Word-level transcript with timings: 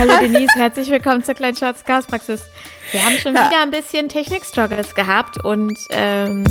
Hallo. 0.00 0.14
Denise, 0.18 0.54
herzlich 0.54 0.88
willkommen 0.88 1.22
zur 1.22 1.34
kleinen 1.34 1.58
Schatz 1.58 1.84
Gaspraxis. 1.84 2.42
Wir 2.90 3.04
haben 3.04 3.18
schon 3.18 3.34
wieder 3.34 3.60
ein 3.60 3.70
bisschen 3.70 4.08
Technik-Struggles 4.08 4.94
gehabt 4.94 5.44
und 5.44 5.76
ähm, 5.90 6.42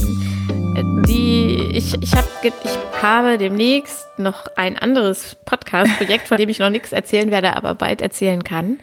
die, 1.08 1.72
ich, 1.74 1.96
ich, 2.00 2.14
hab, 2.14 2.26
ich 2.44 3.02
habe 3.02 3.40
demnächst 3.40 4.06
noch 4.20 4.46
ein 4.56 4.78
anderes 4.78 5.36
Podcast-Projekt, 5.46 6.28
von 6.28 6.38
dem 6.38 6.50
ich 6.50 6.60
noch 6.60 6.70
nichts 6.70 6.92
erzählen 6.92 7.32
werde, 7.32 7.56
aber 7.56 7.74
bald 7.74 8.04
erzählen 8.04 8.44
kann. 8.44 8.78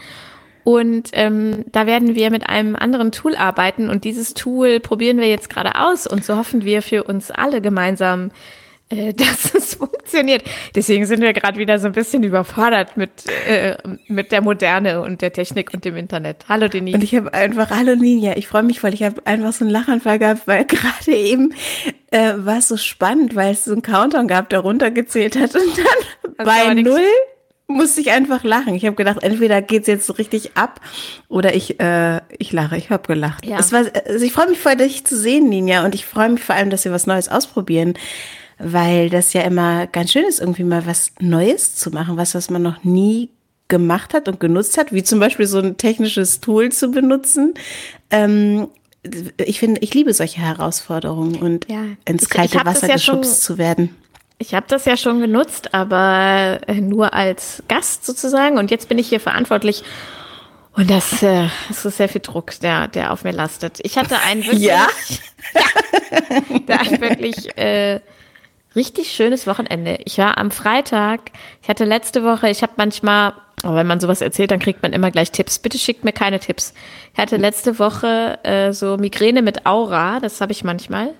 Und 0.65 1.11
ähm, 1.13 1.65
da 1.71 1.87
werden 1.87 2.17
wir 2.17 2.33
mit 2.33 2.49
einem 2.49 2.75
anderen 2.75 3.13
Tool 3.13 3.37
arbeiten 3.37 3.89
und 3.89 4.03
dieses 4.03 4.35
Tool 4.35 4.81
probieren 4.81 5.19
wir 5.19 5.29
jetzt 5.29 5.49
gerade 5.49 5.77
aus 5.77 6.09
und 6.09 6.25
so 6.25 6.37
hoffen 6.37 6.65
wir 6.65 6.83
für 6.83 7.05
uns 7.05 7.31
alle 7.31 7.61
gemeinsam 7.61 8.33
äh, 8.89 9.13
dass 9.15 9.55
es 9.55 9.75
funktioniert. 9.75 10.45
Deswegen 10.75 11.07
sind 11.07 11.21
wir 11.21 11.33
gerade 11.33 11.59
wieder 11.59 11.79
so 11.79 11.87
ein 11.87 11.93
bisschen 11.93 12.23
überfordert 12.23 12.97
mit, 12.97 13.11
äh, 13.49 13.77
mit 14.07 14.33
der 14.33 14.43
Moderne 14.43 15.01
und 15.01 15.23
der 15.23 15.33
Technik 15.33 15.75
und 15.75 15.85
dem 15.85 15.97
Internet. 15.97 16.45
Hallo 16.49 16.69
Denise. 16.69 16.97
Und 16.97 17.05
ich 17.05 17.15
habe 17.15 17.33
einfach, 17.35 17.71
hallo 17.71 17.97
Ninja, 17.97 18.37
ich 18.37 18.47
freue 18.47 18.63
mich, 18.63 18.83
weil 18.83 18.95
ich 18.95 19.03
habe 19.03 19.27
einfach 19.27 19.53
so 19.53 19.65
einen 19.65 19.73
Lachanfall 19.73 20.19
gehabt, 20.19 20.47
weil 20.47 20.65
gerade 20.67 21.13
eben 21.13 21.55
äh, 22.11 22.35
war 22.37 22.59
es 22.59 22.69
so 22.69 22.77
spannend, 22.77 23.35
weil 23.35 23.53
es 23.53 23.65
so 23.65 23.73
einen 23.73 23.83
Countdown 23.83 24.29
gab, 24.29 24.51
der 24.51 24.61
runtergezählt 24.61 25.37
hat 25.37 25.55
und 25.55 25.77
dann 25.77 26.35
das 26.37 26.47
bei 26.47 26.75
null 26.75 27.01
musste 27.69 28.01
ich 28.01 28.13
einfach 28.13 28.45
lachen. 28.45 28.77
Ich 28.77 28.87
habe 28.87 28.95
gedacht, 28.95 29.25
entweder 29.25 29.61
geht's 29.61 29.89
jetzt 29.89 30.07
so 30.07 30.13
richtig 30.13 30.57
ab 30.57 30.81
oder 31.29 31.53
ich 31.57 31.81
äh, 31.81 32.21
ich 32.39 32.53
lache. 32.53 32.77
Ich 32.77 32.91
habe 32.91 33.09
gelacht. 33.09 33.45
Ja. 33.45 33.59
Es 33.59 33.73
war, 33.73 33.83
also 34.07 34.25
ich 34.25 34.33
freue 34.33 34.49
mich 34.49 34.59
voll, 34.59 34.77
dich 34.77 35.05
zu 35.05 35.17
sehen, 35.17 35.49
Ninja, 35.49 35.85
und 35.85 35.93
ich 35.97 36.07
freue 36.07 36.29
mich 36.29 36.45
vor 36.45 36.55
allem, 36.55 36.71
dass 36.71 36.85
wir 36.85 36.93
was 36.93 37.09
Neues 37.09 37.29
ausprobieren 37.29 37.95
weil 38.59 39.11
das 39.11 39.33
ja 39.33 39.43
immer 39.43 39.87
ganz 39.87 40.13
schön 40.13 40.25
ist, 40.25 40.41
irgendwie 40.41 40.65
mal 40.65 40.87
was 40.87 41.13
Neues 41.21 41.77
zu 41.77 41.91
machen, 41.91 42.17
was, 42.17 42.35
was 42.35 42.51
man 42.51 42.63
noch 42.63 42.85
nie 42.85 43.31
gemacht 43.69 44.15
hat 44.15 44.29
und 44.29 44.41
genutzt 44.41 44.79
hat, 44.79 44.93
wie 44.93 45.03
zum 45.03 45.19
Beispiel 45.19 45.47
so 45.47 45.59
ein 45.59 45.77
technisches 45.77 46.41
Tool 46.41 46.71
zu 46.71 46.91
benutzen. 46.91 47.55
Ähm, 48.11 48.69
ich 49.39 49.59
finde, 49.59 49.81
ich 49.83 49.95
liebe 49.95 50.13
solche 50.13 50.41
Herausforderungen 50.41 51.37
und 51.37 51.69
ja. 51.69 51.83
ins 52.05 52.29
kalte 52.29 52.57
ich, 52.57 52.61
ich 52.61 52.67
Wasser 52.67 52.89
ja 52.89 52.95
geschubst 52.95 53.43
zu 53.43 53.59
werden. 53.59 53.95
Ich 54.39 54.55
habe 54.55 54.67
das 54.69 54.85
ja 54.85 54.97
schon 54.97 55.21
genutzt, 55.21 55.75
aber 55.75 56.61
äh, 56.67 56.75
nur 56.75 57.15
als 57.15 57.63
Gast 57.69 58.05
sozusagen. 58.05 58.59
Und 58.59 58.71
jetzt 58.71 58.89
bin 58.89 58.99
ich 58.99 59.09
hier 59.09 59.21
verantwortlich. 59.21 59.83
Und 60.75 60.91
das, 60.91 61.23
äh, 61.23 61.49
das 61.69 61.87
ist 61.87 61.97
sehr 61.97 62.09
viel 62.09 62.21
Druck, 62.21 62.61
der, 62.61 62.89
der 62.89 63.13
auf 63.13 63.25
mir 63.25 63.33
lastet. 63.33 63.79
Ich 63.83 63.97
hatte 63.97 64.21
einen 64.21 64.43
wirklich, 64.45 64.63
ja, 64.63 64.89
ja 65.55 66.59
der 66.69 66.81
einen 66.81 67.01
wirklich 67.01 67.57
äh, 67.57 68.01
richtig 68.77 69.11
schönes 69.11 69.47
Wochenende. 69.47 69.99
Ich 70.05 70.19
war 70.19 70.39
am 70.39 70.51
Freitag, 70.51 71.33
ich 71.63 71.69
hatte 71.69 71.85
letzte 71.85 72.23
Woche, 72.23 72.49
ich 72.49 72.63
habe 72.63 72.75
manchmal, 72.77 73.33
oh, 73.65 73.75
wenn 73.75 73.87
man 73.87 73.99
sowas 73.99 74.21
erzählt, 74.21 74.51
dann 74.51 74.61
kriegt 74.61 74.83
man 74.83 74.93
immer 74.93 75.11
gleich 75.11 75.33
Tipps. 75.33 75.59
Bitte 75.59 75.79
schickt 75.79 76.05
mir 76.05 76.13
keine 76.13 76.39
Tipps. 76.39 76.75
Ich 77.13 77.19
hatte 77.19 77.37
letzte 77.37 77.79
Woche 77.79 78.39
äh, 78.45 78.73
so 78.73 78.97
Migräne 78.99 79.43
mit 79.43 79.67
Aura, 79.67 80.21
das 80.21 80.41
habe 80.41 80.53
ich 80.53 80.63
manchmal. 80.63 81.15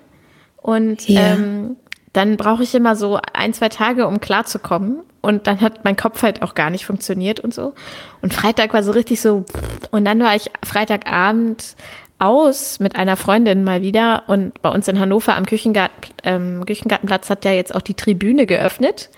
Und 0.57 1.07
ja. 1.09 1.33
ähm, 1.33 1.77
dann 2.13 2.37
brauche 2.37 2.63
ich 2.63 2.73
immer 2.73 2.95
so 2.95 3.19
ein, 3.33 3.53
zwei 3.53 3.69
Tage, 3.69 4.07
um 4.07 4.19
klarzukommen. 4.19 5.01
Und 5.21 5.45
dann 5.45 5.61
hat 5.61 5.83
mein 5.83 5.97
Kopf 5.97 6.23
halt 6.23 6.41
auch 6.41 6.55
gar 6.55 6.69
nicht 6.69 6.85
funktioniert 6.85 7.39
und 7.39 7.53
so. 7.53 7.73
Und 8.21 8.33
Freitag 8.33 8.73
war 8.73 8.81
so 8.81 8.91
richtig 8.91 9.19
so. 9.19 9.45
Und 9.91 10.05
dann 10.05 10.19
war 10.19 10.35
ich 10.35 10.49
Freitagabend 10.63 11.75
aus 12.19 12.79
mit 12.79 12.95
einer 12.95 13.17
Freundin 13.17 13.63
mal 13.63 13.81
wieder 13.81 14.23
und 14.27 14.61
bei 14.61 14.69
uns 14.69 14.87
in 14.87 14.99
Hannover 14.99 15.35
am 15.35 15.45
Küchengarten, 15.45 16.11
ähm, 16.23 16.65
Küchengartenplatz 16.65 17.29
hat 17.29 17.45
ja 17.45 17.51
jetzt 17.51 17.75
auch 17.75 17.81
die 17.81 17.93
Tribüne 17.93 18.45
geöffnet. 18.45 19.09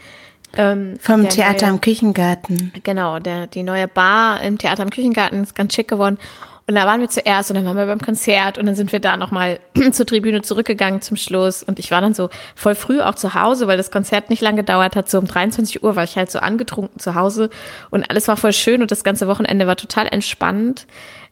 Ähm, 0.57 0.97
Vom 0.99 1.29
Theater 1.29 1.67
neue, 1.67 1.73
am 1.73 1.81
Küchengarten. 1.81 2.73
Genau, 2.83 3.19
der, 3.19 3.47
die 3.47 3.63
neue 3.63 3.87
Bar 3.87 4.41
im 4.41 4.57
Theater 4.57 4.83
am 4.83 4.89
Küchengarten 4.89 5.43
ist 5.43 5.55
ganz 5.55 5.75
schick 5.75 5.87
geworden. 5.87 6.17
Und 6.69 6.75
da 6.75 6.85
waren 6.85 7.01
wir 7.01 7.09
zuerst 7.09 7.49
und 7.49 7.55
dann 7.55 7.65
waren 7.65 7.77
wir 7.77 7.87
beim 7.87 7.99
Konzert 7.99 8.59
und 8.59 8.67
dann 8.67 8.75
sind 8.75 8.91
wir 8.91 8.99
da 8.99 9.17
nochmal 9.17 9.59
zur 9.91 10.05
Tribüne 10.05 10.43
zurückgegangen 10.43 11.01
zum 11.01 11.17
Schluss. 11.17 11.63
Und 11.63 11.79
ich 11.79 11.89
war 11.89 11.99
dann 11.99 12.13
so 12.13 12.29
voll 12.53 12.75
früh 12.75 13.01
auch 13.01 13.15
zu 13.15 13.33
Hause, 13.33 13.65
weil 13.65 13.77
das 13.77 13.89
Konzert 13.89 14.29
nicht 14.29 14.43
lang 14.43 14.55
gedauert 14.55 14.95
hat. 14.95 15.09
So 15.09 15.17
um 15.17 15.25
23 15.25 15.83
Uhr 15.83 15.95
war 15.95 16.03
ich 16.03 16.15
halt 16.15 16.29
so 16.29 16.37
angetrunken 16.37 16.99
zu 16.99 17.15
Hause 17.15 17.49
und 17.89 18.07
alles 18.11 18.27
war 18.27 18.37
voll 18.37 18.53
schön 18.53 18.83
und 18.83 18.91
das 18.91 19.03
ganze 19.03 19.27
Wochenende 19.27 19.65
war 19.65 19.77
total 19.77 20.07
entspannt. 20.07 20.85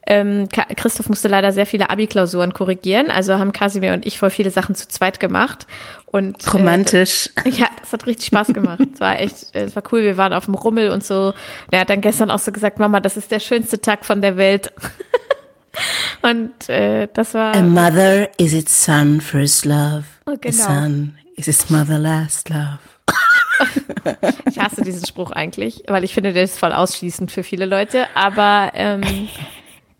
Ähm, 0.09 0.47
Christoph 0.49 1.09
musste 1.09 1.27
leider 1.27 1.51
sehr 1.51 1.65
viele 1.65 1.89
Abi-Klausuren 1.89 2.53
korrigieren, 2.53 3.11
also 3.11 3.37
haben 3.37 3.51
Kasimir 3.51 3.91
und 3.91 4.05
ich 4.05 4.17
voll 4.17 4.29
viele 4.29 4.51
Sachen 4.51 4.73
zu 4.73 4.87
zweit 4.87 5.19
gemacht. 5.19 5.67
Und, 6.05 6.47
äh, 6.47 6.49
Romantisch. 6.49 7.29
Äh, 7.43 7.49
ja, 7.49 7.67
das 7.81 7.91
hat 7.91 8.05
richtig 8.05 8.27
Spaß 8.27 8.47
gemacht. 8.47 8.79
Es 8.93 9.01
war 9.01 9.19
echt, 9.19 9.53
es 9.53 9.75
war 9.75 9.83
cool. 9.91 10.03
Wir 10.03 10.15
waren 10.15 10.31
auf 10.31 10.45
dem 10.45 10.55
Rummel 10.55 10.91
und 10.91 11.03
so. 11.03 11.33
Er 11.71 11.81
hat 11.81 11.89
dann 11.89 11.99
gestern 11.99 12.31
auch 12.31 12.39
so 12.39 12.53
gesagt, 12.53 12.79
Mama, 12.79 13.01
das 13.01 13.17
ist 13.17 13.31
der 13.31 13.41
schönste 13.41 13.81
Tag 13.81 14.05
von 14.05 14.21
der 14.21 14.37
Welt. 14.37 14.71
und 16.21 16.69
äh, 16.69 17.09
das 17.13 17.33
war. 17.33 17.53
A 17.53 17.61
mother 17.61 18.29
is 18.39 18.53
its 18.53 18.85
son 18.85 19.19
first 19.19 19.65
love. 19.65 20.05
Oh, 20.25 20.35
genau. 20.39 20.63
A 20.63 20.67
son 20.67 21.17
is 21.35 21.49
its 21.49 21.69
mother 21.69 21.99
last 21.99 22.47
love. 22.47 22.79
ich 24.49 24.57
hasse 24.57 24.83
diesen 24.83 25.05
Spruch 25.05 25.31
eigentlich, 25.31 25.83
weil 25.87 26.05
ich 26.05 26.13
finde, 26.13 26.31
der 26.31 26.43
ist 26.43 26.57
voll 26.57 26.71
ausschließend 26.71 27.29
für 27.29 27.43
viele 27.43 27.65
Leute. 27.65 28.07
Aber 28.15 28.71
ähm, 28.73 29.01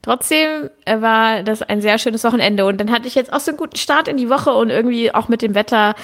Trotzdem 0.08 0.70
äh, 0.86 1.02
war 1.02 1.44
das 1.44 1.62
ein 1.62 1.82
sehr 1.82 1.98
schönes 1.98 2.24
Wochenende 2.24 2.66
und 2.66 2.80
dann 2.80 2.94
hatte 2.94 3.10
ich 3.10 3.16
jetzt 3.16 3.34
auch 3.34 3.42
so 3.42 3.52
einen 3.52 3.58
guten 3.58 3.76
Start 3.76 4.08
in 4.08 4.16
die 4.16 4.30
Woche 4.30 4.54
und 4.54 4.70
irgendwie 4.70 5.14
auch 5.14 5.28
mit 5.28 5.42
dem 5.42 5.54
Wetter 5.54 5.96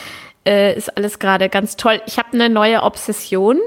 äh, 0.45 0.75
ist 0.75 0.97
alles 0.97 1.19
gerade 1.19 1.47
ganz 1.47 1.77
toll. 1.77 2.01
Ich 2.05 2.17
habe 2.17 2.33
eine 2.33 2.49
neue 2.49 2.83
Obsession 2.83 3.61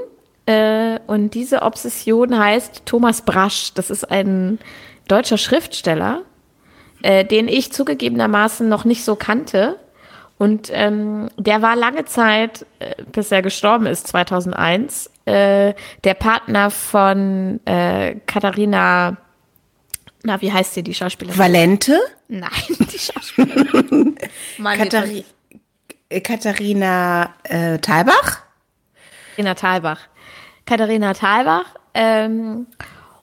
äh, 0.45 0.99
und 1.07 1.33
diese 1.33 1.63
Obsession 1.63 2.37
heißt 2.37 2.85
Thomas 2.85 3.23
Brasch. 3.23 3.73
Das 3.73 3.89
ist 3.89 4.11
ein 4.11 4.59
deutscher 5.07 5.39
Schriftsteller, 5.39 6.21
äh, 7.01 7.25
den 7.25 7.47
ich 7.47 7.73
zugegebenermaßen 7.73 8.69
noch 8.69 8.85
nicht 8.85 9.03
so 9.03 9.15
kannte. 9.15 9.77
Und 10.37 10.69
ähm, 10.71 11.29
der 11.37 11.63
war 11.63 11.75
lange 11.75 12.05
Zeit, 12.05 12.63
äh, 12.77 12.93
bis 13.11 13.31
er 13.31 13.41
gestorben 13.41 13.87
ist, 13.87 14.05
2001, 14.05 15.09
äh, 15.25 15.73
der 16.03 16.13
Partner 16.13 16.69
von 16.69 17.59
äh, 17.65 18.17
Katharina 18.27 19.17
na, 20.23 20.41
wie 20.41 20.51
heißt 20.51 20.73
sie, 20.73 20.83
die 20.83 20.93
Schauspielerin? 20.93 21.39
Valente? 21.39 21.99
Nein, 22.27 22.49
die 22.69 22.99
Schauspielerin. 22.99 24.17
Kathari 24.63 25.25
Katharina 26.23 27.33
äh, 27.43 27.79
Thalbach? 27.79 28.43
Katharina 29.35 29.55
Thalbach. 29.55 29.99
Katharina 30.65 31.13
Thalbach. 31.13 31.75
Ähm, 31.93 32.67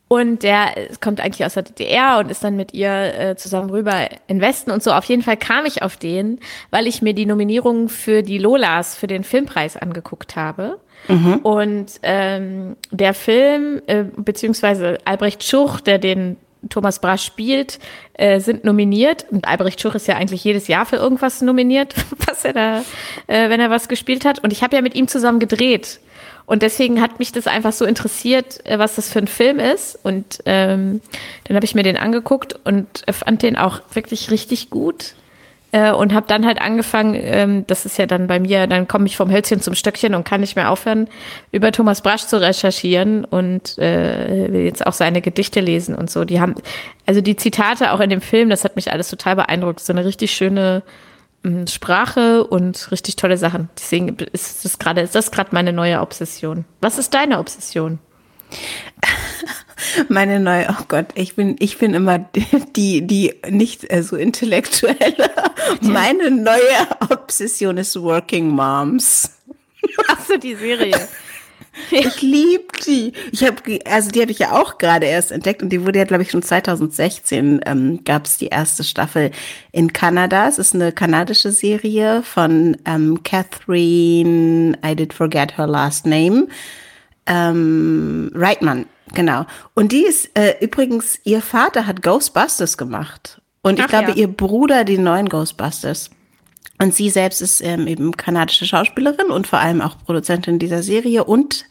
und 0.09 0.43
der 0.43 0.75
kommt 1.01 1.21
eigentlich 1.21 1.45
aus 1.45 1.55
der 1.55 1.63
DDR 1.63 2.19
und 2.19 2.31
ist 2.31 2.45
dann 2.45 2.57
mit 2.57 2.75
ihr 2.75 2.91
äh, 2.91 3.37
zusammen 3.37 3.71
rüber 3.71 4.09
in 4.27 4.41
Westen 4.41 4.71
und 4.71 4.83
so. 4.83 4.93
Auf 4.93 5.05
jeden 5.07 5.23
Fall 5.23 5.37
kam 5.37 5.65
ich 5.65 5.83
auf 5.83 5.97
den, 5.97 6.41
weil 6.71 6.87
ich 6.87 7.01
mir 7.01 7.15
die 7.15 7.27
Nominierungen 7.27 7.89
für 7.89 8.23
die 8.23 8.39
Lolas 8.39 8.97
für 8.97 9.07
den 9.07 9.25
Filmpreis 9.25 9.77
angeguckt 9.77 10.37
habe. 10.37 10.79
Mhm. 11.09 11.37
Und 11.39 11.87
ähm, 12.03 12.77
der 12.91 13.15
Film, 13.15 13.81
äh, 13.87 14.05
beziehungsweise 14.17 14.99
Albrecht 15.05 15.43
Schuch, 15.43 15.81
der 15.81 15.99
den 15.99 16.37
Thomas 16.69 16.99
Brasch 16.99 17.25
spielt, 17.25 17.79
äh, 18.15 18.41
sind 18.41 18.65
nominiert. 18.65 19.27
Und 19.31 19.47
Albrecht 19.47 19.81
Schuch 19.81 19.95
ist 19.95 20.07
ja 20.07 20.17
eigentlich 20.17 20.45
jedes 20.45 20.69
Jahr 20.69 20.87
für 20.87 20.97
irgendwas 20.97 21.41
nominiert, 21.43 21.95
was 22.27 22.45
er 22.45 22.53
da, 22.53 22.79
äh, 23.27 23.49
wenn 23.49 23.61
er 23.61 23.71
was 23.71 23.89
gespielt 23.89 24.25
hat. 24.25 24.39
Und 24.41 24.53
ich 24.53 24.63
habe 24.63 24.77
ja 24.77 24.83
mit 24.83 24.95
ihm 24.95 25.09
zusammen 25.09 25.41
gedreht. 25.41 26.01
Und 26.47 26.63
deswegen 26.63 27.01
hat 27.01 27.19
mich 27.19 27.33
das 27.33 27.47
einfach 27.47 27.73
so 27.73 27.85
interessiert, 27.85 28.65
äh, 28.67 28.79
was 28.79 28.97
das 28.97 29.09
für 29.09 29.19
ein 29.19 29.29
Film 29.29 29.59
ist. 29.59 29.99
Und 30.03 30.41
ähm, 30.45 31.01
dann 31.45 31.57
habe 31.57 31.65
ich 31.65 31.75
mir 31.75 31.83
den 31.83 31.97
angeguckt 31.97 32.59
und 32.65 33.05
fand 33.11 33.43
den 33.43 33.57
auch 33.57 33.81
wirklich 33.93 34.31
richtig 34.31 34.71
gut 34.71 35.15
äh, 35.75 35.91
und 35.91 36.15
habe 36.15 36.27
dann 36.29 36.47
halt 36.47 36.61
angefangen, 36.61 37.17
ähm, 37.17 37.67
das 37.67 37.85
ist 37.85 37.99
ja 37.99 38.07
dann 38.07 38.29
bei 38.29 38.39
mir, 38.39 38.69
dann 38.69 38.87
komme 38.87 39.07
ich 39.07 39.17
vom 39.17 39.29
Hölzchen 39.29 39.61
zum 39.61 39.75
Stöckchen 39.75 40.15
und 40.15 40.23
kann 40.23 40.41
nicht 40.41 40.55
mehr 40.55 40.71
aufhören, 40.71 41.09
über 41.51 41.73
Thomas 41.73 42.01
Brasch 42.01 42.27
zu 42.27 42.41
recherchieren 42.41 43.25
und 43.25 43.77
äh, 43.79 44.53
will 44.53 44.61
jetzt 44.61 44.87
auch 44.87 44.93
seine 44.93 45.21
Gedichte 45.21 45.59
lesen 45.59 45.97
und 45.97 46.09
so. 46.11 46.25
Die 46.25 46.41
haben, 46.41 46.55
also 47.07 47.21
die 47.21 47.35
Zitate 47.35 47.91
auch 47.91 47.99
in 47.99 48.09
dem 48.09 48.21
Film, 48.21 48.51
das 48.51 48.63
hat 48.63 48.77
mich 48.77 48.93
alles 48.93 49.11
total 49.11 49.35
beeindruckt. 49.35 49.81
So 49.81 49.93
eine 49.93 50.05
richtig 50.05 50.31
schöne 50.31 50.85
ähm, 51.45 51.67
Sprache 51.67 52.45
und 52.45 52.93
richtig 52.93 53.17
tolle 53.17 53.37
Sachen. 53.37 53.69
Deswegen 53.77 54.17
ist 54.33 54.65
das 54.65 54.79
gerade, 54.79 55.01
ist 55.01 55.17
das 55.17 55.33
gerade 55.33 55.51
meine 55.51 55.73
neue 55.73 56.01
Obsession. 56.01 56.67
Was 56.83 56.99
ist 56.99 57.15
deine 57.15 57.41
Obsession? 57.41 57.99
Meine 60.09 60.41
neue, 60.41 60.67
oh 60.71 60.85
Gott, 60.89 61.07
ich 61.15 61.35
bin, 61.37 61.57
ich 61.59 61.79
bin 61.79 61.95
immer 61.95 62.19
die, 62.77 63.07
die 63.07 63.35
nicht 63.49 63.91
äh, 63.93 64.03
so 64.03 64.17
intellektuelle. 64.17 65.31
Meine 65.81 66.31
neue 66.31 66.89
Obsession 67.11 67.77
ist 67.79 68.01
Working 68.01 68.49
Moms. 68.49 69.31
Hast 70.09 70.31
du 70.31 70.39
die 70.39 70.55
Serie? 70.55 70.97
Ich 71.91 72.23
liebe 72.23 72.65
die. 72.87 73.13
Ich 73.33 73.43
habe, 73.43 73.57
also 73.85 74.11
die 74.11 74.21
habe 74.21 74.31
ich 74.31 74.39
ja 74.39 74.53
auch 74.53 74.79
gerade 74.79 75.07
erst 75.07 75.33
entdeckt 75.33 75.63
und 75.63 75.71
die 75.71 75.85
wurde 75.85 75.99
ja, 75.99 76.05
glaube 76.05 76.23
ich, 76.23 76.31
schon 76.31 76.43
2016 76.43 77.63
ähm, 77.67 78.01
gab 78.05 78.27
es 78.27 78.39
die 78.39 78.47
erste 78.47 78.85
Staffel 78.85 79.33
in 79.73 79.93
Kanada. 79.93 80.47
Es 80.47 80.59
ist 80.59 80.75
eine 80.75 80.93
kanadische 80.93 81.51
Serie 81.51 82.23
von 82.23 82.77
ähm, 82.85 83.23
Catherine, 83.25 84.79
I 84.87 84.95
did 84.95 85.13
forget 85.13 85.59
her 85.59 85.67
last 85.67 86.07
name, 86.07 86.47
ähm, 87.27 88.31
Reitman 88.35 88.87
genau. 89.13 89.47
Und 89.75 89.93
die 89.93 90.05
ist 90.05 90.31
äh, 90.39 90.57
übrigens, 90.61 91.19
ihr 91.25 91.43
Vater 91.43 91.87
hat 91.87 92.03
Ghostbusters 92.03 92.79
gemacht. 92.79 93.41
Und 93.63 93.79
ich 93.79 93.85
Ach, 93.85 93.89
glaube, 93.89 94.11
ja. 94.11 94.17
ihr 94.17 94.29
Bruder 94.29 94.85
die 94.85 94.99
neuen 94.99 95.29
Ghostbusters. 95.29 96.11
Und 96.79 96.95
sie 96.95 97.11
selbst 97.11 97.41
ist 97.41 97.63
ähm, 97.63 97.87
eben 97.87 98.17
kanadische 98.17 98.67
Schauspielerin 98.67 99.27
und 99.27 99.47
vor 99.47 99.61
allem 99.61 99.81
auch 99.81 99.97
Produzentin 100.05 100.59
dieser 100.59 100.83
Serie 100.83 101.25
und 101.25 101.67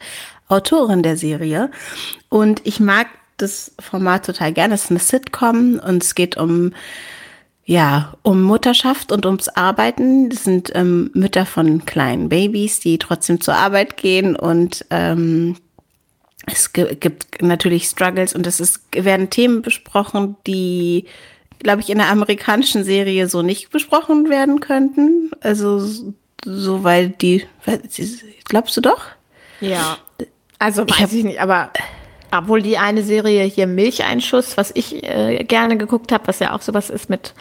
Autorin 0.47 1.03
der 1.03 1.17
Serie. 1.17 1.71
Und 2.29 2.61
ich 2.63 2.79
mag 2.79 3.07
das 3.37 3.73
Format 3.79 4.25
total 4.25 4.53
gerne. 4.53 4.75
Es 4.75 4.85
ist 4.85 4.91
eine 4.91 4.99
Sitcom 4.99 5.79
und 5.85 6.03
es 6.03 6.15
geht 6.15 6.37
um 6.37 6.73
ja, 7.65 8.15
um 8.23 8.41
Mutterschaft 8.41 9.11
und 9.11 9.25
ums 9.25 9.47
Arbeiten. 9.47 10.29
Das 10.29 10.43
sind 10.43 10.71
ähm, 10.75 11.11
Mütter 11.13 11.45
von 11.45 11.85
kleinen 11.85 12.27
Babys, 12.27 12.81
die 12.81 12.97
trotzdem 12.97 13.39
zur 13.39 13.55
Arbeit 13.55 13.95
gehen 13.95 14.35
und 14.35 14.85
ähm, 14.89 15.55
es 16.45 16.73
gibt 16.73 17.41
natürlich 17.41 17.85
Struggles 17.85 18.33
und 18.33 18.45
es 18.47 18.59
ist, 18.59 18.81
werden 18.93 19.29
Themen 19.29 19.61
besprochen, 19.61 20.35
die, 20.45 21.05
glaube 21.59 21.81
ich, 21.81 21.89
in 21.89 21.97
der 21.97 22.09
amerikanischen 22.09 22.83
Serie 22.83 23.27
so 23.27 23.41
nicht 23.41 23.69
besprochen 23.71 24.29
werden 24.29 24.59
könnten. 24.59 25.31
Also 25.41 25.79
so, 26.45 26.83
weil 26.83 27.09
die, 27.09 27.45
glaubst 28.45 28.75
du 28.75 28.81
doch? 28.81 29.05
Ja, 29.61 29.97
also 30.59 30.83
weiß 30.83 30.95
ich, 30.95 31.01
hab, 31.01 31.13
ich 31.13 31.23
nicht, 31.23 31.41
aber 31.41 31.71
obwohl 32.31 32.61
die 32.61 32.77
eine 32.77 33.03
Serie 33.03 33.43
hier 33.43 33.67
Milcheinschuss, 33.67 34.57
was 34.57 34.71
ich 34.73 35.03
äh, 35.03 35.43
gerne 35.43 35.77
geguckt 35.77 36.11
habe, 36.11 36.27
was 36.27 36.39
ja 36.39 36.53
auch 36.53 36.61
sowas 36.61 36.89
ist 36.89 37.09
mit 37.09 37.33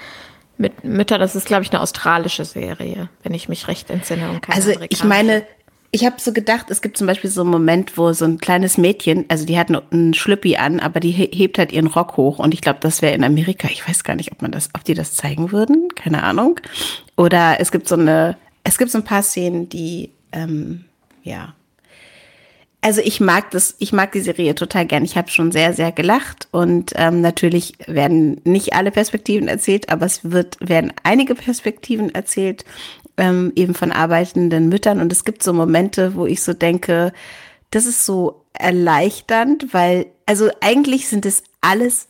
mit 0.58 0.84
Mütter, 0.84 1.18
das 1.18 1.34
ist 1.34 1.46
glaube 1.46 1.64
ich 1.64 1.72
eine 1.72 1.80
australische 1.80 2.44
Serie, 2.44 3.08
wenn 3.22 3.34
ich 3.34 3.48
mich 3.48 3.66
recht 3.68 3.90
entsinne. 3.90 4.40
also 4.48 4.72
ich 4.90 5.02
meine, 5.02 5.44
ich 5.94 6.06
habe 6.06 6.16
so 6.18 6.32
gedacht, 6.32 6.70
es 6.70 6.80
gibt 6.80 6.96
zum 6.96 7.06
Beispiel 7.06 7.28
so 7.28 7.42
einen 7.42 7.50
Moment, 7.50 7.98
wo 7.98 8.14
so 8.14 8.24
ein 8.24 8.38
kleines 8.38 8.78
Mädchen, 8.78 9.26
also 9.28 9.44
die 9.44 9.58
hat 9.58 9.68
einen 9.70 10.14
Schlüppi 10.14 10.56
an, 10.56 10.80
aber 10.80 11.00
die 11.00 11.10
hebt 11.10 11.58
halt 11.58 11.70
ihren 11.70 11.86
Rock 11.86 12.16
hoch 12.16 12.38
und 12.38 12.54
ich 12.54 12.62
glaube, 12.62 12.80
das 12.80 13.02
wäre 13.02 13.14
in 13.14 13.22
Amerika. 13.22 13.68
Ich 13.70 13.86
weiß 13.86 14.02
gar 14.02 14.16
nicht, 14.16 14.32
ob 14.32 14.40
man 14.40 14.52
das, 14.52 14.70
ob 14.72 14.84
die 14.84 14.94
das 14.94 15.12
zeigen 15.12 15.52
würden, 15.52 15.90
keine 15.94 16.22
Ahnung. 16.22 16.58
Oder 17.16 17.60
es 17.60 17.70
gibt 17.70 17.88
so 17.88 17.94
eine, 17.94 18.38
es 18.64 18.78
gibt 18.78 18.90
so 18.90 18.98
ein 18.98 19.04
paar 19.04 19.22
Szenen, 19.22 19.68
die 19.68 20.10
ähm, 20.32 20.86
ja 21.24 21.54
also 22.84 23.00
ich 23.00 23.20
mag 23.20 23.52
das, 23.52 23.76
ich 23.78 23.92
mag 23.92 24.10
die 24.10 24.20
Serie 24.20 24.56
total 24.56 24.86
gern. 24.86 25.04
Ich 25.04 25.16
habe 25.16 25.30
schon 25.30 25.52
sehr, 25.52 25.72
sehr 25.72 25.92
gelacht 25.92 26.48
und 26.50 26.92
ähm, 26.96 27.20
natürlich 27.20 27.74
werden 27.86 28.40
nicht 28.44 28.74
alle 28.74 28.90
Perspektiven 28.90 29.46
erzählt, 29.46 29.88
aber 29.88 30.04
es 30.04 30.32
wird 30.32 30.56
werden 30.60 30.92
einige 31.04 31.36
Perspektiven 31.36 32.12
erzählt, 32.12 32.64
ähm, 33.16 33.52
eben 33.56 33.74
von 33.74 33.92
arbeitenden 33.92 34.68
Müttern. 34.68 35.00
Und 35.00 35.12
es 35.12 35.24
gibt 35.24 35.42
so 35.42 35.52
Momente, 35.52 36.14
wo 36.14 36.26
ich 36.26 36.42
so 36.42 36.52
denke, 36.52 37.12
das 37.70 37.86
ist 37.86 38.04
so 38.04 38.44
erleichternd, 38.52 39.72
weil 39.72 40.06
also 40.26 40.50
eigentlich 40.60 41.08
sind 41.08 41.26
es 41.26 41.42
alles 41.60 42.08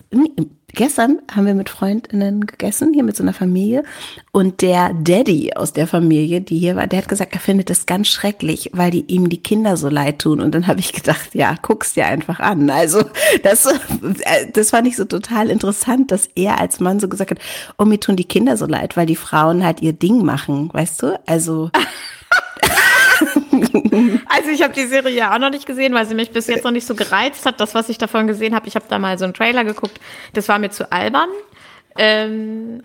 gestern 0.74 1.20
haben 1.34 1.46
wir 1.46 1.54
mit 1.54 1.70
Freundinnen 1.70 2.46
gegessen, 2.46 2.92
hier 2.92 3.02
mit 3.02 3.16
so 3.16 3.22
einer 3.22 3.32
Familie. 3.32 3.84
Und 4.30 4.62
der 4.62 4.92
Daddy 4.94 5.52
aus 5.54 5.72
der 5.72 5.86
Familie, 5.86 6.40
die 6.40 6.58
hier 6.58 6.76
war, 6.76 6.86
der 6.86 7.00
hat 7.00 7.08
gesagt, 7.08 7.34
er 7.34 7.40
findet 7.40 7.70
das 7.70 7.86
ganz 7.86 8.08
schrecklich, 8.08 8.70
weil 8.72 8.90
die 8.90 9.04
ihm 9.06 9.28
die 9.28 9.42
Kinder 9.42 9.76
so 9.76 9.88
leid 9.88 10.20
tun. 10.20 10.40
Und 10.40 10.54
dann 10.54 10.66
habe 10.68 10.80
ich 10.80 10.92
gedacht, 10.92 11.34
ja, 11.34 11.54
guck's 11.62 11.94
dir 11.94 12.06
einfach 12.06 12.40
an. 12.40 12.70
Also 12.70 13.04
das, 13.42 13.66
äh, 13.66 14.50
das 14.52 14.70
fand 14.70 14.88
ich 14.88 14.96
so 14.96 15.04
total 15.04 15.50
interessant, 15.50 16.10
dass 16.10 16.28
er 16.34 16.60
als 16.60 16.80
Mann 16.80 17.00
so 17.00 17.08
gesagt 17.08 17.30
hat, 17.30 17.38
oh, 17.78 17.84
mir 17.84 18.00
tun 18.00 18.16
die 18.16 18.24
Kinder 18.24 18.56
so 18.56 18.66
leid, 18.66 18.96
weil 18.96 19.06
die 19.06 19.16
Frauen 19.16 19.64
halt 19.64 19.82
ihr 19.82 19.92
Ding 19.92 20.24
machen, 20.24 20.70
weißt 20.72 21.02
du? 21.02 21.20
Also 21.26 21.70
also 24.28 24.50
ich 24.50 24.62
habe 24.62 24.74
die 24.74 24.86
Serie 24.86 25.14
ja 25.14 25.34
auch 25.34 25.38
noch 25.38 25.50
nicht 25.50 25.66
gesehen, 25.66 25.94
weil 25.94 26.06
sie 26.06 26.14
mich 26.14 26.30
bis 26.30 26.46
jetzt 26.46 26.64
noch 26.64 26.70
nicht 26.70 26.86
so 26.86 26.94
gereizt 26.94 27.46
hat. 27.46 27.60
Das, 27.60 27.74
was 27.74 27.88
ich 27.88 27.98
davon 27.98 28.26
gesehen 28.26 28.54
habe, 28.54 28.68
ich 28.68 28.74
habe 28.74 28.86
da 28.88 28.98
mal 28.98 29.18
so 29.18 29.24
einen 29.24 29.34
Trailer 29.34 29.64
geguckt, 29.64 30.00
das 30.32 30.48
war 30.48 30.58
mir 30.58 30.70
zu 30.70 30.90
albern. 30.90 31.28
Ähm, 31.96 32.82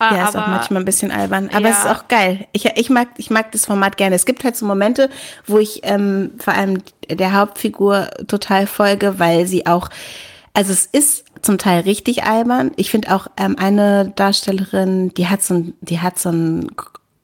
ja, 0.00 0.08
aber, 0.08 0.28
ist 0.28 0.36
auch 0.36 0.48
manchmal 0.48 0.82
ein 0.82 0.84
bisschen 0.84 1.10
albern, 1.10 1.48
aber 1.52 1.68
ja. 1.68 1.70
es 1.70 1.78
ist 1.78 1.86
auch 1.86 2.08
geil. 2.08 2.46
Ich, 2.52 2.66
ich, 2.66 2.90
mag, 2.90 3.08
ich 3.16 3.30
mag 3.30 3.50
das 3.52 3.64
Format 3.64 3.96
gerne. 3.96 4.14
Es 4.14 4.26
gibt 4.26 4.44
halt 4.44 4.54
so 4.54 4.66
Momente, 4.66 5.08
wo 5.46 5.58
ich 5.58 5.80
ähm, 5.84 6.32
vor 6.38 6.54
allem 6.54 6.82
der 7.08 7.32
Hauptfigur 7.32 8.10
total 8.26 8.66
folge, 8.66 9.18
weil 9.18 9.46
sie 9.46 9.66
auch, 9.66 9.88
also 10.52 10.72
es 10.72 10.84
ist 10.86 11.24
zum 11.40 11.56
Teil 11.56 11.80
richtig 11.80 12.24
albern. 12.24 12.72
Ich 12.76 12.90
finde 12.90 13.14
auch 13.14 13.28
ähm, 13.38 13.56
eine 13.58 14.12
Darstellerin, 14.14 15.14
die 15.14 15.28
hat 15.28 15.42
so 15.42 15.54
ein, 15.54 15.74
die 15.80 16.00
hat 16.00 16.18
so 16.18 16.30
ein 16.30 16.70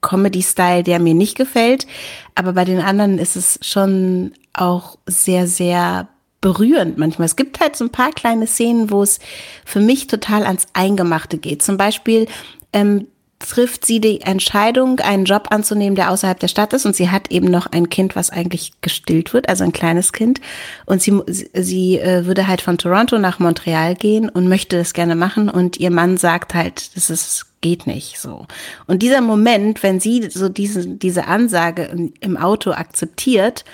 Comedy-Style, 0.02 0.82
der 0.82 0.98
mir 0.98 1.14
nicht 1.14 1.36
gefällt. 1.36 1.86
Aber 2.34 2.52
bei 2.52 2.66
den 2.66 2.80
anderen 2.80 3.18
ist 3.18 3.36
es 3.36 3.58
schon 3.62 4.32
auch 4.52 4.98
sehr, 5.06 5.46
sehr 5.46 6.08
berührend 6.42 6.98
manchmal. 6.98 7.26
Es 7.26 7.36
gibt 7.36 7.60
halt 7.60 7.76
so 7.76 7.84
ein 7.84 7.90
paar 7.90 8.10
kleine 8.10 8.46
Szenen, 8.46 8.90
wo 8.90 9.02
es 9.02 9.20
für 9.64 9.80
mich 9.80 10.08
total 10.08 10.44
ans 10.44 10.66
Eingemachte 10.74 11.38
geht. 11.38 11.62
Zum 11.62 11.78
Beispiel 11.78 12.26
ähm, 12.74 13.06
trifft 13.48 13.84
sie 13.84 14.00
die 14.00 14.20
Entscheidung, 14.22 15.00
einen 15.00 15.24
Job 15.24 15.48
anzunehmen, 15.50 15.96
der 15.96 16.10
außerhalb 16.10 16.38
der 16.38 16.48
Stadt 16.48 16.72
ist. 16.72 16.86
Und 16.86 16.96
sie 16.96 17.10
hat 17.10 17.30
eben 17.30 17.50
noch 17.50 17.66
ein 17.66 17.88
Kind, 17.88 18.16
was 18.16 18.30
eigentlich 18.30 18.72
gestillt 18.80 19.34
wird, 19.34 19.48
also 19.48 19.64
ein 19.64 19.72
kleines 19.72 20.12
Kind. 20.12 20.40
Und 20.86 21.02
sie, 21.02 21.20
sie 21.26 21.98
äh, 21.98 22.26
würde 22.26 22.46
halt 22.46 22.62
von 22.62 22.78
Toronto 22.78 23.18
nach 23.18 23.38
Montreal 23.38 23.94
gehen 23.94 24.28
und 24.28 24.48
möchte 24.48 24.78
das 24.78 24.94
gerne 24.94 25.16
machen. 25.16 25.48
Und 25.48 25.78
ihr 25.78 25.90
Mann 25.90 26.16
sagt 26.16 26.54
halt, 26.54 26.96
das 26.96 27.10
ist 27.10 27.46
geht 27.62 27.86
nicht 27.86 28.18
so. 28.18 28.46
Und 28.86 29.02
dieser 29.02 29.22
Moment, 29.22 29.82
wenn 29.82 30.00
sie 30.00 30.28
so 30.28 30.50
diese, 30.50 30.86
diese 30.86 31.26
Ansage 31.26 31.84
im, 31.84 32.12
im 32.20 32.36
Auto 32.36 32.72
akzeptiert, 32.72 33.64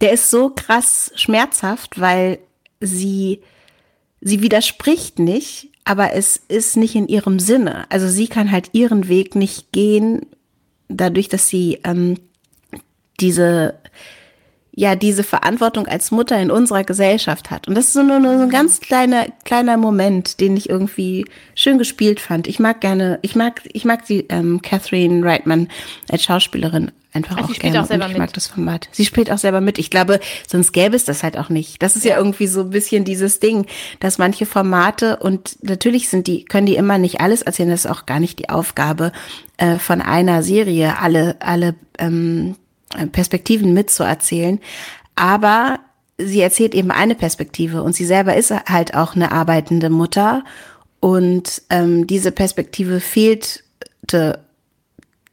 der 0.00 0.12
ist 0.12 0.30
so 0.30 0.50
krass 0.50 1.12
schmerzhaft, 1.14 2.00
weil 2.00 2.40
sie, 2.80 3.42
sie 4.20 4.42
widerspricht 4.42 5.20
nicht, 5.20 5.70
aber 5.84 6.14
es 6.14 6.40
ist 6.48 6.76
nicht 6.76 6.94
in 6.94 7.08
ihrem 7.08 7.38
Sinne. 7.38 7.86
Also 7.90 8.08
sie 8.08 8.28
kann 8.28 8.50
halt 8.50 8.70
ihren 8.72 9.08
Weg 9.08 9.34
nicht 9.34 9.72
gehen, 9.72 10.26
dadurch, 10.88 11.28
dass 11.28 11.48
sie 11.48 11.80
ähm, 11.84 12.18
diese 13.20 13.74
ja 14.76 14.96
diese 14.96 15.22
Verantwortung 15.22 15.86
als 15.86 16.10
Mutter 16.10 16.40
in 16.40 16.50
unserer 16.50 16.84
Gesellschaft 16.84 17.50
hat. 17.50 17.68
Und 17.68 17.76
das 17.76 17.88
ist 17.88 17.94
nur, 17.94 18.18
nur 18.18 18.36
so 18.36 18.42
ein 18.42 18.50
ganz 18.50 18.80
kleiner, 18.80 19.26
kleiner 19.44 19.76
Moment, 19.76 20.40
den 20.40 20.56
ich 20.56 20.68
irgendwie 20.68 21.26
schön 21.54 21.78
gespielt 21.78 22.18
fand. 22.18 22.48
Ich 22.48 22.58
mag 22.58 22.80
gerne, 22.80 23.20
ich 23.22 23.36
mag, 23.36 23.62
ich 23.72 23.84
mag 23.84 24.04
die 24.06 24.26
ähm, 24.30 24.60
Catherine 24.62 25.24
Reitman 25.24 25.68
als 26.10 26.24
Schauspielerin 26.24 26.90
einfach 27.14 27.36
also 27.36 27.52
auch 27.52 27.58
gerne. 27.58 27.82
Auch 27.82 27.86
selber 27.86 28.08
ich 28.08 28.16
mag 28.18 28.32
das 28.32 28.48
Format. 28.48 28.88
Sie 28.92 29.04
spielt 29.04 29.30
auch 29.30 29.38
selber 29.38 29.60
mit. 29.60 29.78
Ich 29.78 29.90
glaube, 29.90 30.20
sonst 30.46 30.72
gäbe 30.72 30.96
es 30.96 31.04
das 31.04 31.22
halt 31.22 31.38
auch 31.38 31.48
nicht. 31.48 31.82
Das 31.82 31.96
ist 31.96 32.04
ja, 32.04 32.12
ja 32.12 32.18
irgendwie 32.18 32.46
so 32.46 32.62
ein 32.62 32.70
bisschen 32.70 33.04
dieses 33.04 33.40
Ding, 33.40 33.66
dass 34.00 34.18
manche 34.18 34.46
Formate 34.46 35.16
und 35.16 35.56
natürlich 35.62 36.08
sind 36.08 36.26
die, 36.26 36.44
können 36.44 36.66
die 36.66 36.76
immer 36.76 36.98
nicht 36.98 37.20
alles 37.20 37.42
erzählen. 37.42 37.70
Das 37.70 37.84
ist 37.84 37.90
auch 37.90 38.06
gar 38.06 38.20
nicht 38.20 38.38
die 38.38 38.48
Aufgabe 38.48 39.12
äh, 39.56 39.76
von 39.78 40.02
einer 40.02 40.42
Serie, 40.42 40.98
alle, 40.98 41.36
alle 41.40 41.74
ähm, 41.98 42.56
Perspektiven 43.12 43.72
mitzuerzählen. 43.72 44.60
Aber 45.14 45.78
sie 46.18 46.40
erzählt 46.40 46.74
eben 46.74 46.90
eine 46.90 47.14
Perspektive 47.14 47.82
und 47.82 47.94
sie 47.94 48.04
selber 48.04 48.36
ist 48.36 48.50
halt 48.50 48.94
auch 48.94 49.14
eine 49.14 49.32
arbeitende 49.32 49.90
Mutter 49.90 50.44
und 51.00 51.62
ähm, 51.70 52.06
diese 52.06 52.32
Perspektive 52.32 53.00
fehlte 53.00 54.43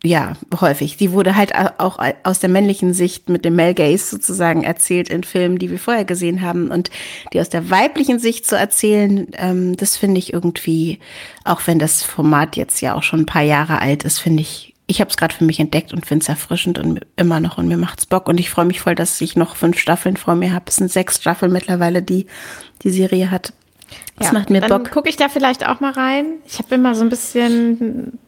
ja 0.04 0.34
häufig. 0.60 0.98
Die 0.98 1.12
wurde 1.12 1.36
halt 1.36 1.54
auch 1.56 2.00
aus 2.24 2.40
der 2.40 2.50
männlichen 2.50 2.94
Sicht 2.94 3.30
mit 3.30 3.46
dem 3.46 3.56
Male 3.56 3.74
Gaze 3.74 4.06
sozusagen 4.06 4.64
erzählt 4.64 5.10
in 5.10 5.24
Filmen, 5.24 5.60
die 5.60 5.70
wir 5.70 5.80
vorher 5.80 6.06
gesehen 6.06 6.42
haben 6.42 6.72
und 6.72 6.90
die 7.34 7.40
aus 7.40 7.50
der 7.50 7.70
weiblichen 7.70 8.20
Sicht 8.20 8.46
zu 8.48 8.58
erzählen, 8.58 9.28
ähm, 9.34 9.78
das 9.78 9.98
finde 9.98 10.20
ich 10.20 10.34
irgendwie, 10.34 11.00
auch 11.44 11.62
wenn 11.66 11.80
das 11.80 12.04
Format 12.04 12.56
jetzt 12.56 12.82
ja 12.82 12.96
auch 12.96 13.04
schon 13.04 13.22
ein 13.22 13.26
paar 13.28 13.44
Jahre 13.44 13.80
alt 13.80 14.04
ist, 14.04 14.20
finde 14.20 14.42
ich 14.42 14.72
ich 14.92 15.00
habe 15.00 15.10
es 15.10 15.16
gerade 15.16 15.34
für 15.34 15.46
mich 15.46 15.60
entdeckt 15.60 15.94
und 15.94 16.06
finde 16.06 16.24
es 16.24 16.30
erfrischend 16.30 16.78
und 16.78 17.00
immer 17.16 17.40
noch 17.40 17.58
und 17.58 17.68
mir 17.68 17.78
macht's 17.78 18.06
Bock 18.06 18.28
und 18.28 18.40
ich 18.40 18.50
freue 18.50 18.66
mich 18.66 18.82
voll, 18.82 18.94
dass 18.94 19.22
ich 19.22 19.38
noch 19.38 19.56
fünf 19.56 19.80
Staffeln 19.80 20.18
vor 20.18 20.36
mir 20.36 20.54
habe. 20.54 20.66
Es 20.68 20.76
sind 20.76 20.92
sechs 20.92 21.16
Staffeln 21.16 21.54
mittlerweile, 21.54 22.04
die 22.04 22.26
die 22.84 22.90
Serie 22.90 23.32
hat. 23.32 23.54
Das 24.22 24.32
ja, 24.32 24.40
macht 24.40 24.50
mir 24.50 24.62
dann 24.62 24.70
Bock. 24.70 24.92
Gucke 24.92 25.10
ich 25.10 25.18
da 25.18 25.30
vielleicht 25.30 25.68
auch 25.68 25.80
mal 25.80 25.92
rein. 25.92 26.36
Ich 26.46 26.60
habe 26.60 26.76
immer 26.76 26.96
so 26.96 27.04
ein 27.04 27.10
bisschen 27.10 28.20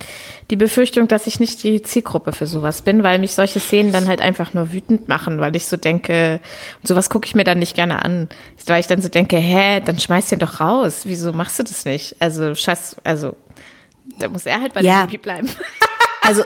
die 0.49 0.55
Befürchtung, 0.55 1.07
dass 1.07 1.27
ich 1.27 1.39
nicht 1.39 1.63
die 1.63 1.81
Zielgruppe 1.81 2.33
für 2.33 2.47
sowas 2.47 2.81
bin, 2.81 3.03
weil 3.03 3.19
mich 3.19 3.33
solche 3.33 3.59
Szenen 3.59 3.91
dann 3.91 4.07
halt 4.07 4.21
einfach 4.21 4.53
nur 4.53 4.73
wütend 4.73 5.07
machen, 5.07 5.39
weil 5.39 5.55
ich 5.55 5.67
so 5.67 5.77
denke, 5.77 6.39
sowas 6.83 7.09
gucke 7.09 7.27
ich 7.27 7.35
mir 7.35 7.43
dann 7.43 7.59
nicht 7.59 7.75
gerne 7.75 8.03
an, 8.03 8.27
weil 8.65 8.79
ich 8.79 8.87
dann 8.87 9.01
so 9.01 9.09
denke, 9.09 9.37
hä, 9.37 9.81
dann 9.81 9.99
schmeiß 9.99 10.29
den 10.29 10.39
doch 10.39 10.59
raus. 10.59 11.01
Wieso 11.03 11.31
machst 11.31 11.59
du 11.59 11.63
das 11.63 11.85
nicht? 11.85 12.15
Also 12.19 12.55
scheiß, 12.55 12.97
also 13.03 13.35
da 14.19 14.27
muss 14.29 14.45
er 14.45 14.61
halt 14.61 14.73
bei 14.73 14.81
ja. 14.81 15.05
Baby 15.05 15.17
bleiben. 15.17 15.49
Also 16.21 16.43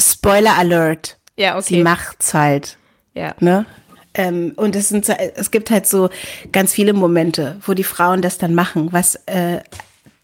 Spoiler 0.00 0.56
Alert. 0.56 1.18
Ja, 1.36 1.56
okay. 1.56 1.64
Sie 1.66 1.82
macht's 1.82 2.32
halt. 2.32 2.78
Ja. 3.14 3.34
Ne? 3.40 3.66
Ähm, 4.14 4.52
und 4.56 4.76
es, 4.76 4.90
sind, 4.90 5.08
es 5.08 5.50
gibt 5.50 5.70
halt 5.70 5.86
so 5.86 6.10
ganz 6.52 6.72
viele 6.72 6.92
Momente, 6.92 7.56
wo 7.66 7.74
die 7.74 7.84
Frauen 7.84 8.22
das 8.22 8.38
dann 8.38 8.54
machen, 8.54 8.92
was 8.92 9.16
äh, 9.26 9.60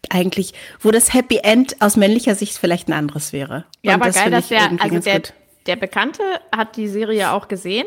eigentlich, 0.09 0.53
wo 0.79 0.91
das 0.91 1.13
Happy 1.13 1.39
End 1.43 1.75
aus 1.81 1.95
männlicher 1.95 2.35
Sicht 2.35 2.57
vielleicht 2.57 2.87
ein 2.87 2.93
anderes 2.93 3.33
wäre. 3.33 3.65
Ja, 3.81 3.95
und 3.95 4.01
aber 4.01 4.05
das 4.05 4.15
geil, 4.15 4.31
dass 4.31 4.47
der, 4.47 4.71
also 4.79 4.99
der, 4.99 5.21
der 5.65 5.75
Bekannte 5.75 6.23
hat 6.55 6.77
die 6.77 6.87
Serie 6.87 7.31
auch 7.31 7.47
gesehen. 7.47 7.85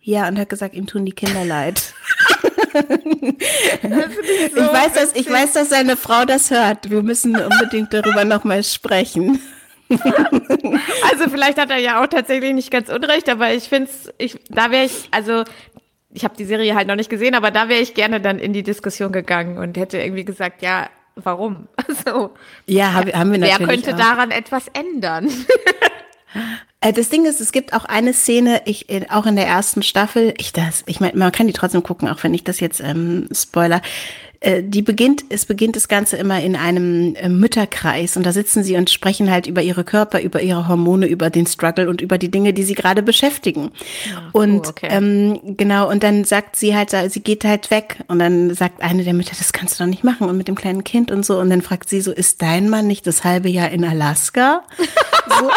Ja, 0.00 0.28
und 0.28 0.38
hat 0.38 0.48
gesagt, 0.48 0.74
ihm 0.74 0.86
tun 0.86 1.04
die 1.04 1.12
Kinder 1.12 1.44
leid. 1.44 1.92
ich, 2.74 4.56
weiß, 4.56 4.92
dass, 4.92 5.16
ich 5.16 5.28
weiß, 5.28 5.52
dass 5.54 5.70
seine 5.70 5.96
Frau 5.96 6.24
das 6.24 6.50
hört. 6.50 6.90
Wir 6.90 7.02
müssen 7.02 7.34
unbedingt 7.34 7.92
darüber 7.92 8.24
nochmal 8.24 8.62
sprechen. 8.62 9.40
also 11.10 11.30
vielleicht 11.30 11.58
hat 11.58 11.70
er 11.70 11.78
ja 11.78 12.02
auch 12.02 12.06
tatsächlich 12.06 12.52
nicht 12.52 12.70
ganz 12.70 12.88
unrecht, 12.88 13.28
aber 13.28 13.52
ich 13.52 13.64
finde 13.64 13.90
es, 13.90 14.12
ich, 14.18 14.38
da 14.48 14.70
wäre 14.70 14.84
ich, 14.84 15.08
also 15.10 15.44
ich 16.12 16.24
habe 16.24 16.36
die 16.36 16.44
Serie 16.44 16.74
halt 16.74 16.88
noch 16.88 16.96
nicht 16.96 17.10
gesehen, 17.10 17.34
aber 17.34 17.50
da 17.50 17.68
wäre 17.68 17.80
ich 17.80 17.94
gerne 17.94 18.20
dann 18.20 18.38
in 18.38 18.52
die 18.52 18.62
Diskussion 18.62 19.12
gegangen 19.12 19.58
und 19.58 19.76
hätte 19.76 19.98
irgendwie 19.98 20.24
gesagt, 20.24 20.62
ja, 20.62 20.88
warum? 21.14 21.68
Also, 21.88 22.34
ja, 22.66 22.94
hab, 22.94 23.12
haben 23.14 23.32
wir 23.32 23.38
natürlich. 23.38 23.58
Wer 23.58 23.66
könnte 23.66 23.94
auch. 23.94 23.98
daran 23.98 24.30
etwas 24.30 24.66
ändern? 24.72 25.30
Äh, 26.82 26.92
das 26.92 27.08
Ding 27.08 27.24
ist, 27.24 27.40
es 27.40 27.50
gibt 27.50 27.72
auch 27.72 27.86
eine 27.86 28.12
Szene, 28.12 28.60
ich 28.66 28.86
auch 29.10 29.24
in 29.24 29.36
der 29.36 29.46
ersten 29.46 29.82
Staffel, 29.82 30.34
ich 30.36 30.52
das, 30.52 30.82
ich 30.84 31.00
meine, 31.00 31.16
man 31.16 31.32
kann 31.32 31.46
die 31.46 31.54
trotzdem 31.54 31.82
gucken, 31.82 32.08
auch 32.08 32.22
wenn 32.22 32.34
ich 32.34 32.44
das 32.44 32.60
jetzt 32.60 32.80
ähm, 32.80 33.26
spoiler. 33.32 33.80
Äh, 34.40 34.62
die 34.62 34.82
beginnt, 34.82 35.24
es 35.28 35.46
beginnt 35.46 35.76
das 35.76 35.88
Ganze 35.88 36.16
immer 36.16 36.40
in 36.42 36.56
einem 36.56 37.14
äh, 37.14 37.28
Mütterkreis 37.28 38.16
und 38.16 38.26
da 38.26 38.32
sitzen 38.32 38.62
sie 38.62 38.76
und 38.76 38.90
sprechen 38.90 39.30
halt 39.30 39.46
über 39.46 39.62
ihre 39.62 39.84
Körper, 39.84 40.20
über 40.20 40.42
ihre 40.42 40.68
Hormone, 40.68 41.06
über 41.06 41.30
den 41.30 41.46
Struggle 41.46 41.88
und 41.88 42.00
über 42.00 42.18
die 42.18 42.30
Dinge, 42.30 42.52
die 42.52 42.62
sie 42.62 42.74
gerade 42.74 43.02
beschäftigen. 43.02 43.70
Ja, 44.10 44.30
und 44.32 44.66
oh, 44.66 44.70
okay. 44.70 44.88
ähm, 44.90 45.56
genau, 45.56 45.88
und 45.90 46.02
dann 46.02 46.24
sagt 46.24 46.56
sie 46.56 46.76
halt, 46.76 46.94
sie 47.08 47.20
geht 47.20 47.44
halt 47.44 47.70
weg 47.70 48.04
und 48.08 48.18
dann 48.18 48.54
sagt 48.54 48.82
eine 48.82 49.04
der 49.04 49.14
Mütter, 49.14 49.34
das 49.36 49.52
kannst 49.52 49.78
du 49.78 49.84
doch 49.84 49.90
nicht 49.90 50.04
machen 50.04 50.28
und 50.28 50.36
mit 50.36 50.48
dem 50.48 50.54
kleinen 50.54 50.84
Kind 50.84 51.10
und 51.10 51.24
so 51.24 51.38
und 51.38 51.50
dann 51.50 51.62
fragt 51.62 51.88
sie 51.88 52.00
so, 52.00 52.12
ist 52.12 52.42
dein 52.42 52.68
Mann 52.68 52.86
nicht 52.86 53.06
das 53.06 53.24
halbe 53.24 53.48
Jahr 53.48 53.70
in 53.70 53.84
Alaska? 53.84 54.64
so. 55.40 55.50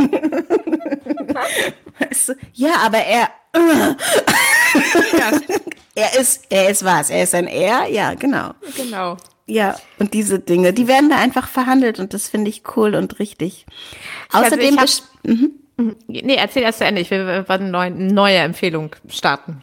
weißt 1.98 2.28
du, 2.30 2.34
ja, 2.52 2.74
aber 2.84 2.98
er 2.98 3.28
ja. 3.54 3.96
Er 5.94 6.18
ist, 6.18 6.46
er 6.48 6.70
ist 6.70 6.84
was? 6.84 7.10
Er 7.10 7.24
ist 7.24 7.34
ein 7.34 7.46
Er? 7.46 7.86
Ja, 7.88 8.14
genau. 8.14 8.52
Genau. 8.76 9.18
Ja, 9.46 9.76
und 9.98 10.14
diese 10.14 10.38
Dinge, 10.38 10.72
die 10.72 10.88
werden 10.88 11.10
da 11.10 11.16
einfach 11.16 11.48
verhandelt 11.48 11.98
und 12.00 12.14
das 12.14 12.28
finde 12.28 12.48
ich 12.48 12.62
cool 12.76 12.94
und 12.94 13.18
richtig. 13.18 13.66
Außerdem. 14.32 14.78
Also 14.78 15.04
hab, 15.04 15.28
mhm. 15.28 15.52
mhm. 15.76 15.96
Nee, 16.06 16.36
erzähl 16.36 16.62
erst 16.62 16.78
zu 16.78 16.84
Ende. 16.84 17.02
Ich 17.02 17.10
will 17.10 17.44
eine 17.46 17.68
neue, 17.68 17.90
neue 17.90 18.38
Empfehlung 18.38 18.96
starten. 19.08 19.62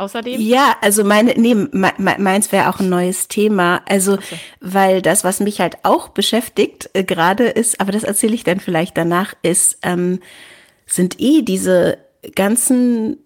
Außerdem? 0.00 0.40
Ja, 0.40 0.76
also 0.80 1.04
meine, 1.04 1.34
nee, 1.36 1.54
meins 1.54 2.52
wäre 2.52 2.70
auch 2.70 2.80
ein 2.80 2.88
neues 2.88 3.28
Thema. 3.28 3.82
Also, 3.86 4.14
okay. 4.14 4.38
weil 4.60 5.02
das, 5.02 5.24
was 5.24 5.40
mich 5.40 5.60
halt 5.60 5.76
auch 5.82 6.08
beschäftigt, 6.08 6.88
äh, 6.94 7.04
gerade 7.04 7.44
ist, 7.44 7.82
aber 7.82 7.92
das 7.92 8.04
erzähle 8.04 8.34
ich 8.34 8.42
dann 8.42 8.60
vielleicht 8.60 8.96
danach, 8.96 9.34
ist, 9.42 9.76
ähm, 9.82 10.20
sind 10.86 11.20
eh 11.20 11.42
diese 11.42 11.98
ganzen 12.34 13.18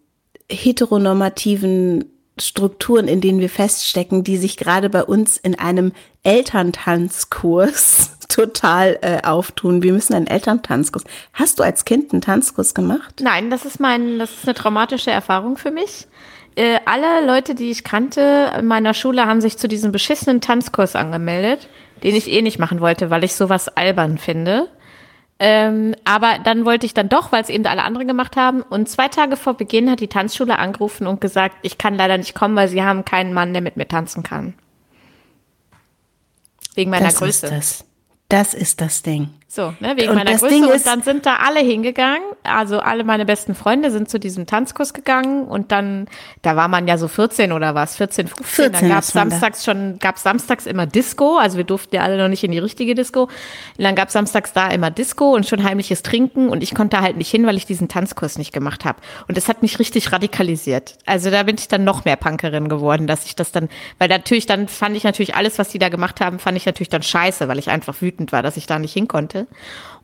heteronormativen 0.51 2.07
Strukturen, 2.41 3.07
in 3.07 3.21
denen 3.21 3.39
wir 3.39 3.51
feststecken, 3.51 4.25
die 4.25 4.37
sich 4.37 4.57
gerade 4.57 4.91
bei 4.91 5.05
uns 5.05 5.37
in 5.37 5.57
einem 5.57 5.93
Elterntanzkurs 6.25 8.19
total 8.29 8.99
äh, 9.03 9.23
auftun. 9.25 9.85
Wir 9.85 9.93
müssen 9.93 10.15
einen 10.15 10.27
Elterntanzkurs. 10.27 11.05
Hast 11.33 11.61
du 11.61 11.63
als 11.63 11.85
Kind 11.85 12.13
einen 12.13 12.21
Tanzkurs 12.21 12.75
gemacht? 12.75 13.21
Nein, 13.23 13.51
das 13.51 13.65
ist 13.65 13.79
mein, 13.79 14.19
das 14.19 14.33
ist 14.33 14.45
eine 14.45 14.55
traumatische 14.55 15.13
Erfahrung 15.13 15.57
für 15.57 15.71
mich. 15.71 16.09
Äh, 16.57 16.79
alle 16.85 17.27
Leute, 17.27 17.55
die 17.55 17.71
ich 17.71 17.83
kannte 17.83 18.53
in 18.59 18.67
meiner 18.67 18.95
Schule, 18.95 19.27
haben 19.27 19.41
sich 19.41 19.59
zu 19.59 19.67
diesem 19.67 19.91
beschissenen 19.91 20.41
Tanzkurs 20.41 20.95
angemeldet, 20.95 21.69
den 22.03 22.15
ich 22.15 22.31
eh 22.31 22.43
nicht 22.43 22.59
machen 22.59 22.81
wollte, 22.81 23.11
weil 23.11 23.25
ich 23.25 23.35
sowas 23.35 23.69
albern 23.69 24.19
finde. 24.19 24.69
Ähm, 25.41 25.97
aber 26.05 26.39
dann 26.45 26.65
wollte 26.65 26.87
ich 26.87 26.95
dann 26.95 27.09
doch, 27.09 27.33
weil 27.33 27.43
es 27.43 27.49
eben 27.49 27.67
alle 27.67 27.83
anderen 27.83 28.07
gemacht 28.07 28.37
haben. 28.37 28.63
Und 28.63 28.89
zwei 28.89 29.09
Tage 29.09 29.37
vor 29.37 29.55
Beginn 29.55 29.91
hat 29.91 29.99
die 29.99 30.09
Tanzschule 30.09 30.59
angerufen 30.59 31.09
und 31.09 31.21
gesagt, 31.21 31.57
ich 31.63 31.77
kann 31.77 31.97
leider 31.97 32.19
nicht 32.19 32.35
kommen, 32.35 32.55
weil 32.55 32.69
sie 32.69 32.83
haben 32.83 33.05
keinen 33.05 33.35
Mann, 33.35 33.53
der 33.53 33.63
mit 33.63 33.77
mir 33.77 33.89
tanzen 33.89 34.23
kann. 34.23 34.55
Wegen 36.77 36.91
meiner 36.91 37.07
das 37.07 37.17
Größe. 37.17 37.47
Ist 37.47 37.53
das. 37.53 37.85
das 38.29 38.55
ist 38.55 38.81
das 38.81 39.03
Ding. 39.03 39.31
So, 39.55 39.73
ne, 39.79 39.97
wegen 39.97 40.09
und 40.09 40.17
meiner 40.17 40.33
Größe. 40.33 40.49
Ding 40.49 40.65
und 40.65 40.85
dann 40.85 41.03
sind 41.03 41.27
da 41.27 41.37
alle 41.37 41.61
hingegangen. 41.61 42.25
Also 42.43 42.81
alle 42.81 43.05
meine 43.05 43.25
besten 43.25 43.55
Freunde 43.55 43.93
sind 43.93 44.11
zu 44.11 44.19
diesem 44.19 44.47
Tanzkurs 44.47 44.93
gegangen 44.95 45.45
und 45.45 45.71
dann, 45.71 46.09
da 46.43 46.57
war 46.57 46.67
man 46.67 46.89
ja 46.89 46.99
so 46.99 47.07
14 47.07 47.53
oder 47.53 47.77
was, 47.77 47.97
14, 47.97 48.27
15. 48.27 48.45
14 48.45 48.73
dann 48.73 48.89
gab 48.89 49.05
es 49.05 49.09
samstags 49.11 49.63
da. 49.63 49.71
schon, 49.71 50.01
gab 50.01 50.19
samstags 50.19 50.67
immer 50.67 50.87
Disco. 50.87 51.37
Also 51.37 51.57
wir 51.57 51.63
durften 51.63 51.95
ja 51.95 52.03
alle 52.03 52.19
noch 52.19 52.27
nicht 52.27 52.43
in 52.43 52.51
die 52.51 52.59
richtige 52.59 52.97
Disco. 52.97 53.23
Und 53.23 53.31
dann 53.79 53.95
gab 53.95 54.09
es 54.09 54.15
samstags 54.15 54.53
da 54.53 54.71
immer 54.71 54.91
Disco 54.91 55.33
und 55.33 55.47
schon 55.47 55.63
heimliches 55.63 56.03
Trinken 56.03 56.49
und 56.49 56.65
ich 56.65 56.75
konnte 56.75 57.01
halt 57.01 57.17
nicht 57.17 57.31
hin, 57.31 57.47
weil 57.47 57.57
ich 57.57 57.65
diesen 57.65 57.87
Tanzkurs 57.87 58.39
nicht 58.39 58.53
gemacht 58.53 58.85
habe. 58.85 58.99
Und 59.29 59.37
das 59.37 59.49
hat 59.49 59.63
mich 59.63 59.79
richtig 59.79 60.11
radikalisiert. 60.11 60.97
Also 61.07 61.31
da 61.31 61.45
bin 61.45 61.55
ich 61.57 61.69
dann 61.69 61.85
noch 61.85 62.05
mehr 62.05 62.17
Punkerin 62.17 62.69
geworden, 62.69 63.07
dass 63.07 63.25
ich 63.25 63.37
das 63.37 63.53
dann, 63.53 63.69
weil 64.01 64.09
natürlich 64.09 64.47
dann 64.47 64.67
fand 64.67 64.97
ich 64.97 65.05
natürlich 65.05 65.37
alles, 65.37 65.61
was 65.61 65.69
die 65.69 65.79
da 65.79 65.91
gemacht 65.91 66.21
haben, 66.21 66.41
fand 66.41 66.57
ich 66.57 66.67
natürlich 66.67 66.89
dann 66.89 67.05
scheiße, 67.05 67.47
weil 67.47 67.61
ich 67.61 67.71
einfach 67.71 68.03
wütend 68.03 68.33
war, 68.33 68.43
dass 68.43 68.57
ich 68.57 68.67
da 68.67 68.81
nicht 68.81 68.93
hin 68.93 69.07
konnte. 69.07 69.44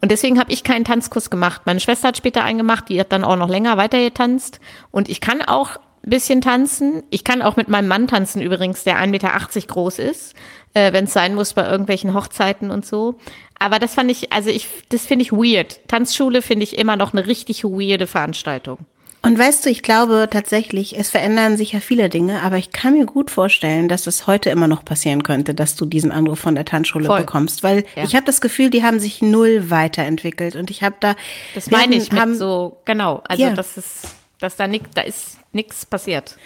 Und 0.00 0.11
deswegen 0.11 0.38
habe 0.38 0.52
ich 0.52 0.64
keinen 0.64 0.85
Tanzkurs 0.85 1.30
gemacht. 1.30 1.62
Meine 1.66 1.80
Schwester 1.80 2.09
hat 2.09 2.16
später 2.16 2.42
einen 2.42 2.59
gemacht, 2.59 2.88
die 2.88 2.99
hat 2.99 3.12
dann 3.12 3.25
auch 3.25 3.37
noch 3.37 3.49
länger 3.49 3.76
weiter 3.76 3.99
getanzt. 3.99 4.61
Und 4.90 5.09
ich 5.09 5.20
kann 5.20 5.42
auch 5.42 5.76
ein 5.76 6.11
bisschen 6.11 6.40
tanzen. 6.40 7.02
Ich 7.11 7.25
kann 7.25 7.42
auch 7.42 7.56
mit 7.56 7.68
meinem 7.68 7.88
Mann 7.88 8.09
tanzen 8.09 8.40
übrigens, 8.40 8.85
der 8.85 8.97
1,80 8.97 9.06
Meter 9.09 9.66
groß 9.66 9.99
ist, 9.99 10.35
äh, 10.73 10.92
wenn 10.92 11.04
es 11.04 11.12
sein 11.12 11.35
muss 11.35 11.52
bei 11.52 11.68
irgendwelchen 11.68 12.14
Hochzeiten 12.14 12.70
und 12.70 12.87
so. 12.87 13.16
Aber 13.59 13.78
das 13.78 13.94
fand 13.94 14.11
ich, 14.11 14.32
also 14.32 14.49
ich, 14.49 14.68
das 14.88 15.04
finde 15.04 15.25
ich 15.25 15.32
weird. 15.32 15.87
Tanzschule 15.88 16.40
finde 16.40 16.64
ich 16.64 16.78
immer 16.78 16.97
noch 16.97 17.12
eine 17.12 17.26
richtig 17.26 17.64
weirde 17.64 18.06
Veranstaltung. 18.06 18.78
Und 19.22 19.38
weißt 19.38 19.66
du, 19.66 19.70
ich 19.70 19.82
glaube 19.82 20.28
tatsächlich, 20.30 20.98
es 20.98 21.10
verändern 21.10 21.58
sich 21.58 21.72
ja 21.72 21.80
viele 21.80 22.08
Dinge, 22.08 22.42
aber 22.42 22.56
ich 22.56 22.72
kann 22.72 22.94
mir 22.94 23.04
gut 23.04 23.30
vorstellen, 23.30 23.86
dass 23.88 24.06
es 24.06 24.26
heute 24.26 24.48
immer 24.48 24.66
noch 24.66 24.82
passieren 24.82 25.22
könnte, 25.22 25.54
dass 25.54 25.76
du 25.76 25.84
diesen 25.84 26.10
Anruf 26.10 26.38
von 26.38 26.54
der 26.54 26.64
Tanzschule 26.64 27.04
Voll. 27.04 27.20
bekommst, 27.20 27.62
weil 27.62 27.84
ja. 27.96 28.04
ich 28.04 28.14
habe 28.14 28.24
das 28.24 28.40
Gefühl, 28.40 28.70
die 28.70 28.82
haben 28.82 28.98
sich 28.98 29.20
null 29.20 29.68
weiterentwickelt 29.68 30.56
und 30.56 30.70
ich 30.70 30.82
habe 30.82 30.96
da 31.00 31.16
Das 31.54 31.70
meine 31.70 31.96
ich 31.96 32.10
haben, 32.12 32.34
so 32.34 32.80
genau, 32.86 33.22
also 33.28 33.42
ja. 33.42 33.52
das 33.52 33.76
ist 33.76 34.08
dass 34.38 34.56
da 34.56 34.66
nichts 34.66 34.88
da 34.94 35.02
ist 35.02 35.38
nichts 35.52 35.84
passiert 35.84 36.36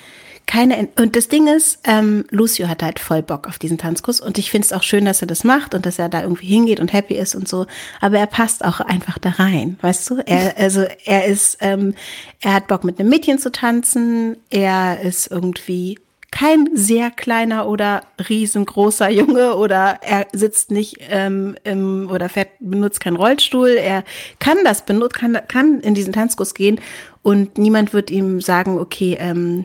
keine, 0.46 0.88
und 0.98 1.16
das 1.16 1.28
Ding 1.28 1.46
ist, 1.46 1.80
ähm, 1.84 2.24
Lucio 2.30 2.68
hat 2.68 2.82
halt 2.82 2.98
voll 2.98 3.22
Bock 3.22 3.48
auf 3.48 3.58
diesen 3.58 3.78
Tanzkurs 3.78 4.20
und 4.20 4.38
ich 4.38 4.50
finde 4.50 4.66
es 4.66 4.72
auch 4.72 4.82
schön, 4.82 5.04
dass 5.04 5.22
er 5.22 5.26
das 5.26 5.42
macht 5.42 5.74
und 5.74 5.86
dass 5.86 5.98
er 5.98 6.08
da 6.08 6.22
irgendwie 6.22 6.46
hingeht 6.46 6.80
und 6.80 6.92
happy 6.92 7.14
ist 7.14 7.34
und 7.34 7.48
so. 7.48 7.66
Aber 8.00 8.18
er 8.18 8.26
passt 8.26 8.64
auch 8.64 8.80
einfach 8.80 9.18
da 9.18 9.30
rein, 9.30 9.78
weißt 9.80 10.10
du? 10.10 10.18
Er, 10.26 10.56
also 10.58 10.84
er 11.04 11.26
ist, 11.26 11.58
ähm, 11.60 11.94
er 12.40 12.54
hat 12.54 12.66
Bock 12.66 12.84
mit 12.84 13.00
einem 13.00 13.08
Mädchen 13.08 13.38
zu 13.38 13.50
tanzen. 13.50 14.36
Er 14.50 15.00
ist 15.00 15.30
irgendwie 15.30 15.98
kein 16.34 16.68
sehr 16.74 17.12
kleiner 17.12 17.68
oder 17.68 18.02
riesengroßer 18.28 19.08
Junge 19.08 19.54
oder 19.54 20.00
er 20.02 20.26
sitzt 20.32 20.72
nicht 20.72 20.96
ähm, 21.08 21.56
im, 21.62 22.10
oder 22.10 22.28
fährt, 22.28 22.50
benutzt 22.58 23.00
keinen 23.00 23.16
Rollstuhl. 23.16 23.70
Er 23.70 24.04
kann 24.40 24.58
das 24.64 24.84
benutzen, 24.84 25.14
kann, 25.14 25.38
kann 25.46 25.80
in 25.80 25.94
diesen 25.94 26.12
Tanzkurs 26.12 26.54
gehen 26.54 26.80
und 27.22 27.56
niemand 27.56 27.92
wird 27.92 28.10
ihm 28.10 28.40
sagen, 28.40 28.78
okay, 28.78 29.16
ähm, 29.20 29.64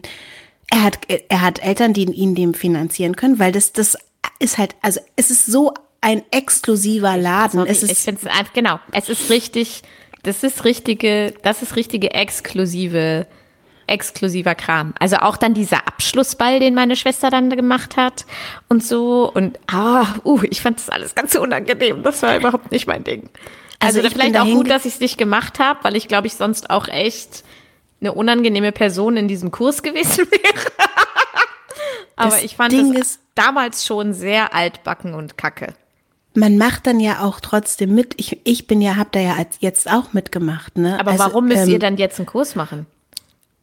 er 0.69 0.83
hat, 0.83 0.99
er 1.07 1.41
hat 1.41 1.63
Eltern, 1.63 1.93
die 1.93 2.03
ihn 2.03 2.35
dem 2.35 2.53
finanzieren 2.53 3.15
können, 3.15 3.39
weil 3.39 3.51
das, 3.51 3.73
das 3.73 3.97
ist 4.39 4.57
halt, 4.57 4.75
also 4.81 4.99
es 5.15 5.31
ist 5.31 5.45
so 5.45 5.73
ein 6.01 6.23
exklusiver 6.31 7.17
Laden. 7.17 7.59
Sorry, 7.59 7.69
es 7.69 7.83
ist, 7.83 7.91
ich 7.91 7.97
finde 7.99 8.21
es 8.23 8.27
einfach, 8.27 8.53
genau, 8.53 8.79
es 8.91 9.09
ist 9.09 9.29
richtig, 9.29 9.81
das 10.23 10.43
ist 10.43 10.63
richtige, 10.65 11.33
das 11.43 11.61
ist 11.61 11.75
richtige 11.75 12.11
exklusive, 12.11 13.25
exklusiver 13.87 14.55
Kram. 14.55 14.93
Also 14.99 15.17
auch 15.17 15.37
dann 15.37 15.53
dieser 15.53 15.87
Abschlussball, 15.87 16.59
den 16.59 16.75
meine 16.75 16.95
Schwester 16.95 17.29
dann 17.29 17.49
gemacht 17.49 17.97
hat 17.97 18.25
und 18.67 18.83
so 18.83 19.31
und 19.31 19.59
ah, 19.67 20.05
uh, 20.23 20.41
ich 20.49 20.61
fand 20.61 20.77
das 20.77 20.89
alles 20.89 21.15
ganz 21.15 21.35
unangenehm. 21.35 22.03
Das 22.03 22.21
war 22.21 22.37
überhaupt 22.37 22.71
nicht 22.71 22.87
mein 22.87 23.03
Ding. 23.03 23.29
Also, 23.79 23.99
also 23.99 24.11
vielleicht 24.11 24.37
auch 24.37 24.45
gut, 24.45 24.69
dass 24.69 24.85
ich 24.85 24.95
es 24.95 24.99
nicht 24.99 25.17
gemacht 25.17 25.59
habe, 25.59 25.79
weil 25.83 25.95
ich 25.95 26.07
glaube 26.07 26.27
ich 26.27 26.35
sonst 26.35 26.69
auch 26.69 26.87
echt 26.87 27.43
eine 28.01 28.13
unangenehme 28.13 28.71
Person 28.71 29.17
in 29.17 29.27
diesem 29.27 29.51
Kurs 29.51 29.83
gewesen 29.83 30.27
wäre. 30.29 30.71
Aber 32.15 32.31
das 32.31 32.43
ich 32.43 32.55
fand 32.55 32.73
Ding 32.73 32.95
es 32.95 33.19
damals 33.35 33.85
schon 33.85 34.13
sehr 34.13 34.53
altbacken 34.53 35.13
und 35.13 35.37
kacke. 35.37 35.73
Man 36.33 36.57
macht 36.57 36.85
dann 36.85 36.99
ja 36.99 37.21
auch 37.21 37.39
trotzdem 37.39 37.95
mit. 37.95 38.13
Ich, 38.17 38.39
ich 38.43 38.67
bin 38.67 38.81
ja, 38.81 38.97
hab 38.97 39.11
da 39.11 39.19
ja 39.19 39.35
jetzt 39.59 39.89
auch 39.89 40.13
mitgemacht, 40.13 40.77
ne? 40.77 40.99
Aber 40.99 41.11
also, 41.11 41.23
warum 41.23 41.47
müsst 41.47 41.63
ähm, 41.63 41.69
ihr 41.69 41.79
dann 41.79 41.97
jetzt 41.97 42.19
einen 42.19 42.27
Kurs 42.27 42.55
machen? 42.55 42.85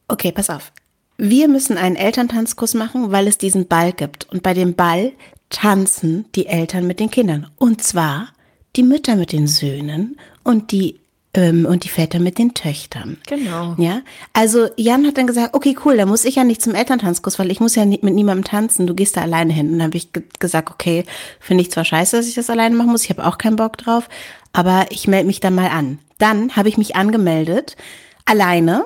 Okay, 0.07 0.31
pass 0.31 0.49
auf. 0.49 0.71
Wir 1.17 1.47
müssen 1.47 1.77
einen 1.77 1.95
Elterntanzkurs 1.95 2.73
machen, 2.73 3.11
weil 3.11 3.27
es 3.27 3.37
diesen 3.37 3.67
Ball 3.67 3.93
gibt. 3.93 4.27
Und 4.29 4.43
bei 4.43 4.53
dem 4.53 4.75
Ball 4.75 5.13
tanzen 5.49 6.25
die 6.35 6.47
Eltern 6.47 6.85
mit 6.85 6.99
den 6.99 7.09
Kindern. 7.09 7.49
Und 7.57 7.83
zwar 7.83 8.29
die 8.75 8.83
Mütter 8.83 9.15
mit 9.15 9.31
den 9.31 9.47
Söhnen 9.47 10.17
und 10.43 10.71
die 10.71 10.99
und 11.35 11.83
die 11.83 11.89
Väter 11.89 12.19
mit 12.19 12.39
den 12.39 12.55
Töchtern. 12.55 13.17
Genau. 13.27 13.75
Ja, 13.77 14.01
also 14.33 14.69
Jan 14.75 15.05
hat 15.05 15.19
dann 15.19 15.27
gesagt, 15.27 15.53
okay, 15.53 15.77
cool, 15.85 15.95
da 15.95 16.07
muss 16.07 16.25
ich 16.25 16.35
ja 16.35 16.43
nicht 16.43 16.63
zum 16.63 16.73
Elterntanzkurs, 16.73 17.37
weil 17.37 17.51
ich 17.51 17.59
muss 17.59 17.75
ja 17.75 17.85
nicht 17.85 18.01
mit 18.01 18.15
niemandem 18.15 18.43
tanzen, 18.43 18.87
du 18.87 18.95
gehst 18.95 19.17
da 19.17 19.21
alleine 19.21 19.53
hin. 19.53 19.67
Und 19.67 19.73
dann 19.73 19.87
habe 19.87 19.97
ich 19.97 20.09
gesagt, 20.39 20.71
okay, 20.71 21.03
finde 21.39 21.61
ich 21.61 21.71
zwar 21.71 21.85
scheiße, 21.85 22.17
dass 22.17 22.27
ich 22.27 22.33
das 22.33 22.49
alleine 22.49 22.75
machen 22.75 22.89
muss, 22.89 23.03
ich 23.03 23.11
habe 23.11 23.25
auch 23.25 23.37
keinen 23.37 23.55
Bock 23.55 23.77
drauf, 23.77 24.09
aber 24.51 24.87
ich 24.89 25.07
melde 25.07 25.27
mich 25.27 25.39
da 25.39 25.51
mal 25.51 25.69
an. 25.69 25.99
Dann 26.17 26.55
habe 26.55 26.69
ich 26.69 26.77
mich 26.79 26.95
angemeldet, 26.95 27.77
alleine, 28.25 28.85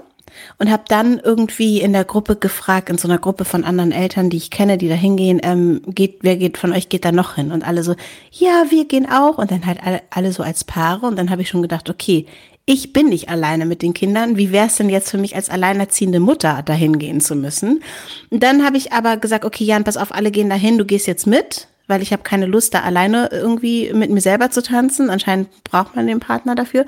und 0.58 0.72
habe 0.72 0.84
dann 0.88 1.20
irgendwie 1.20 1.82
in 1.82 1.94
der 1.94 2.06
Gruppe 2.06 2.36
gefragt, 2.36 2.90
in 2.90 2.98
so 2.98 3.08
einer 3.08 3.18
Gruppe 3.18 3.46
von 3.46 3.64
anderen 3.64 3.92
Eltern, 3.92 4.30
die 4.30 4.38
ich 4.38 4.52
kenne, 4.52 4.78
die 4.78 4.90
da 4.90 4.96
hingehen, 4.96 5.40
ähm, 5.44 5.82
geht, 5.88 6.20
wer 6.22 6.38
geht 6.38 6.58
von 6.58 6.74
euch 6.74 6.90
geht 6.90 7.06
da 7.06 7.12
noch 7.12 7.36
hin? 7.36 7.52
Und 7.52 7.68
alle 7.68 7.84
so, 7.84 7.96
ja, 8.32 8.66
wir 8.70 8.86
gehen 8.86 9.10
auch. 9.10 9.38
Und 9.38 9.52
dann 9.52 9.66
halt 9.66 9.84
alle, 9.84 10.02
alle 10.10 10.32
so 10.32 10.44
als 10.44 10.64
Paare. 10.64 11.06
Und 11.06 11.18
dann 11.18 11.30
habe 11.30 11.42
ich 11.42 11.50
schon 11.50 11.62
gedacht, 11.62 11.90
okay, 11.90 12.26
ich 12.66 12.94
bin 12.94 13.10
nicht 13.10 13.30
alleine 13.30 13.66
mit 13.66 13.82
den 13.82 13.94
Kindern. 13.94 14.38
Wie 14.38 14.52
wäre 14.52 14.68
es 14.68 14.76
denn 14.76 14.90
jetzt 14.90 15.10
für 15.10 15.18
mich 15.18 15.36
als 15.36 15.50
alleinerziehende 15.50 16.20
Mutter 16.20 16.62
dahin 16.64 17.00
gehen 17.00 17.22
zu 17.22 17.36
müssen? 17.36 17.84
Und 18.30 18.44
dann 18.44 18.64
habe 18.66 18.78
ich 18.78 18.94
aber 18.94 19.18
gesagt, 19.18 19.46
okay, 19.46 19.64
Jan, 19.64 19.84
pass 19.84 19.98
auf, 19.98 20.14
alle 20.14 20.32
gehen 20.32 20.50
dahin, 20.50 20.78
du 20.78 20.86
gehst 20.86 21.08
jetzt 21.08 21.28
mit 21.28 21.68
weil 21.92 22.02
ich 22.02 22.14
habe 22.14 22.24
keine 22.24 22.46
Lust, 22.46 22.74
da 22.74 22.82
alleine 22.82 23.30
irgendwie 23.32 23.92
mit 23.94 24.10
mir 24.10 24.22
selber 24.22 24.50
zu 24.50 24.64
tanzen. 24.64 25.10
Anscheinend 25.10 25.50
braucht 25.66 25.96
man 25.96 26.08
den 26.08 26.22
Partner 26.22 26.56
dafür. 26.56 26.86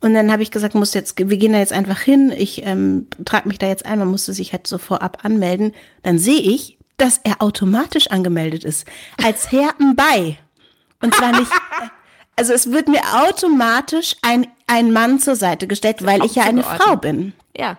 Und 0.00 0.14
dann 0.14 0.30
habe 0.30 0.42
ich 0.42 0.50
gesagt, 0.50 0.74
muss 0.74 0.94
jetzt, 0.94 1.18
wir 1.18 1.36
gehen 1.36 1.52
da 1.52 1.58
jetzt 1.58 1.72
einfach 1.72 2.00
hin. 2.00 2.32
Ich 2.36 2.64
ähm, 2.64 3.08
trage 3.24 3.48
mich 3.48 3.58
da 3.58 3.66
jetzt 3.66 3.84
ein. 3.84 3.98
Man 3.98 4.08
musste 4.08 4.32
sich 4.32 4.52
halt 4.52 4.66
so 4.66 4.78
vorab 4.78 5.24
anmelden. 5.24 5.74
Dann 6.02 6.18
sehe 6.18 6.40
ich, 6.40 6.78
dass 6.98 7.20
er 7.24 7.42
automatisch 7.42 8.08
angemeldet 8.08 8.64
ist 8.64 8.86
als 9.22 9.50
Herr 9.52 9.74
bei. 9.96 10.38
Und 11.00 11.14
zwar 11.14 11.38
nicht. 11.38 11.50
Also 12.36 12.52
es 12.52 12.70
wird 12.70 12.86
mir 12.86 13.00
automatisch 13.14 14.14
ein, 14.22 14.46
ein 14.68 14.92
Mann 14.92 15.18
zur 15.18 15.34
Seite 15.34 15.66
gestellt, 15.66 16.06
weil 16.06 16.24
ich 16.24 16.36
ja 16.36 16.44
eine 16.44 16.62
Frau 16.62 16.94
bin. 16.94 17.32
Ja. 17.56 17.78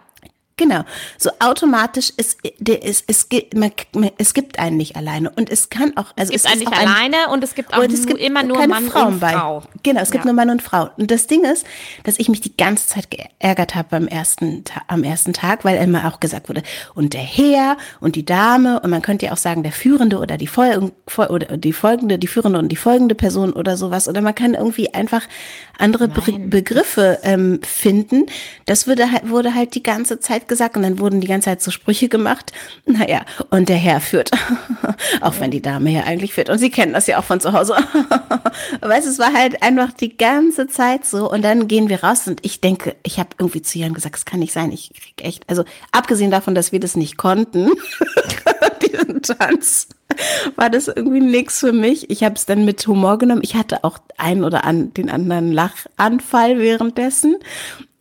Genau. 0.60 0.82
So 1.18 1.30
automatisch 1.40 2.12
ist, 2.18 2.38
es, 2.44 3.06
es, 3.08 3.28
es 4.18 4.34
gibt 4.34 4.60
einen 4.60 4.76
nicht 4.76 4.98
alleine. 4.98 5.30
Und 5.30 5.50
es 5.50 5.70
kann 5.70 5.96
auch, 5.96 6.08
also 6.18 6.34
es 6.34 6.44
gibt 6.44 6.52
einen 6.52 6.60
nicht 6.60 6.74
alleine 6.74 7.18
ein, 7.28 7.32
und 7.32 7.44
es 7.46 7.56
gibt 7.56 7.74
auch 7.74 7.82
es 7.82 8.06
gibt 8.06 8.20
immer 8.20 8.44
nur 8.44 8.68
Mann 8.68 8.88
Frauen 8.88 9.14
und 9.14 9.20
Frau. 9.22 9.60
Bei. 9.62 9.68
Genau, 9.84 10.02
es 10.02 10.12
gibt 10.12 10.26
nur 10.26 10.34
Mann 10.34 10.50
und 10.50 10.62
Frau. 10.62 10.90
Und 10.98 11.12
das 11.12 11.28
Ding 11.28 11.46
ist, 11.46 11.66
dass 12.04 12.20
ich 12.20 12.28
mich 12.28 12.42
die 12.42 12.58
ganze 12.58 12.90
Zeit 12.90 13.08
geärgert 13.10 13.76
habe 13.76 13.88
beim 13.92 14.08
ersten, 14.10 14.66
am 14.88 15.06
ersten 15.06 15.32
Tag, 15.32 15.64
weil 15.64 15.82
immer 15.82 16.06
auch 16.06 16.20
gesagt 16.20 16.50
wurde, 16.50 16.62
und 16.94 17.14
der 17.14 17.22
Herr 17.22 17.78
und 18.02 18.18
die 18.18 18.26
Dame 18.26 18.82
und 18.82 18.90
man 18.90 19.02
könnte 19.02 19.28
ja 19.28 19.32
auch 19.32 19.38
sagen, 19.38 19.64
der 19.64 19.72
Führende 19.72 20.18
oder 20.18 20.36
die, 20.36 20.48
Fol 20.48 20.92
oder 21.18 21.56
die 21.56 21.72
folgende, 21.72 22.20
die 22.20 22.28
Führende 22.28 22.60
und 22.60 22.68
die 22.68 22.76
folgende 22.76 23.16
Person 23.16 23.54
oder 23.54 23.78
sowas. 23.78 24.10
Oder 24.10 24.20
man 24.20 24.36
kann 24.36 24.56
irgendwie 24.56 24.94
einfach 24.94 25.22
andere 25.78 26.10
Be 26.10 26.22
Begriffe 26.50 27.20
ähm, 27.24 27.62
finden. 27.64 28.26
Das 28.66 28.90
wurde 28.90 29.10
halt, 29.10 29.30
wurde 29.30 29.56
halt 29.56 29.74
die 29.76 29.84
ganze 29.84 30.20
Zeit 30.20 30.49
gesagt 30.50 30.76
und 30.76 30.84
dann 30.84 31.00
wurden 31.00 31.22
die 31.22 31.28
ganze 31.28 31.46
Zeit 31.46 31.62
so 31.62 31.72
Sprüche 31.72 32.10
gemacht. 32.10 32.52
Naja, 32.86 33.22
und 33.52 33.70
der 33.70 33.78
Herr 33.78 34.02
führt. 34.02 34.32
auch 35.22 35.40
wenn 35.40 35.52
die 35.52 35.62
Dame 35.62 35.92
ja 35.92 36.04
eigentlich 36.04 36.34
führt. 36.34 36.50
Und 36.50 36.58
sie 36.58 36.72
kennen 36.72 36.92
das 36.92 37.06
ja 37.06 37.20
auch 37.20 37.24
von 37.24 37.40
zu 37.40 37.54
Hause. 37.54 37.76
weißt 38.82 39.08
es 39.08 39.20
war 39.20 39.32
halt 39.32 39.62
einfach 39.62 39.94
die 39.94 40.18
ganze 40.18 40.68
Zeit 40.68 41.06
so. 41.06 41.32
Und 41.32 41.44
dann 41.44 41.68
gehen 41.68 41.88
wir 41.88 42.04
raus 42.04 42.28
und 42.28 42.44
ich 42.44 42.62
denke, 42.62 42.96
ich 43.04 43.20
habe 43.20 43.30
irgendwie 43.38 43.62
zu 43.62 43.78
Jan 43.78 43.94
gesagt, 43.94 44.16
es 44.16 44.26
kann 44.26 44.40
nicht 44.40 44.54
sein. 44.54 44.72
Ich 44.72 44.92
krieg 44.94 45.24
echt, 45.24 45.48
also 45.48 45.64
abgesehen 45.92 46.32
davon, 46.32 46.56
dass 46.56 46.72
wir 46.72 46.80
das 46.80 46.96
nicht 46.96 47.16
konnten, 47.16 47.70
diesen 48.82 49.22
Tanz 49.22 49.88
war 50.56 50.70
das 50.70 50.88
irgendwie 50.88 51.22
nichts 51.22 51.60
für 51.60 51.72
mich. 51.72 52.10
Ich 52.10 52.24
habe 52.24 52.36
es 52.36 52.46
dann 52.46 52.66
mit 52.66 52.86
Humor 52.88 53.18
genommen. 53.18 53.42
Ich 53.44 53.56
hatte 53.56 53.84
auch 53.84 54.00
einen 54.18 54.44
oder 54.44 54.64
an, 54.64 54.94
den 54.94 55.10
anderen 55.10 55.52
Lachanfall 55.52 56.60
währenddessen. 56.60 57.38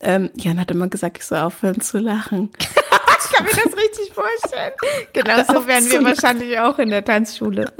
Ähm, 0.01 0.29
Jan 0.35 0.59
hat 0.59 0.71
immer 0.71 0.87
gesagt, 0.87 1.17
ich 1.17 1.25
soll 1.25 1.39
aufhören 1.39 1.81
zu 1.81 1.99
lachen. 1.99 2.49
ich 2.59 3.31
kann 3.31 3.45
mir 3.45 3.51
das 3.51 3.77
richtig 3.77 4.13
vorstellen. 4.13 4.71
Genau 5.13 5.43
so 5.43 5.67
wären 5.67 5.89
wir 5.89 6.03
wahrscheinlich 6.03 6.59
auch 6.59 6.79
in 6.79 6.89
der 6.89 7.03
Tanzschule. 7.03 7.71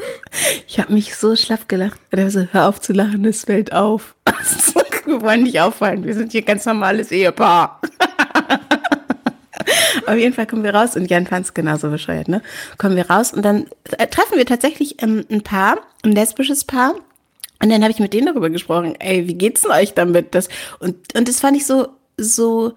Ich 0.67 0.79
habe 0.79 0.93
mich 0.93 1.15
so 1.15 1.35
schlaff 1.35 1.67
gelacht. 1.67 1.99
Er 2.11 2.29
so, 2.29 2.47
hör 2.51 2.67
auf 2.67 2.81
zu 2.81 2.93
lachen, 2.93 3.25
es 3.25 3.45
fällt 3.45 3.73
auf. 3.73 4.15
wir 5.05 5.21
wollen 5.21 5.43
nicht 5.43 5.59
auffallen, 5.59 6.03
wir 6.03 6.13
sind 6.13 6.31
hier 6.31 6.43
ganz 6.43 6.65
normales 6.65 7.11
Ehepaar. 7.11 7.81
Auf 10.05 10.15
jeden 10.15 10.33
Fall 10.33 10.47
kommen 10.47 10.63
wir 10.63 10.73
raus 10.73 10.95
und 10.95 11.09
Jan 11.09 11.27
fand 11.27 11.45
es 11.45 11.53
genauso 11.53 11.89
bescheuert, 11.89 12.27
ne? 12.27 12.41
Kommen 12.77 12.95
wir 12.95 13.09
raus 13.09 13.33
und 13.33 13.43
dann 13.43 13.67
äh, 13.97 14.07
treffen 14.07 14.37
wir 14.37 14.45
tatsächlich 14.45 15.01
ähm, 15.01 15.25
ein 15.29 15.41
Paar, 15.41 15.79
ein 16.03 16.11
lesbisches 16.11 16.63
Paar. 16.65 16.95
Und 17.61 17.69
dann 17.69 17.81
habe 17.81 17.91
ich 17.91 17.99
mit 17.99 18.13
denen 18.13 18.27
darüber 18.27 18.49
gesprochen, 18.49 18.95
ey, 18.99 19.27
wie 19.27 19.33
geht's 19.33 19.61
denn 19.61 19.71
euch 19.71 19.93
damit? 19.93 20.33
Das, 20.33 20.47
und, 20.79 20.95
und 21.15 21.27
das 21.27 21.41
fand 21.41 21.57
ich 21.57 21.65
so, 21.65 21.89
so 22.17 22.73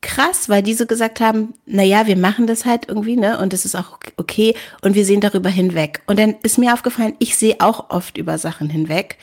krass, 0.00 0.48
weil 0.48 0.62
die 0.62 0.74
so 0.74 0.86
gesagt 0.86 1.20
haben, 1.20 1.54
na 1.66 1.82
ja, 1.82 2.06
wir 2.06 2.16
machen 2.16 2.46
das 2.46 2.64
halt 2.64 2.88
irgendwie, 2.88 3.16
ne? 3.16 3.38
Und 3.38 3.52
das 3.52 3.64
ist 3.64 3.74
auch 3.74 3.98
okay. 4.16 4.54
Und 4.82 4.94
wir 4.94 5.04
sehen 5.04 5.20
darüber 5.20 5.48
hinweg. 5.48 6.02
Und 6.06 6.18
dann 6.18 6.36
ist 6.42 6.58
mir 6.58 6.72
aufgefallen, 6.72 7.14
ich 7.18 7.36
sehe 7.36 7.56
auch 7.60 7.90
oft 7.90 8.18
über 8.18 8.38
Sachen 8.38 8.70
hinweg, 8.70 9.18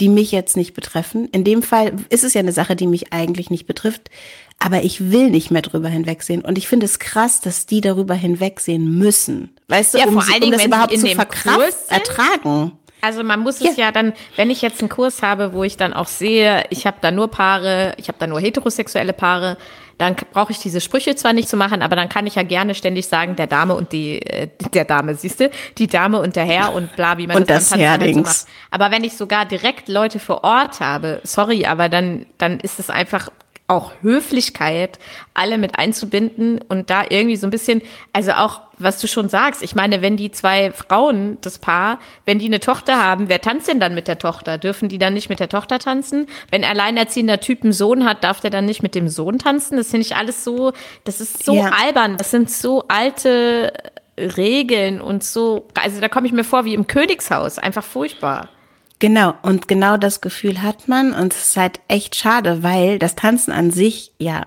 die 0.00 0.08
mich 0.08 0.32
jetzt 0.32 0.56
nicht 0.56 0.74
betreffen. 0.74 1.28
In 1.28 1.44
dem 1.44 1.62
Fall 1.62 1.92
ist 2.08 2.24
es 2.24 2.34
ja 2.34 2.40
eine 2.40 2.52
Sache, 2.52 2.76
die 2.76 2.86
mich 2.86 3.12
eigentlich 3.12 3.50
nicht 3.50 3.66
betrifft 3.66 4.10
aber 4.58 4.82
ich 4.82 5.10
will 5.10 5.30
nicht 5.30 5.50
mehr 5.50 5.62
drüber 5.62 5.88
hinwegsehen. 5.88 6.42
Und 6.42 6.58
ich 6.58 6.68
finde 6.68 6.86
es 6.86 6.98
krass, 6.98 7.40
dass 7.40 7.66
die 7.66 7.80
darüber 7.80 8.14
hinwegsehen 8.14 8.98
müssen. 8.98 9.56
Weißt 9.68 9.94
du, 9.94 9.98
ja, 9.98 10.06
um, 10.06 10.14
vor 10.14 10.22
allen 10.22 10.40
Dingen, 10.40 10.54
um 10.54 10.58
das 10.58 10.66
überhaupt 10.66 10.98
zu 10.98 11.06
verkraften, 11.06 11.74
ertragen. 11.88 12.72
Also 13.00 13.22
man 13.22 13.40
muss 13.40 13.60
es 13.60 13.76
ja 13.76 13.92
dann, 13.92 14.12
wenn 14.34 14.50
ich 14.50 14.60
jetzt 14.60 14.80
einen 14.80 14.88
Kurs 14.88 15.22
habe, 15.22 15.52
wo 15.52 15.62
ich 15.62 15.76
dann 15.76 15.92
auch 15.92 16.08
sehe, 16.08 16.64
ich 16.70 16.86
habe 16.86 16.96
da 17.00 17.12
nur 17.12 17.28
Paare, 17.28 17.94
ich 17.96 18.08
habe 18.08 18.18
da 18.18 18.26
nur 18.26 18.40
heterosexuelle 18.40 19.12
Paare, 19.12 19.56
dann 19.98 20.16
brauche 20.32 20.52
ich 20.52 20.58
diese 20.58 20.80
Sprüche 20.80 21.14
zwar 21.16 21.32
nicht 21.32 21.48
zu 21.48 21.56
machen, 21.56 21.82
aber 21.82 21.96
dann 21.96 22.08
kann 22.08 22.26
ich 22.26 22.36
ja 22.36 22.44
gerne 22.44 22.74
ständig 22.74 23.06
sagen, 23.06 23.36
der 23.36 23.48
Dame 23.48 23.74
und 23.74 23.92
die, 23.92 24.22
äh, 24.22 24.48
der 24.74 24.84
Dame, 24.84 25.14
siehst 25.14 25.40
du, 25.40 25.50
die 25.76 25.86
Dame 25.86 26.20
und 26.20 26.34
der 26.34 26.44
Herr 26.44 26.72
und 26.72 26.94
bla, 26.96 27.18
wie 27.18 27.26
man 27.26 27.36
und 27.36 27.50
das, 27.50 27.70
das 27.70 27.78
halt 27.78 28.14
so. 28.14 28.24
Aber 28.70 28.90
wenn 28.90 29.04
ich 29.04 29.16
sogar 29.16 29.44
direkt 29.44 29.88
Leute 29.88 30.18
vor 30.18 30.42
Ort 30.42 30.80
habe, 30.80 31.20
sorry, 31.22 31.66
aber 31.66 31.88
dann, 31.88 32.26
dann 32.38 32.58
ist 32.60 32.78
es 32.78 32.90
einfach 32.90 33.30
auch 33.68 33.92
Höflichkeit, 34.00 34.98
alle 35.34 35.58
mit 35.58 35.78
einzubinden 35.78 36.58
und 36.68 36.88
da 36.88 37.04
irgendwie 37.08 37.36
so 37.36 37.46
ein 37.46 37.50
bisschen, 37.50 37.82
also 38.14 38.32
auch, 38.32 38.62
was 38.78 38.98
du 38.98 39.06
schon 39.06 39.28
sagst, 39.28 39.62
ich 39.62 39.74
meine, 39.74 40.00
wenn 40.00 40.16
die 40.16 40.30
zwei 40.30 40.72
Frauen, 40.72 41.36
das 41.42 41.58
Paar, 41.58 41.98
wenn 42.24 42.38
die 42.38 42.46
eine 42.46 42.60
Tochter 42.60 43.02
haben, 43.02 43.28
wer 43.28 43.42
tanzt 43.42 43.68
denn 43.68 43.78
dann 43.78 43.94
mit 43.94 44.08
der 44.08 44.18
Tochter? 44.18 44.56
Dürfen 44.56 44.88
die 44.88 44.96
dann 44.96 45.12
nicht 45.12 45.28
mit 45.28 45.38
der 45.38 45.50
Tochter 45.50 45.78
tanzen? 45.78 46.26
Wenn 46.50 46.64
alleinerziehender 46.64 47.40
Typ 47.40 47.62
einen 47.62 47.74
Sohn 47.74 48.06
hat, 48.06 48.24
darf 48.24 48.40
der 48.40 48.50
dann 48.50 48.64
nicht 48.64 48.82
mit 48.82 48.94
dem 48.94 49.08
Sohn 49.08 49.38
tanzen? 49.38 49.76
Das 49.76 49.90
finde 49.90 50.06
ich 50.06 50.16
alles 50.16 50.44
so, 50.44 50.72
das 51.04 51.20
ist 51.20 51.44
so 51.44 51.54
ja. 51.54 51.70
albern, 51.78 52.16
das 52.16 52.30
sind 52.30 52.50
so 52.50 52.84
alte 52.88 53.74
Regeln 54.16 55.00
und 55.02 55.22
so, 55.22 55.68
also 55.74 56.00
da 56.00 56.08
komme 56.08 56.26
ich 56.26 56.32
mir 56.32 56.44
vor 56.44 56.64
wie 56.64 56.74
im 56.74 56.86
Königshaus, 56.86 57.58
einfach 57.58 57.84
furchtbar. 57.84 58.48
Genau, 58.98 59.34
und 59.42 59.68
genau 59.68 59.96
das 59.96 60.20
Gefühl 60.20 60.62
hat 60.62 60.88
man 60.88 61.12
und 61.12 61.32
es 61.32 61.50
ist 61.50 61.56
halt 61.56 61.80
echt 61.86 62.16
schade, 62.16 62.62
weil 62.62 62.98
das 62.98 63.14
Tanzen 63.14 63.52
an 63.52 63.70
sich 63.70 64.12
ja 64.18 64.46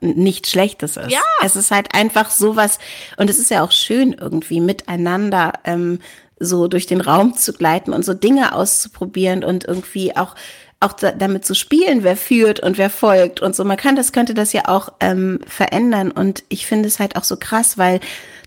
nichts 0.00 0.50
Schlechtes 0.50 0.96
ist. 0.96 1.10
Ja. 1.10 1.20
Es 1.42 1.56
ist 1.56 1.70
halt 1.70 1.94
einfach 1.94 2.30
sowas 2.30 2.78
und 3.16 3.30
es 3.30 3.38
ist 3.38 3.50
ja 3.50 3.62
auch 3.62 3.72
schön 3.72 4.12
irgendwie 4.12 4.60
miteinander 4.60 5.52
ähm, 5.64 6.00
so 6.38 6.68
durch 6.68 6.86
den 6.86 7.00
Raum 7.00 7.34
zu 7.34 7.52
gleiten 7.52 7.92
und 7.92 8.04
so 8.04 8.14
Dinge 8.14 8.54
auszuprobieren 8.54 9.44
und 9.44 9.64
irgendwie 9.64 10.16
auch 10.16 10.34
auch 10.82 10.94
damit 10.94 11.44
zu 11.44 11.54
spielen, 11.54 12.02
wer 12.02 12.16
führt 12.16 12.58
und 12.60 12.76
wer 12.76 12.90
folgt 12.90 13.40
und 13.40 13.54
so. 13.54 13.64
Man 13.64 13.76
kann 13.76 13.94
das, 13.94 14.12
könnte 14.12 14.34
das 14.34 14.52
ja 14.52 14.62
auch 14.66 14.88
ähm, 14.98 15.38
verändern. 15.46 16.10
Und 16.10 16.42
ich 16.48 16.66
finde 16.66 16.88
es 16.88 16.98
halt 16.98 17.14
auch 17.14 17.22
so 17.22 17.36
krass, 17.36 17.78
weil 17.78 18.00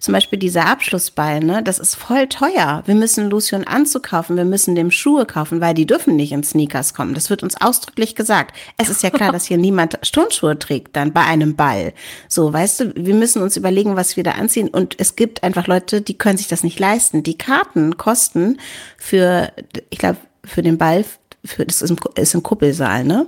zum 0.05 0.13
Beispiel 0.13 0.39
dieser 0.39 0.67
Abschlussball, 0.67 1.39
ne, 1.39 1.63
das 1.63 1.79
ist 1.79 1.95
voll 1.95 2.27
teuer. 2.27 2.83
Wir 2.85 2.95
müssen 2.95 3.29
Lucian 3.29 3.63
anzukaufen, 3.63 4.37
wir 4.37 4.45
müssen 4.45 4.75
dem 4.75 4.91
Schuhe 4.91 5.25
kaufen, 5.25 5.61
weil 5.61 5.73
die 5.73 5.85
dürfen 5.85 6.15
nicht 6.15 6.31
in 6.31 6.43
Sneakers 6.43 6.93
kommen. 6.93 7.13
Das 7.13 7.29
wird 7.29 7.43
uns 7.43 7.59
ausdrücklich 7.59 8.15
gesagt. 8.15 8.55
Es 8.77 8.89
ist 8.89 9.03
ja 9.03 9.09
klar, 9.09 9.31
dass 9.31 9.45
hier 9.45 9.57
niemand 9.59 9.99
Turnschuhe 10.11 10.57
trägt 10.57 10.95
dann 10.95 11.11
bei 11.11 11.21
einem 11.21 11.55
Ball. 11.55 11.93
So, 12.29 12.53
weißt 12.53 12.79
du, 12.79 12.93
wir 12.95 13.15
müssen 13.15 13.41
uns 13.41 13.57
überlegen, 13.57 13.95
was 13.95 14.15
wir 14.15 14.23
da 14.23 14.31
anziehen. 14.31 14.69
Und 14.69 14.95
es 14.99 15.15
gibt 15.15 15.43
einfach 15.43 15.67
Leute, 15.67 16.01
die 16.01 16.17
können 16.17 16.37
sich 16.37 16.47
das 16.47 16.63
nicht 16.63 16.79
leisten. 16.79 17.23
Die 17.23 17.37
Karten 17.37 17.97
kosten 17.97 18.59
für, 18.97 19.51
ich 19.89 19.97
glaube, 19.97 20.17
für 20.43 20.61
den 20.61 20.77
Ball 20.77 21.03
für, 21.43 21.65
das 21.65 21.81
ist 21.81 21.91
ein, 21.91 21.97
ist 22.15 22.35
ein 22.35 22.43
Kuppelsaal, 22.43 23.03
ne? 23.03 23.27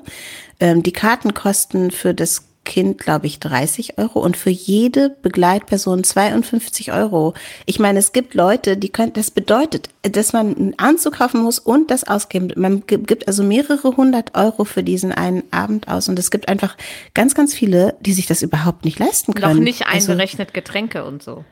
Ähm, 0.59 0.83
die 0.83 0.93
Karten 0.93 1.33
kosten 1.33 1.91
für 1.91 2.13
das 2.13 2.45
Kind, 2.67 2.97
glaube 2.97 3.27
ich, 3.27 3.39
30 3.39 3.97
Euro 3.97 4.19
und 4.19 4.35
für 4.35 4.49
jede 4.49 5.15
Begleitperson 5.21 6.03
52 6.03 6.91
Euro. 6.91 7.33
Ich 7.65 7.79
meine, 7.79 7.97
es 7.97 8.11
gibt 8.11 8.33
Leute, 8.33 8.75
die 8.75 8.89
können, 8.89 9.13
das 9.13 9.31
bedeutet, 9.31 9.89
dass 10.01 10.33
man 10.33 10.53
einen 10.53 10.77
Anzug 10.77 11.13
kaufen 11.13 11.41
muss 11.41 11.59
und 11.59 11.89
das 11.89 12.03
ausgeben. 12.03 12.51
Man 12.57 12.85
gibt 12.85 13.25
also 13.25 13.41
mehrere 13.41 13.95
hundert 13.95 14.35
Euro 14.35 14.65
für 14.65 14.83
diesen 14.83 15.13
einen 15.13 15.43
Abend 15.49 15.87
aus 15.87 16.09
und 16.09 16.19
es 16.19 16.29
gibt 16.29 16.49
einfach 16.49 16.75
ganz, 17.13 17.35
ganz 17.35 17.53
viele, 17.53 17.95
die 18.01 18.11
sich 18.11 18.25
das 18.25 18.41
überhaupt 18.41 18.83
nicht 18.83 18.99
leisten 18.99 19.33
können. 19.33 19.55
Noch 19.55 19.63
nicht 19.63 19.87
eingerechnet 19.87 20.49
also, 20.49 20.53
Getränke 20.53 21.05
und 21.05 21.23
so. 21.23 21.45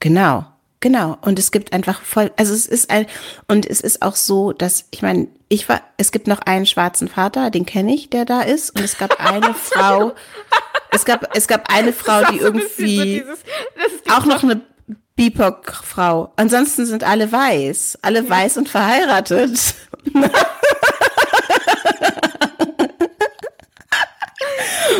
Genau. 0.00 0.51
Genau. 0.82 1.16
Und 1.22 1.38
es 1.38 1.52
gibt 1.52 1.72
einfach 1.72 2.02
voll, 2.02 2.32
also 2.36 2.52
es 2.52 2.66
ist 2.66 2.90
ein, 2.90 3.06
und 3.46 3.64
es 3.66 3.80
ist 3.80 4.02
auch 4.02 4.16
so, 4.16 4.52
dass, 4.52 4.86
ich 4.90 5.00
meine, 5.00 5.28
ich 5.48 5.68
war, 5.68 5.80
es 5.96 6.10
gibt 6.10 6.26
noch 6.26 6.40
einen 6.40 6.66
schwarzen 6.66 7.06
Vater, 7.06 7.50
den 7.50 7.64
kenne 7.64 7.94
ich, 7.94 8.10
der 8.10 8.24
da 8.24 8.40
ist. 8.40 8.70
Und 8.70 8.82
es 8.82 8.98
gab 8.98 9.20
eine 9.20 9.54
Frau, 9.62 10.12
es 10.90 11.04
gab, 11.04 11.36
es 11.36 11.46
gab 11.46 11.72
eine 11.72 11.92
Frau, 11.92 12.24
die 12.32 12.38
irgendwie, 12.38 12.96
so 12.96 13.04
dieses, 13.04 13.38
auch 14.10 14.26
noch 14.26 14.42
eine 14.42 14.60
BIPOC-Frau. 15.14 16.32
Ansonsten 16.34 16.84
sind 16.84 17.04
alle 17.04 17.30
weiß. 17.30 18.00
Alle 18.02 18.28
weiß 18.28 18.56
und 18.56 18.68
verheiratet. 18.68 19.74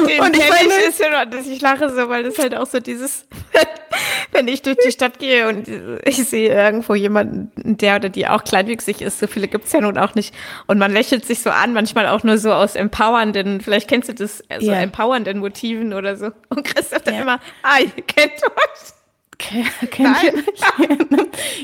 Den 0.07 0.21
und 0.21 0.37
ich 0.37 0.49
meine, 0.49 0.69
ich, 0.69 1.41
ist 1.41 1.51
ich 1.51 1.61
lache 1.61 1.91
so, 1.91 2.09
weil 2.09 2.23
das 2.23 2.39
halt 2.39 2.55
auch 2.55 2.67
so 2.67 2.81
dieses, 2.81 3.27
wenn 4.33 4.49
ich 4.49 4.63
durch 4.63 4.77
die 4.85 4.93
Stadt 4.93 5.19
gehe 5.19 5.49
und 5.49 5.69
ich 6.05 6.17
sehe 6.25 6.53
irgendwo 6.53 6.95
jemanden, 6.95 7.53
der 7.57 7.97
oder 7.97 8.09
die 8.09 8.27
auch 8.27 8.45
kleinwüchsig 8.45 9.03
ist, 9.03 9.19
so 9.19 9.27
viele 9.27 9.49
gibt's 9.49 9.73
ja 9.73 9.81
nun 9.81 9.99
auch 9.99 10.15
nicht. 10.15 10.35
Und 10.67 10.79
man 10.79 10.93
lächelt 10.93 11.25
sich 11.25 11.43
so 11.43 11.51
an, 11.51 11.73
manchmal 11.73 12.07
auch 12.07 12.23
nur 12.23 12.39
so 12.39 12.53
aus 12.53 12.75
empowernden, 12.75 13.61
vielleicht 13.61 13.89
kennst 13.89 14.09
du 14.09 14.15
das, 14.15 14.43
so 14.61 14.71
ja. 14.71 14.81
empowernden 14.81 15.39
Motiven 15.39 15.93
oder 15.95 16.17
so. 16.17 16.31
Und 16.49 16.65
Christoph 16.65 17.03
dann 17.03 17.15
ja. 17.15 17.23
immer, 17.23 17.41
ah, 17.63 17.79
ihr 17.81 18.03
kennt 18.03 18.43
euch. 18.45 19.02
Kennt 19.91 20.17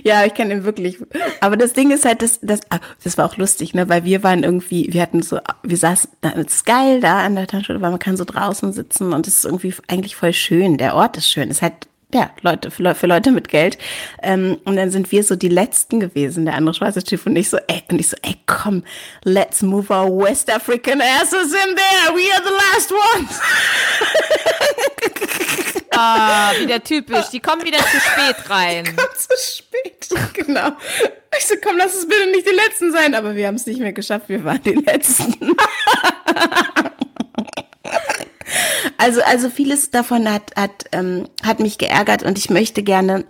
ja, 0.02 0.24
ich 0.24 0.34
kenne 0.34 0.54
ihn 0.54 0.64
wirklich. 0.64 0.98
Aber 1.40 1.56
das 1.56 1.72
Ding 1.72 1.90
ist 1.90 2.04
halt, 2.04 2.22
das, 2.22 2.38
das, 2.42 2.60
ah, 2.70 2.80
das 3.04 3.18
war 3.18 3.26
auch 3.26 3.36
lustig, 3.36 3.74
ne, 3.74 3.88
weil 3.88 4.04
wir 4.04 4.22
waren 4.22 4.42
irgendwie, 4.42 4.88
wir 4.92 5.02
hatten 5.02 5.22
so, 5.22 5.38
wir 5.62 5.76
saßen, 5.76 6.10
es 6.36 6.54
ist 6.54 6.66
geil 6.66 7.00
da 7.00 7.18
an 7.24 7.36
der 7.36 7.46
Tanzschule, 7.46 7.80
weil 7.80 7.90
man 7.90 7.98
kann 7.98 8.16
so 8.16 8.24
draußen 8.24 8.72
sitzen 8.72 9.12
und 9.12 9.26
es 9.26 9.38
ist 9.38 9.44
irgendwie 9.44 9.74
eigentlich 9.88 10.16
voll 10.16 10.32
schön. 10.32 10.78
Der 10.78 10.94
Ort 10.94 11.16
ist 11.16 11.30
schön. 11.30 11.50
Es 11.50 11.58
ist 11.58 11.62
halt 11.62 11.88
ja, 12.14 12.30
Leute, 12.40 12.70
für, 12.70 12.94
für 12.94 13.06
Leute 13.06 13.32
mit 13.32 13.48
Geld. 13.48 13.76
Ähm, 14.22 14.56
und 14.64 14.76
dann 14.76 14.90
sind 14.90 15.12
wir 15.12 15.22
so 15.22 15.36
die 15.36 15.48
Letzten 15.48 16.00
gewesen, 16.00 16.46
der 16.46 16.54
andere 16.54 16.74
schwarze 16.74 17.02
Typ 17.02 17.26
und 17.26 17.36
ich 17.36 17.50
so, 17.50 17.58
ey, 17.66 17.82
und 17.90 18.00
ich 18.00 18.08
so, 18.08 18.16
ey, 18.22 18.36
komm, 18.46 18.82
let's 19.24 19.60
move 19.60 19.92
our 19.92 20.10
West 20.10 20.50
African 20.50 21.02
asses 21.02 21.52
in 21.52 21.76
there, 21.76 22.14
we 22.14 22.22
are 22.32 22.42
the 22.42 22.50
last 22.50 22.92
ones. 22.92 23.40
Ah, 25.98 26.52
wieder 26.61 26.82
typisch. 26.82 27.30
Die 27.32 27.40
kommen 27.40 27.64
wieder 27.64 27.78
zu 27.78 28.00
spät 28.00 28.48
rein. 28.48 28.84
Die 28.84 28.94
kommen 28.94 29.16
zu 29.16 29.37
spät, 29.38 30.08
genau. 30.46 30.72
Ich 31.37 31.46
so, 31.46 31.56
komm, 31.62 31.76
lass 31.76 31.94
es 31.94 32.08
bitte 32.08 32.30
nicht 32.30 32.46
die 32.46 32.54
Letzten 32.54 32.92
sein. 32.92 33.14
Aber 33.14 33.34
wir 33.34 33.46
haben 33.46 33.56
es 33.56 33.66
nicht 33.66 33.80
mehr 33.80 33.92
geschafft. 33.92 34.28
Wir 34.28 34.44
waren 34.44 34.62
die 34.62 34.74
Letzten. 34.74 35.34
also, 38.98 39.22
also 39.22 39.50
vieles 39.50 39.90
davon 39.90 40.32
hat, 40.32 40.54
hat, 40.56 40.84
ähm, 40.92 41.28
hat 41.44 41.61
mich 41.61 41.78
geärgert 41.78 42.22
und 42.22 42.38
ich 42.38 42.50
möchte 42.50 42.82
gerne 42.82 43.24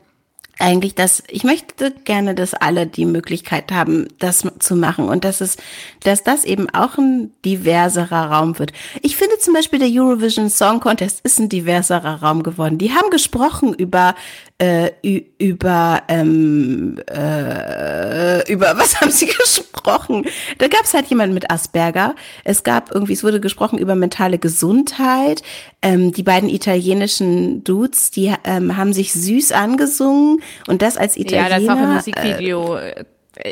eigentlich, 0.58 0.94
dass 0.94 1.22
ich 1.28 1.44
möchte 1.44 1.92
gerne, 2.04 2.34
dass 2.34 2.54
alle 2.54 2.86
die 2.86 3.06
Möglichkeit 3.06 3.70
haben, 3.72 4.08
das 4.18 4.46
zu 4.58 4.76
machen 4.76 5.08
und 5.08 5.24
dass 5.24 5.40
es, 5.40 5.56
dass 6.02 6.24
das 6.24 6.44
eben 6.44 6.68
auch 6.70 6.98
ein 6.98 7.32
diverserer 7.44 8.30
Raum 8.30 8.58
wird. 8.58 8.72
Ich 9.02 9.16
finde 9.16 9.38
zum 9.38 9.54
Beispiel 9.54 9.78
der 9.78 9.88
Eurovision 9.88 10.50
Song 10.50 10.80
Contest 10.80 11.20
ist 11.22 11.38
ein 11.38 11.48
diverserer 11.48 12.22
Raum 12.22 12.42
geworden. 12.42 12.78
Die 12.78 12.92
haben 12.92 13.10
gesprochen 13.10 13.72
über 13.74 14.14
äh, 14.60 14.90
über 15.38 16.02
ähm, 16.08 16.98
äh, 17.08 18.52
über 18.52 18.66
was 18.76 19.00
haben 19.00 19.10
sie 19.10 19.26
gesprochen? 19.26 20.26
Da 20.58 20.66
gab 20.66 20.82
es 20.82 20.94
halt 20.94 21.06
jemand 21.06 21.32
mit 21.32 21.50
Asperger. 21.50 22.16
Es 22.44 22.64
gab 22.64 22.92
irgendwie, 22.92 23.12
es 23.12 23.22
wurde 23.22 23.40
gesprochen 23.40 23.78
über 23.78 23.94
mentale 23.94 24.38
Gesundheit. 24.38 25.42
Ähm, 25.80 26.12
die 26.12 26.24
beiden 26.24 26.48
italienischen 26.48 27.62
Dudes, 27.62 28.10
die 28.10 28.34
ähm, 28.44 28.76
haben 28.76 28.92
sich 28.92 29.12
süß 29.12 29.52
angesungen 29.52 30.42
und 30.66 30.82
das 30.82 30.96
als 30.96 31.16
Italiener. 31.16 31.48
Ja, 31.48 31.58
das 31.58 31.66
war 31.68 31.76
ein 31.76 31.94
Musikvideo. 31.94 32.76
Äh, 32.76 33.04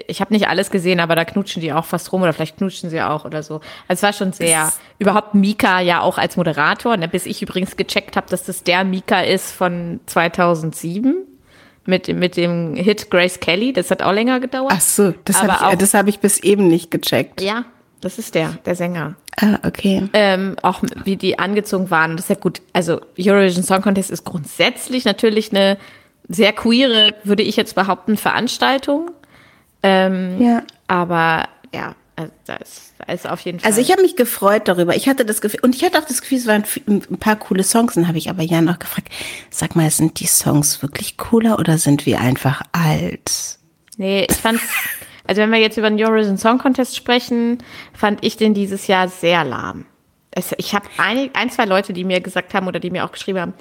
ich 0.09 0.21
habe 0.21 0.35
nicht 0.35 0.49
alles 0.49 0.71
gesehen, 0.71 0.99
aber 0.99 1.14
da 1.14 1.25
knutschen 1.25 1.62
die 1.62 1.73
auch 1.73 1.85
fast 1.85 2.12
rum 2.12 2.23
oder 2.23 2.33
vielleicht 2.33 2.57
knutschen 2.57 2.90
sie 2.90 3.01
auch 3.03 3.25
oder 3.25 3.45
so. 3.45 3.61
Also 3.87 3.99
es 3.99 4.03
war 4.03 4.12
schon 4.12 4.33
sehr, 4.33 4.64
das 4.64 4.81
überhaupt 4.98 5.35
Mika 5.35 5.80
ja 5.80 6.00
auch 6.00 6.18
als 6.18 6.37
Moderator, 6.37 6.96
ne, 6.96 7.09
bis 7.09 7.26
ich 7.26 7.42
übrigens 7.42 7.76
gecheckt 7.76 8.16
habe, 8.16 8.28
dass 8.28 8.44
das 8.44 8.62
der 8.62 8.85
Mika 8.85 9.20
ist 9.20 9.52
von 9.52 10.00
2007 10.06 11.14
mit, 11.85 12.09
mit 12.09 12.37
dem 12.37 12.74
Hit 12.74 13.11
Grace 13.11 13.40
Kelly. 13.40 13.72
Das 13.72 13.90
hat 13.90 14.02
auch 14.02 14.12
länger 14.12 14.40
gedauert. 14.40 14.72
Ach 14.74 14.80
so, 14.80 15.14
das 15.24 15.42
habe 15.42 15.72
ich, 15.72 15.78
das 15.78 15.94
hab 15.94 16.09
ich 16.09 16.20
bis 16.20 16.38
eben 16.40 16.68
nicht 16.68 16.90
gecheckt. 16.90 17.40
Ja, 17.40 17.64
das 18.00 18.18
ist 18.18 18.35
der, 18.35 18.59
der 18.64 18.74
Sänger. 18.74 19.14
Ah, 19.38 19.59
okay. 19.66 20.09
Ähm, 20.12 20.56
auch 20.62 20.82
wie 21.04 21.16
die 21.16 21.38
angezogen 21.38 21.90
waren. 21.90 22.16
Das 22.16 22.26
ist 22.26 22.30
ja 22.30 22.37
gut. 22.37 22.62
Also 22.72 23.00
Eurovision 23.18 23.62
Song 23.62 23.82
Contest 23.82 24.11
ist 24.11 24.24
grundsätzlich 24.24 25.04
natürlich 25.04 25.50
eine 25.50 25.76
sehr 26.28 26.52
queere, 26.52 27.14
würde 27.24 27.42
ich 27.42 27.56
jetzt 27.56 27.74
behaupten, 27.74 28.16
Veranstaltung. 28.16 29.11
Ähm, 29.82 30.40
ja. 30.40 30.62
Aber 30.88 31.48
ja, 31.74 31.94
also 32.16 32.33
da 32.46 32.57
ist, 32.57 32.94
da 32.98 33.12
ist 33.12 33.29
auf 33.29 33.40
jeden 33.40 33.61
Fall. 33.61 33.68
Also 33.68 33.81
ich 33.81 33.92
habe 33.92 34.00
mich 34.00 34.16
gefreut 34.16 34.68
darüber. 34.68 34.96
Ich 34.96 35.07
hatte 35.09 35.26
das 35.26 35.42
Gefühl, 35.42 35.61
und 35.62 35.74
ich 35.74 35.85
hatte 35.85 35.98
auch 35.98 36.07
das 36.07 36.22
Gefühl, 36.22 36.38
es 36.38 36.46
waren 36.46 36.64
ein 36.88 37.18
paar 37.18 37.37
coole 37.37 37.62
Songs. 37.62 37.94
Dann 37.94 38.09
habe 38.09 38.16
ich 38.16 38.31
aber 38.31 38.42
Jan 38.42 38.68
auch 38.70 38.79
gefragt, 38.79 39.09
sag 39.50 39.76
mal, 39.76 39.90
sind 39.90 40.18
die 40.18 40.26
Songs 40.26 40.81
wirklich 40.81 41.18
cooler 41.18 41.59
oder 41.59 41.76
sind 41.76 42.07
wir 42.07 42.20
einfach 42.20 42.62
alt? 42.72 43.59
Nee, 43.98 44.26
ich 44.31 44.37
fand, 44.37 44.61
also 45.26 45.42
wenn 45.42 45.52
wir 45.52 45.59
jetzt 45.59 45.76
über 45.76 45.90
den 45.90 46.02
Eurovision 46.02 46.38
Song 46.38 46.59
Contest 46.59 46.96
sprechen, 46.96 47.62
fand 47.92 48.24
ich 48.24 48.38
den 48.38 48.55
dieses 48.55 48.87
Jahr 48.87 49.09
sehr 49.09 49.44
lahm. 49.44 49.85
ich 50.57 50.74
habe 50.74 50.87
ein, 50.96 51.31
ein, 51.35 51.50
zwei 51.50 51.66
Leute, 51.66 51.92
die 51.92 52.05
mir 52.05 52.20
gesagt 52.20 52.55
haben 52.55 52.66
oder 52.66 52.81
die 52.81 52.90
mir 52.90 53.05
auch 53.05 53.12
geschrieben 53.12 53.40
haben, 53.40 53.55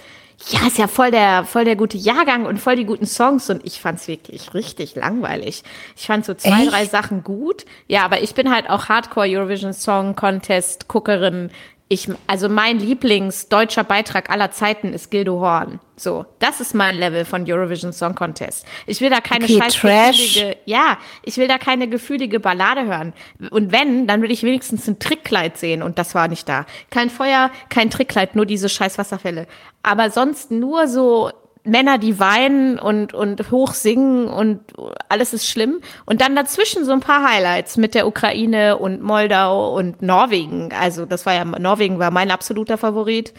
ja, 0.49 0.67
ist 0.67 0.77
ja 0.77 0.87
voll 0.87 1.11
der, 1.11 1.43
voll 1.45 1.65
der 1.65 1.75
gute 1.75 1.97
Jahrgang 1.97 2.45
und 2.45 2.59
voll 2.59 2.75
die 2.75 2.85
guten 2.85 3.05
Songs 3.05 3.49
und 3.49 3.65
ich 3.65 3.79
fand's 3.79 4.07
wirklich 4.07 4.53
richtig 4.53 4.95
langweilig. 4.95 5.63
Ich 5.95 6.07
fand 6.07 6.25
so 6.25 6.33
zwei, 6.33 6.63
Echt? 6.63 6.71
drei 6.71 6.85
Sachen 6.85 7.23
gut. 7.23 7.65
Ja, 7.87 8.03
aber 8.03 8.21
ich 8.21 8.35
bin 8.35 8.53
halt 8.53 8.69
auch 8.69 8.89
Hardcore 8.89 9.27
Eurovision 9.27 9.73
Song 9.73 10.15
Contest 10.15 10.87
Guckerin 10.87 11.49
ich, 11.87 12.09
also 12.25 12.49
mein 12.49 12.79
Lieblingsdeutscher 12.79 13.83
Beitrag 13.83 14.31
aller 14.31 14.49
Zeiten 14.49 14.91
ist 14.91 15.11
Gildo 15.11 15.39
Horn. 15.39 15.79
So, 15.95 16.25
das 16.39 16.59
ist 16.59 16.73
mein 16.73 16.95
Level 16.95 17.25
von 17.25 17.49
Eurovision 17.49 17.93
Song 17.93 18.15
Contest. 18.15 18.65
Ich 18.87 19.01
will 19.01 19.11
da 19.11 19.21
keine 19.21 19.45
okay, 19.45 19.59
scheiß 19.59 19.79
gefühlige, 19.79 20.57
ja, 20.65 20.97
ich 21.23 21.37
will 21.37 21.47
da 21.47 21.59
keine 21.59 21.87
gefühlige 21.87 22.39
Ballade 22.39 22.85
hören. 22.85 23.13
Und 23.51 23.71
wenn, 23.71 24.07
dann 24.07 24.23
will 24.23 24.31
ich 24.31 24.41
wenigstens 24.41 24.87
ein 24.87 24.97
Trickkleid 24.97 25.57
sehen 25.57 25.83
und 25.83 25.99
das 25.99 26.15
war 26.15 26.27
nicht 26.27 26.49
da. 26.49 26.65
Kein 26.89 27.11
Feuer, 27.11 27.51
kein 27.69 27.91
Trickkleid, 27.91 28.35
nur 28.35 28.47
diese 28.47 28.67
scheiß 28.67 28.97
Wasserfälle. 28.97 29.45
Aber 29.83 30.09
sonst 30.09 30.49
nur 30.49 30.87
so 30.87 31.31
Männer, 31.65 31.97
die 31.97 32.19
weinen 32.19 32.79
und, 32.79 33.13
und 33.13 33.51
hoch 33.51 33.73
singen 33.73 34.27
und 34.27 34.61
alles 35.09 35.33
ist 35.33 35.47
schlimm. 35.47 35.81
Und 36.05 36.21
dann 36.21 36.35
dazwischen 36.35 36.85
so 36.85 36.91
ein 36.91 36.99
paar 36.99 37.27
Highlights 37.27 37.77
mit 37.77 37.95
der 37.95 38.07
Ukraine 38.07 38.77
und 38.77 39.01
Moldau 39.01 39.75
und 39.75 40.01
Norwegen. 40.01 40.71
Also 40.79 41.05
das 41.05 41.25
war 41.25 41.33
ja, 41.33 41.45
Norwegen 41.45 41.99
war 41.99 42.11
mein 42.11 42.31
absoluter 42.31 42.77
Favorit. 42.77 43.33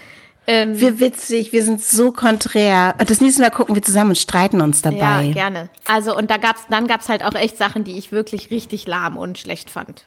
Ähm, 0.48 0.78
wir 0.80 1.00
witzig, 1.00 1.52
wir 1.52 1.64
sind 1.64 1.82
so 1.82 2.12
konträr. 2.12 2.94
Das 3.06 3.20
nächste 3.20 3.42
Mal 3.42 3.50
gucken 3.50 3.74
wir 3.74 3.82
zusammen 3.82 4.10
und 4.10 4.18
streiten 4.18 4.60
uns 4.60 4.82
dabei. 4.82 5.24
Ja, 5.24 5.32
gerne. 5.32 5.70
Also 5.86 6.16
und 6.16 6.30
da 6.30 6.36
gab's, 6.36 6.62
dann 6.70 6.86
gab's 6.86 7.08
halt 7.08 7.24
auch 7.24 7.34
echt 7.34 7.56
Sachen, 7.56 7.84
die 7.84 7.98
ich 7.98 8.12
wirklich 8.12 8.50
richtig 8.50 8.86
lahm 8.86 9.16
und 9.16 9.38
schlecht 9.38 9.70
fand. 9.70 10.06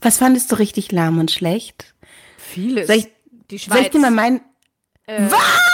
Was 0.00 0.18
fandest 0.18 0.52
du 0.52 0.56
richtig 0.56 0.92
lahm 0.92 1.18
und 1.18 1.30
schlecht? 1.30 1.94
Vieles. 2.36 2.86
Soll 2.86 2.96
ich, 2.96 3.08
die 3.50 3.58
Schweiz. 3.58 3.76
Soll 3.76 3.84
ich 3.84 3.90
dir 3.90 4.00
mal 4.00 4.10
meinen? 4.10 4.40
Äh, 5.06 5.22
Was? 5.30 5.71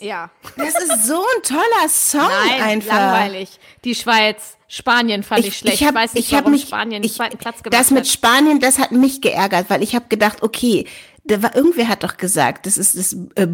Ja. 0.00 0.30
Das 0.56 0.74
ist 0.74 1.06
so 1.06 1.16
ein 1.16 1.42
toller 1.42 1.88
Song 1.88 2.20
Nein, 2.20 2.62
einfach. 2.62 2.94
langweilig. 2.94 3.58
Die 3.84 3.94
Schweiz, 3.94 4.56
Spanien 4.68 5.22
fand 5.22 5.40
ich, 5.40 5.48
ich 5.48 5.58
schlecht. 5.58 5.80
Ich, 5.80 5.86
hab, 5.86 5.94
ich 5.94 6.00
weiß 6.02 6.14
nicht, 6.14 6.26
ich 6.26 6.32
warum 6.32 6.52
mich, 6.52 6.62
Spanien 6.62 7.02
den 7.02 7.10
zweiten 7.10 7.38
Platz 7.38 7.62
gemacht 7.62 7.80
Das 7.80 7.90
mit 7.90 8.00
hat. 8.00 8.08
Spanien, 8.08 8.60
das 8.60 8.78
hat 8.78 8.92
mich 8.92 9.20
geärgert, 9.20 9.66
weil 9.68 9.82
ich 9.82 9.94
habe 9.94 10.06
gedacht, 10.08 10.42
okay, 10.42 10.86
da 11.30 11.42
war, 11.42 11.54
irgendwer 11.54 11.88
hat 11.88 12.02
doch 12.02 12.16
gesagt, 12.16 12.66
das 12.66 12.78
ist 12.78 12.96
das 12.96 13.12
äh, 13.34 13.46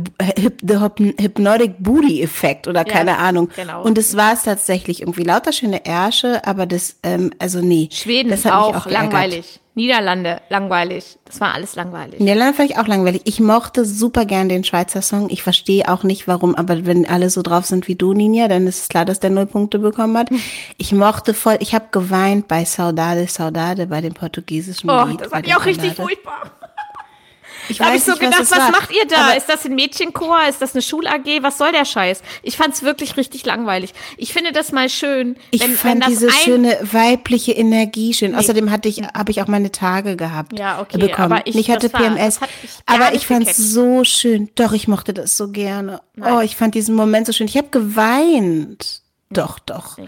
the 0.62 0.78
Hypnotic 0.78 1.74
Booty 1.78 2.22
Effekt 2.22 2.66
oder 2.66 2.84
keine 2.84 3.12
ja, 3.12 3.16
Ahnung. 3.18 3.50
Genau. 3.54 3.82
Und 3.82 3.98
es 3.98 4.16
war 4.16 4.32
es 4.32 4.44
tatsächlich 4.44 5.02
irgendwie 5.02 5.24
lauter 5.24 5.52
schöne 5.52 5.84
Ärsche, 5.84 6.46
aber 6.46 6.66
das, 6.66 6.96
ähm, 7.02 7.32
also 7.38 7.60
nee. 7.60 7.88
Schweden 7.92 8.30
das 8.30 8.44
hat 8.44 8.54
auch, 8.54 8.76
auch 8.76 8.86
langweilig. 8.86 9.60
Niederlande, 9.76 10.40
langweilig. 10.50 11.18
Das 11.24 11.40
war 11.40 11.52
alles 11.52 11.74
langweilig. 11.74 12.20
Niederlande 12.20 12.54
fand 12.54 12.70
ich 12.70 12.78
auch 12.78 12.86
langweilig. 12.86 13.22
Ich 13.24 13.40
mochte 13.40 13.84
super 13.84 14.24
gern 14.24 14.48
den 14.48 14.62
Schweizer 14.62 15.02
Song. 15.02 15.28
Ich 15.30 15.42
verstehe 15.42 15.88
auch 15.88 16.04
nicht, 16.04 16.28
warum, 16.28 16.54
aber 16.54 16.86
wenn 16.86 17.06
alle 17.06 17.28
so 17.28 17.42
drauf 17.42 17.66
sind 17.66 17.88
wie 17.88 17.96
du, 17.96 18.12
Ninja, 18.12 18.46
dann 18.46 18.68
ist 18.68 18.82
es 18.82 18.88
klar, 18.88 19.04
dass 19.04 19.18
der 19.18 19.30
null 19.30 19.46
Punkte 19.46 19.80
bekommen 19.80 20.16
hat. 20.16 20.28
Ich 20.76 20.92
mochte 20.92 21.34
voll, 21.34 21.56
ich 21.60 21.74
habe 21.74 21.86
geweint 21.90 22.48
bei 22.48 22.64
Saudade, 22.64 23.26
Saudade, 23.26 23.86
bei 23.86 24.00
dem 24.00 24.12
portugiesischen 24.12 24.90
oh, 24.90 25.04
Lied. 25.04 25.20
Das 25.20 25.28
fand 25.28 25.46
ich 25.46 25.54
auch 25.54 25.64
richtig 25.64 25.94
furchtbar. 25.94 26.50
Ich 27.68 27.78
da 27.78 27.86
habe 27.86 27.96
ich 27.96 28.04
so 28.04 28.12
nicht, 28.12 28.20
gedacht, 28.20 28.40
was, 28.40 28.50
was 28.50 28.70
macht 28.70 28.92
ihr 28.92 29.06
da? 29.06 29.28
Aber 29.28 29.36
ist 29.36 29.48
das 29.48 29.64
ein 29.64 29.74
Mädchenchor? 29.74 30.46
Ist 30.48 30.60
das 30.60 30.74
eine 30.74 30.82
Schul-AG? 30.82 31.42
Was 31.42 31.58
soll 31.58 31.72
der 31.72 31.84
Scheiß? 31.84 32.22
Ich 32.42 32.56
fand's 32.56 32.82
wirklich 32.82 33.16
richtig 33.16 33.44
langweilig. 33.46 33.94
Ich 34.16 34.32
finde 34.32 34.52
das 34.52 34.72
mal 34.72 34.88
schön. 34.88 35.36
Ich 35.50 35.62
wenn, 35.62 35.76
fand 35.76 36.02
wenn 36.02 36.10
diese 36.10 36.30
schöne 36.30 36.78
weibliche 36.82 37.52
Energie 37.52 38.14
schön. 38.14 38.32
Nee. 38.32 38.38
Außerdem 38.38 38.70
hatte 38.70 38.88
ich, 38.88 39.02
habe 39.02 39.30
ich 39.30 39.42
auch 39.42 39.46
meine 39.46 39.72
Tage 39.72 40.16
gehabt. 40.16 40.58
Ja, 40.58 40.80
okay. 40.80 40.98
Bekommen. 40.98 41.32
Aber 41.32 41.46
ich, 41.46 41.56
ich 41.56 41.70
hatte 41.70 41.92
war, 41.92 42.00
PMS. 42.00 42.40
aber 42.86 43.14
ich 43.14 43.26
fand's 43.26 43.56
so 43.56 44.04
schön. 44.04 44.50
Doch, 44.54 44.72
ich 44.72 44.88
mochte 44.88 45.14
das 45.14 45.36
so 45.36 45.48
gerne. 45.48 46.00
Nein. 46.14 46.32
Oh, 46.32 46.40
ich 46.40 46.56
fand 46.56 46.74
diesen 46.74 46.94
Moment 46.94 47.26
so 47.26 47.32
schön. 47.32 47.46
Ich 47.46 47.56
habe 47.56 47.68
geweint. 47.70 49.02
Doch, 49.30 49.58
doch. 49.58 49.98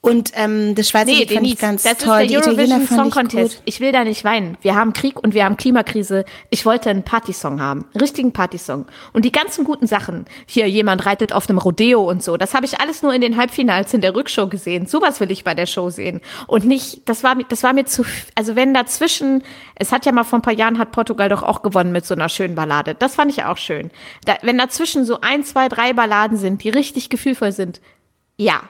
Und 0.00 0.30
ähm, 0.34 0.76
das 0.76 0.88
Schweizer 0.90 1.06
Nee, 1.10 1.18
Lied 1.24 1.32
fand 1.32 1.46
ich 1.48 1.58
ganz 1.58 1.82
das 1.82 1.98
toll. 1.98 2.22
ist 2.22 2.30
der 2.30 2.40
Eurovision 2.40 2.86
Song 2.86 3.08
ich 3.08 3.14
Contest. 3.14 3.56
gut. 3.56 3.62
Ich 3.64 3.80
will 3.80 3.90
da 3.90 4.04
nicht 4.04 4.22
weinen. 4.22 4.56
Wir 4.62 4.76
haben 4.76 4.92
Krieg 4.92 5.18
und 5.20 5.34
wir 5.34 5.44
haben 5.44 5.56
Klimakrise. 5.56 6.24
Ich 6.50 6.64
wollte 6.64 6.88
einen 6.88 7.02
Partysong 7.02 7.60
haben, 7.60 7.84
einen 7.92 8.00
richtigen 8.00 8.32
Partysong. 8.32 8.86
Und 9.12 9.24
die 9.24 9.32
ganzen 9.32 9.64
guten 9.64 9.88
Sachen, 9.88 10.26
hier 10.46 10.68
jemand 10.70 11.04
reitet 11.04 11.32
auf 11.32 11.48
einem 11.50 11.58
Rodeo 11.58 12.08
und 12.08 12.22
so, 12.22 12.36
das 12.36 12.54
habe 12.54 12.64
ich 12.64 12.78
alles 12.80 13.02
nur 13.02 13.12
in 13.12 13.20
den 13.20 13.36
Halbfinals 13.36 13.92
in 13.92 14.00
der 14.00 14.14
Rückshow 14.14 14.46
gesehen. 14.46 14.86
Sowas 14.86 15.18
will 15.18 15.32
ich 15.32 15.42
bei 15.42 15.54
der 15.54 15.66
Show 15.66 15.90
sehen. 15.90 16.20
Und 16.46 16.64
nicht, 16.64 17.08
das 17.08 17.24
war, 17.24 17.34
mir- 17.34 17.46
das 17.48 17.64
war 17.64 17.72
mir 17.72 17.84
zu, 17.84 18.04
also 18.36 18.54
wenn 18.54 18.72
dazwischen, 18.74 19.42
es 19.74 19.90
hat 19.90 20.06
ja 20.06 20.12
mal 20.12 20.22
vor 20.24 20.38
ein 20.38 20.42
paar 20.42 20.54
Jahren, 20.54 20.78
hat 20.78 20.92
Portugal 20.92 21.28
doch 21.28 21.42
auch 21.42 21.60
gewonnen 21.62 21.90
mit 21.90 22.06
so 22.06 22.14
einer 22.14 22.28
schönen 22.28 22.54
Ballade. 22.54 22.94
Das 22.94 23.16
fand 23.16 23.32
ich 23.32 23.42
auch 23.42 23.56
schön. 23.56 23.90
Da, 24.24 24.36
wenn 24.42 24.58
dazwischen 24.58 25.04
so 25.04 25.20
ein, 25.22 25.42
zwei, 25.42 25.68
drei 25.68 25.92
Balladen 25.92 26.38
sind, 26.38 26.62
die 26.62 26.68
richtig 26.70 27.10
gefühlvoll 27.10 27.50
sind, 27.50 27.80
ja. 28.36 28.60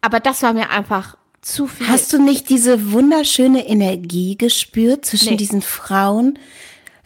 Aber 0.00 0.20
das 0.20 0.42
war 0.42 0.52
mir 0.52 0.70
einfach 0.70 1.16
zu 1.42 1.66
viel. 1.66 1.88
Hast 1.88 2.12
du 2.12 2.18
nicht 2.22 2.48
diese 2.48 2.92
wunderschöne 2.92 3.66
Energie 3.66 4.36
gespürt 4.36 5.04
zwischen 5.06 5.30
Nee. 5.30 5.36
diesen 5.36 5.62
Frauen? 5.62 6.38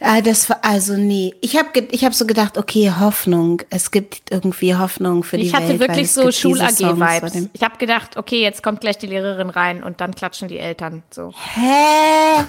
Ah, 0.03 0.21
das 0.21 0.49
war 0.49 0.59
also 0.63 0.97
nee. 0.97 1.35
Ich 1.41 1.55
habe 1.57 1.79
ich 1.91 2.03
hab 2.03 2.15
so 2.15 2.25
gedacht, 2.25 2.57
okay, 2.57 2.91
Hoffnung. 2.99 3.61
Es 3.69 3.91
gibt 3.91 4.31
irgendwie 4.31 4.75
Hoffnung 4.75 5.23
für 5.23 5.37
die 5.37 5.43
Ich 5.45 5.53
hatte 5.53 5.67
Welt. 5.69 5.79
weil 5.79 5.87
wirklich 5.89 6.07
es 6.07 6.15
so 6.15 6.31
Schul-AG-Vibes. 6.31 7.49
Ich 7.53 7.61
habe 7.61 7.77
gedacht, 7.77 8.17
okay, 8.17 8.41
jetzt 8.41 8.63
kommt 8.63 8.81
gleich 8.81 8.97
die 8.97 9.05
Lehrerin 9.05 9.51
rein 9.51 9.83
und 9.83 10.01
dann 10.01 10.15
klatschen 10.15 10.47
die 10.47 10.57
Eltern. 10.57 11.03
So. 11.11 11.31
Hä? 11.53 12.41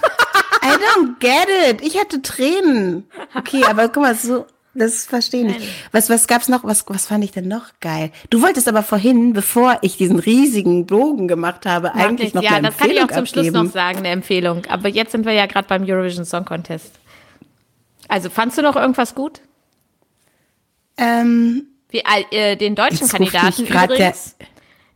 I 0.64 0.68
don't 0.68 1.18
get 1.20 1.46
it. 1.70 1.82
Ich 1.86 1.98
hatte 2.00 2.22
Tränen. 2.22 3.04
Okay, 3.34 3.64
aber 3.68 3.88
guck 3.88 4.02
mal, 4.02 4.14
so, 4.14 4.46
das 4.74 5.04
verstehe 5.04 5.46
ich 5.46 5.58
nicht. 5.58 5.68
Was, 5.92 6.08
was 6.08 6.26
gab's 6.26 6.48
noch? 6.48 6.64
Was, 6.64 6.84
was 6.88 7.06
fand 7.06 7.22
ich 7.24 7.32
denn 7.32 7.48
noch 7.48 7.66
geil? 7.80 8.10
Du 8.30 8.40
wolltest 8.42 8.68
aber 8.68 8.82
vorhin, 8.82 9.32
bevor 9.32 9.78
ich 9.82 9.96
diesen 9.96 10.18
riesigen 10.18 10.86
Bogen 10.86 11.28
gemacht 11.28 11.66
habe, 11.66 11.94
eigentlich 11.94 12.32
noch 12.34 12.42
ja, 12.42 12.52
eine 12.52 12.68
das 12.68 12.78
kann 12.78 12.90
ich 12.90 13.02
auch 13.02 13.08
zum 13.08 13.26
Schluss 13.26 13.46
abgeben. 13.48 13.66
noch 13.66 13.72
sagen, 13.72 13.98
eine 13.98 14.08
Empfehlung. 14.08 14.64
Aber 14.66 14.88
jetzt 14.88 15.12
sind 15.12 15.26
wir 15.26 15.32
ja 15.32 15.46
gerade 15.46 15.68
beim 15.68 15.84
Eurovision 15.84 16.24
Song 16.24 16.44
Contest. 16.44 16.92
Also, 18.08 18.30
fandst 18.30 18.58
du 18.58 18.62
noch 18.62 18.76
irgendwas 18.76 19.14
gut? 19.14 19.40
Ähm, 20.96 21.66
Wie, 21.90 22.02
äh, 22.30 22.56
den 22.56 22.74
deutschen 22.74 23.08
Kandidaten 23.08 23.66
der- 23.66 23.84
übrigens. 23.84 24.36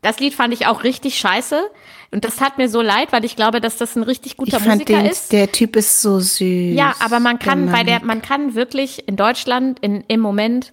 Das 0.02 0.20
Lied 0.20 0.34
fand 0.34 0.54
ich 0.54 0.66
auch 0.66 0.84
richtig 0.84 1.18
scheiße. 1.18 1.68
Und 2.10 2.24
das 2.24 2.36
tat 2.36 2.56
mir 2.58 2.68
so 2.68 2.80
leid, 2.82 3.12
weil 3.12 3.24
ich 3.24 3.36
glaube, 3.36 3.60
dass 3.60 3.76
das 3.76 3.96
ein 3.96 4.02
richtig 4.02 4.32
ich 4.32 4.36
guter 4.36 4.60
fand 4.60 4.80
Musiker 4.80 5.02
den, 5.02 5.10
ist. 5.10 5.32
der 5.32 5.50
Typ 5.50 5.76
ist 5.76 6.02
so 6.02 6.20
süß. 6.20 6.74
Ja, 6.74 6.94
aber 7.00 7.20
man 7.20 7.38
kann 7.38 7.70
bei 7.70 7.82
der, 7.84 8.04
man 8.04 8.22
kann 8.22 8.54
wirklich 8.54 9.08
in 9.08 9.16
Deutschland 9.16 9.80
in, 9.80 10.04
im 10.08 10.20
Moment 10.20 10.72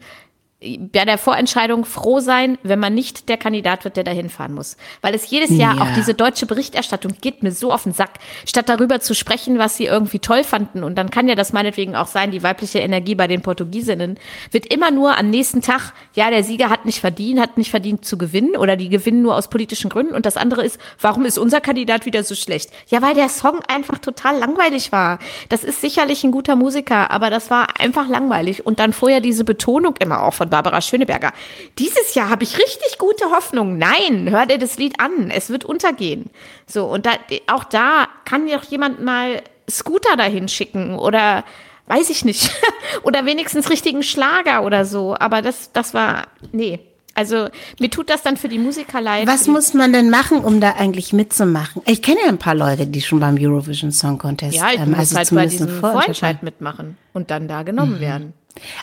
bei 0.91 1.05
der 1.05 1.17
Vorentscheidung 1.17 1.85
froh 1.85 2.19
sein, 2.19 2.57
wenn 2.63 2.79
man 2.79 2.93
nicht 2.93 3.29
der 3.29 3.37
Kandidat 3.37 3.83
wird, 3.83 3.97
der 3.97 4.03
dahin 4.03 4.29
fahren 4.29 4.53
muss. 4.53 4.77
Weil 5.01 5.13
es 5.15 5.29
jedes 5.29 5.49
Jahr 5.49 5.75
Ja. 5.77 5.83
auch 5.83 5.93
diese 5.95 6.13
deutsche 6.13 6.45
Berichterstattung 6.45 7.13
geht 7.21 7.43
mir 7.43 7.51
so 7.51 7.71
auf 7.71 7.83
den 7.83 7.93
Sack, 7.93 8.11
statt 8.47 8.69
darüber 8.69 8.99
zu 8.99 9.13
sprechen, 9.13 9.57
was 9.59 9.77
sie 9.77 9.85
irgendwie 9.85 10.19
toll 10.19 10.43
fanden. 10.43 10.83
Und 10.83 10.95
dann 10.95 11.09
kann 11.09 11.27
ja 11.27 11.35
das 11.35 11.53
meinetwegen 11.53 11.95
auch 11.95 12.07
sein, 12.07 12.31
die 12.31 12.43
weibliche 12.43 12.79
Energie 12.79 13.15
bei 13.15 13.27
den 13.27 13.41
Portugiesinnen 13.41 14.17
wird 14.51 14.71
immer 14.73 14.91
nur 14.91 15.17
am 15.17 15.29
nächsten 15.29 15.61
Tag, 15.61 15.93
ja, 16.13 16.29
der 16.29 16.43
Sieger 16.43 16.69
hat 16.69 16.85
nicht 16.85 16.99
verdient, 16.99 17.39
hat 17.39 17.57
nicht 17.57 17.71
verdient 17.71 18.05
zu 18.05 18.17
gewinnen 18.17 18.55
oder 18.55 18.75
die 18.75 18.89
gewinnen 18.89 19.21
nur 19.21 19.35
aus 19.35 19.49
politischen 19.49 19.89
Gründen. 19.89 20.13
Und 20.15 20.25
das 20.25 20.37
andere 20.37 20.63
ist, 20.63 20.79
warum 21.01 21.25
ist 21.25 21.37
unser 21.37 21.61
Kandidat 21.61 22.05
wieder 22.05 22.23
so 22.23 22.35
schlecht? 22.35 22.69
Ja, 22.87 23.01
weil 23.01 23.15
der 23.15 23.29
Song 23.29 23.59
einfach 23.67 23.97
total 23.97 24.37
langweilig 24.39 24.91
war. 24.91 25.19
Das 25.49 25.63
ist 25.63 25.81
sicherlich 25.81 26.23
ein 26.23 26.31
guter 26.31 26.55
Musiker, 26.55 27.11
aber 27.11 27.29
das 27.29 27.49
war 27.49 27.79
einfach 27.79 28.07
langweilig. 28.07 28.65
Und 28.65 28.79
dann 28.79 28.93
vorher 28.93 29.19
diese 29.21 29.43
Betonung 29.43 29.95
immer 29.99 30.23
auch 30.23 30.33
von 30.33 30.49
Barbara 30.53 30.81
Schöneberger. 30.81 31.33
Dieses 31.79 32.13
Jahr 32.13 32.29
habe 32.29 32.43
ich 32.43 32.59
richtig 32.59 32.99
gute 32.99 33.31
Hoffnung. 33.31 33.79
Nein, 33.79 34.29
hör 34.29 34.45
dir 34.45 34.59
das 34.59 34.77
Lied 34.77 34.99
an. 34.99 35.31
Es 35.31 35.49
wird 35.49 35.65
untergehen. 35.65 36.29
So, 36.67 36.85
und 36.85 37.07
da, 37.07 37.13
auch 37.47 37.63
da 37.63 38.07
kann 38.23 38.47
doch 38.47 38.63
jemand 38.65 39.03
mal 39.03 39.41
Scooter 39.67 40.15
dahin 40.15 40.47
schicken 40.47 40.95
oder 40.99 41.43
weiß 41.87 42.11
ich 42.11 42.23
nicht. 42.23 42.51
oder 43.01 43.25
wenigstens 43.25 43.71
richtigen 43.71 44.03
Schlager 44.03 44.63
oder 44.63 44.85
so. 44.85 45.15
Aber 45.19 45.41
das, 45.41 45.71
das 45.73 45.95
war, 45.95 46.27
nee. 46.51 46.79
Also 47.15 47.47
mir 47.79 47.89
tut 47.89 48.11
das 48.11 48.21
dann 48.21 48.37
für 48.37 48.47
die 48.47 48.59
Musiker 48.59 49.01
leid. 49.01 49.25
Was 49.25 49.47
muss 49.47 49.73
man 49.73 49.91
denn 49.91 50.11
machen, 50.11 50.43
um 50.43 50.61
da 50.61 50.73
eigentlich 50.73 51.13
mitzumachen? 51.13 51.81
Ich 51.87 52.03
kenne 52.03 52.19
ja 52.25 52.29
ein 52.29 52.37
paar 52.37 52.55
Leute, 52.55 52.85
die 52.85 53.01
schon 53.01 53.19
beim 53.19 53.37
Eurovision 53.39 53.91
Song 53.91 54.19
Contest, 54.19 54.55
ja, 54.55 54.69
ich 54.71 54.79
ähm, 54.79 54.91
muss 54.91 55.15
also 55.15 55.17
halt 55.17 55.29
bei 55.31 55.45
diesem 55.47 55.79
Vorentscheid 55.79 56.43
mitmachen 56.43 56.97
und 57.11 57.31
dann 57.31 57.47
da 57.47 57.63
genommen 57.63 57.99
werden. 57.99 58.33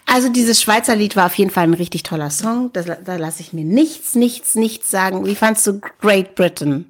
Also 0.06 0.28
dieses 0.28 0.61
Schweizer 0.61 0.96
Lied 0.96 1.16
war 1.16 1.26
auf 1.26 1.35
jeden 1.35 1.50
Fall 1.50 1.64
ein 1.64 1.74
richtig 1.74 2.02
toller 2.02 2.30
Song. 2.30 2.70
Das, 2.72 2.87
da 2.87 3.16
lasse 3.16 3.40
ich 3.40 3.52
mir 3.52 3.64
nichts, 3.64 4.14
nichts, 4.14 4.54
nichts 4.54 4.90
sagen. 4.90 5.24
Wie 5.26 5.35
fandst 5.35 5.66
du 5.66 5.80
Great 6.00 6.35
Britain? 6.35 6.87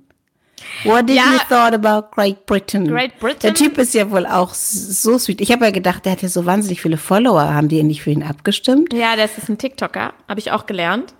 What 0.84 1.08
did 1.08 1.16
Ja. 1.16 1.24
you 1.32 1.38
thought 1.48 1.72
about 1.74 2.08
Great 2.14 2.46
Britain? 2.46 2.86
Great 2.88 3.18
Britain? 3.18 3.38
Der 3.42 3.54
Typ 3.54 3.78
ist 3.78 3.94
ja 3.94 4.10
wohl 4.10 4.26
auch 4.26 4.52
so 4.54 5.18
sweet. 5.18 5.40
Ich 5.40 5.52
habe 5.52 5.64
ja 5.64 5.70
gedacht, 5.70 6.04
der 6.04 6.12
hat 6.12 6.22
ja 6.22 6.28
so 6.28 6.44
wahnsinnig 6.46 6.80
viele 6.82 6.96
Follower. 6.98 7.52
Haben 7.54 7.68
die 7.68 7.82
nicht 7.82 8.02
für 8.02 8.10
ihn 8.10 8.22
abgestimmt? 8.22 8.92
Ja, 8.92 9.16
das 9.16 9.38
ist 9.38 9.48
ein 9.48 9.58
TikToker, 9.58 10.12
habe 10.28 10.40
ich 10.40 10.52
auch 10.52 10.66
gelernt. 10.66 11.14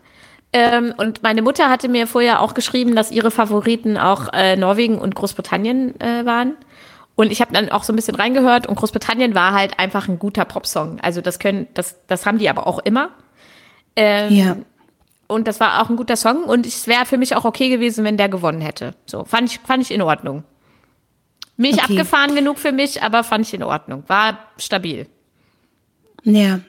Ähm, 0.52 0.92
und 0.96 1.22
meine 1.22 1.42
Mutter 1.42 1.70
hatte 1.70 1.88
mir 1.88 2.06
vorher 2.06 2.40
auch 2.40 2.54
geschrieben, 2.54 2.96
dass 2.96 3.12
ihre 3.12 3.30
Favoriten 3.30 3.96
auch 3.96 4.32
äh, 4.32 4.56
Norwegen 4.56 4.98
und 4.98 5.14
Großbritannien 5.14 5.98
äh, 6.00 6.24
waren. 6.26 6.56
Und 7.16 7.30
ich 7.32 7.40
habe 7.40 7.52
dann 7.52 7.68
auch 7.70 7.82
so 7.84 7.92
ein 7.92 7.96
bisschen 7.96 8.14
reingehört 8.14 8.66
und 8.66 8.76
Großbritannien 8.76 9.34
war 9.34 9.52
halt 9.52 9.78
einfach 9.78 10.08
ein 10.08 10.18
guter 10.18 10.44
Popsong. 10.44 11.00
Also 11.00 11.20
das 11.20 11.38
können, 11.38 11.66
das, 11.74 11.96
das 12.06 12.24
haben 12.24 12.38
die 12.38 12.48
aber 12.48 12.66
auch 12.66 12.78
immer. 12.80 13.10
Ähm, 13.96 14.32
Ja. 14.34 14.56
Und 15.28 15.46
das 15.46 15.60
war 15.60 15.80
auch 15.80 15.88
ein 15.90 15.96
guter 15.96 16.16
Song 16.16 16.42
und 16.42 16.66
es 16.66 16.88
wäre 16.88 17.06
für 17.06 17.16
mich 17.16 17.36
auch 17.36 17.44
okay 17.44 17.68
gewesen, 17.68 18.04
wenn 18.04 18.16
der 18.16 18.28
gewonnen 18.28 18.60
hätte. 18.60 18.94
So, 19.06 19.24
fand 19.24 19.48
ich, 19.48 19.60
fand 19.60 19.80
ich 19.82 19.92
in 19.92 20.02
Ordnung. 20.02 20.42
Mich 21.56 21.74
Okay. 21.74 21.82
abgefahren 21.98 22.34
genug 22.34 22.58
für 22.58 22.72
mich, 22.72 23.02
aber 23.02 23.22
fand 23.22 23.46
ich 23.46 23.54
in 23.54 23.62
Ordnung. 23.62 24.02
War 24.08 24.38
stabil. 24.56 25.06
Ja. 26.24 26.60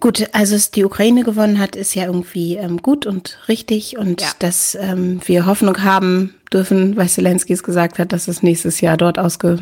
Gut, 0.00 0.28
also 0.32 0.54
dass 0.54 0.70
die 0.70 0.84
Ukraine 0.84 1.24
gewonnen 1.24 1.58
hat, 1.58 1.76
ist 1.76 1.94
ja 1.94 2.06
irgendwie 2.06 2.56
ähm, 2.56 2.80
gut 2.80 3.06
und 3.06 3.38
richtig 3.48 3.98
und 3.98 4.22
Ja. 4.22 4.28
dass 4.38 4.74
ähm, 4.74 5.20
wir 5.26 5.46
Hoffnung 5.46 5.82
haben 5.82 6.34
dürfen, 6.52 6.96
weil 6.96 7.08
Zelensky 7.08 7.52
es 7.52 7.62
gesagt 7.62 7.98
hat, 7.98 8.12
dass 8.12 8.26
es 8.26 8.42
nächstes 8.42 8.80
Jahr 8.80 8.96
dort 8.96 9.18
ausge... 9.18 9.58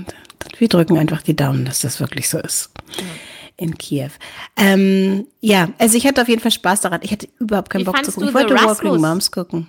Wir 0.59 0.69
drücken 0.69 0.97
einfach 0.97 1.23
die 1.23 1.35
Daumen, 1.35 1.65
dass 1.65 1.81
das 1.81 1.99
wirklich 2.01 2.29
so 2.29 2.39
ist. 2.39 2.71
In 3.57 3.77
Kiew. 3.77 4.11
Ähm, 4.57 5.27
ja, 5.41 5.71
also 5.79 5.97
ich 5.97 6.07
hatte 6.07 6.23
auf 6.23 6.29
jeden 6.29 6.41
Fall 6.41 6.53
Spaß 6.53 6.83
daran. 6.83 7.01
Ich 7.03 7.11
hatte 7.11 7.29
überhaupt 7.41 7.71
keinen 7.71 7.81
Wie 7.81 7.85
Bock 7.87 8.05
zu 8.05 8.13
gucken. 8.13 8.29
Ich 8.29 8.35
wollte 8.35 8.55
Walking? 8.55 9.01
Moms 9.01 9.33
gucken. 9.33 9.67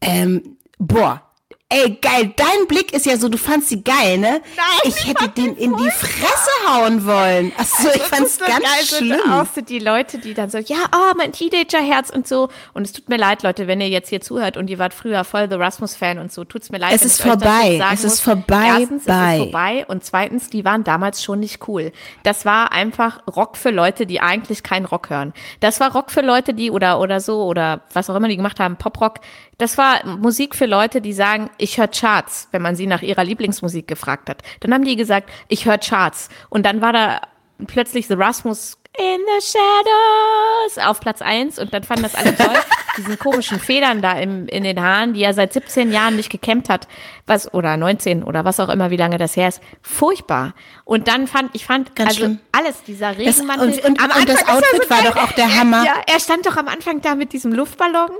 Ähm, 0.00 0.56
boah. 0.78 1.22
Ey, 1.72 1.98
geil, 2.02 2.32
dein 2.34 2.66
Blick 2.66 2.92
ist 2.92 3.06
ja 3.06 3.16
so, 3.16 3.28
du 3.28 3.38
fandst 3.38 3.68
sie 3.68 3.84
geil, 3.84 4.18
ne? 4.18 4.40
Nein, 4.56 4.80
ich 4.82 5.06
hätte 5.06 5.28
den 5.28 5.56
in 5.56 5.76
die 5.76 5.90
Fresse 5.90 6.50
hauen 6.68 7.06
wollen. 7.06 7.52
Achso, 7.56 7.88
ich 7.94 8.02
fand's 8.02 8.38
so 8.38 8.44
ganz 8.44 8.64
geil, 8.64 8.84
schlimm. 8.84 9.30
Auch 9.30 9.46
so 9.54 9.60
die 9.60 9.78
Leute, 9.78 10.18
die 10.18 10.34
dann 10.34 10.50
so, 10.50 10.58
ja, 10.58 10.78
oh, 10.92 11.12
mein 11.16 11.30
Teenagerherz 11.30 12.10
und 12.10 12.26
so. 12.26 12.48
Und 12.74 12.82
es 12.82 12.92
tut 12.92 13.08
mir 13.08 13.18
leid, 13.18 13.44
Leute, 13.44 13.68
wenn 13.68 13.80
ihr 13.80 13.88
jetzt 13.88 14.08
hier 14.08 14.20
zuhört 14.20 14.56
und 14.56 14.68
ihr 14.68 14.80
wart 14.80 14.92
früher 14.92 15.22
voll 15.22 15.48
The 15.48 15.54
Rasmus-Fan 15.54 16.18
und 16.18 16.32
so, 16.32 16.42
tut's 16.42 16.70
mir 16.70 16.78
leid. 16.78 16.92
Es 16.92 17.04
ist 17.04 17.22
vorbei. 17.22 17.80
Es 17.92 18.02
ist 18.02 18.04
muss. 18.04 18.20
vorbei, 18.20 18.66
Erstens, 18.66 19.06
es 19.06 19.14
ist 19.14 19.38
vorbei. 19.38 19.86
Und 19.86 20.04
zweitens, 20.04 20.50
die 20.50 20.64
waren 20.64 20.82
damals 20.82 21.22
schon 21.22 21.38
nicht 21.38 21.68
cool. 21.68 21.92
Das 22.24 22.44
war 22.44 22.72
einfach 22.72 23.20
Rock 23.28 23.56
für 23.56 23.70
Leute, 23.70 24.06
die 24.06 24.20
eigentlich 24.20 24.64
keinen 24.64 24.86
Rock 24.86 25.08
hören. 25.08 25.32
Das 25.60 25.78
war 25.78 25.92
Rock 25.92 26.10
für 26.10 26.22
Leute, 26.22 26.52
die 26.52 26.72
oder, 26.72 26.98
oder 26.98 27.20
so, 27.20 27.44
oder 27.44 27.82
was 27.92 28.10
auch 28.10 28.16
immer 28.16 28.26
die 28.26 28.36
gemacht 28.36 28.58
haben, 28.58 28.74
Poprock. 28.76 29.20
Das 29.60 29.76
war 29.76 30.04
Musik 30.06 30.56
für 30.56 30.64
Leute, 30.66 31.00
die 31.02 31.12
sagen, 31.12 31.50
ich 31.58 31.76
höre 31.78 31.88
Charts, 31.88 32.48
wenn 32.50 32.62
man 32.62 32.76
sie 32.76 32.86
nach 32.86 33.02
ihrer 33.02 33.24
Lieblingsmusik 33.24 33.86
gefragt 33.86 34.30
hat. 34.30 34.42
Dann 34.60 34.72
haben 34.72 34.84
die 34.84 34.96
gesagt, 34.96 35.28
ich 35.48 35.66
höre 35.66 35.76
Charts. 35.78 36.30
Und 36.48 36.64
dann 36.64 36.80
war 36.80 36.92
da 36.94 37.20
plötzlich 37.66 38.06
The 38.06 38.14
Rasmus 38.14 38.78
in 38.98 39.20
the 39.20 39.46
Shadows 39.46 40.88
auf 40.88 41.00
Platz 41.00 41.22
eins 41.22 41.58
und 41.58 41.72
dann 41.72 41.84
fanden 41.84 42.02
das 42.04 42.14
alle 42.14 42.34
toll. 42.34 42.56
Diesen 42.96 43.18
komischen 43.18 43.60
Federn 43.60 44.02
da 44.02 44.18
im, 44.18 44.48
in 44.48 44.64
den 44.64 44.80
Haaren, 44.80 45.12
die 45.14 45.22
er 45.22 45.32
seit 45.32 45.52
17 45.52 45.92
Jahren 45.92 46.16
nicht 46.16 46.28
gekämmt 46.30 46.68
hat, 46.68 46.88
was, 47.26 47.52
oder 47.54 47.76
19 47.76 48.24
oder 48.24 48.44
was 48.44 48.58
auch 48.60 48.68
immer, 48.68 48.90
wie 48.90 48.96
lange 48.96 49.16
das 49.16 49.36
her 49.36 49.48
ist. 49.48 49.60
Furchtbar. 49.80 50.54
Und 50.84 51.06
dann 51.06 51.28
fand, 51.28 51.50
ich 51.54 51.64
fand, 51.66 51.94
Ganz 51.94 52.10
also 52.10 52.20
schlimm. 52.20 52.40
alles, 52.50 52.82
dieser 52.82 53.14
Das, 53.14 53.18
Regenmantel. 53.18 53.68
und, 53.68 53.84
und, 53.84 54.00
Am 54.02 54.18
und 54.18 54.28
das 54.28 54.48
Outfit 54.48 54.82
so 54.84 54.90
war 54.90 55.02
doch 55.02 55.16
auch 55.16 55.32
der 55.32 55.54
Hammer. 55.54 55.84
Ja, 55.84 55.94
er 56.12 56.18
stand 56.18 56.46
doch 56.46 56.56
am 56.56 56.66
Anfang 56.66 57.00
da 57.00 57.14
mit 57.14 57.32
diesem 57.32 57.52
Luftballon. 57.52 58.10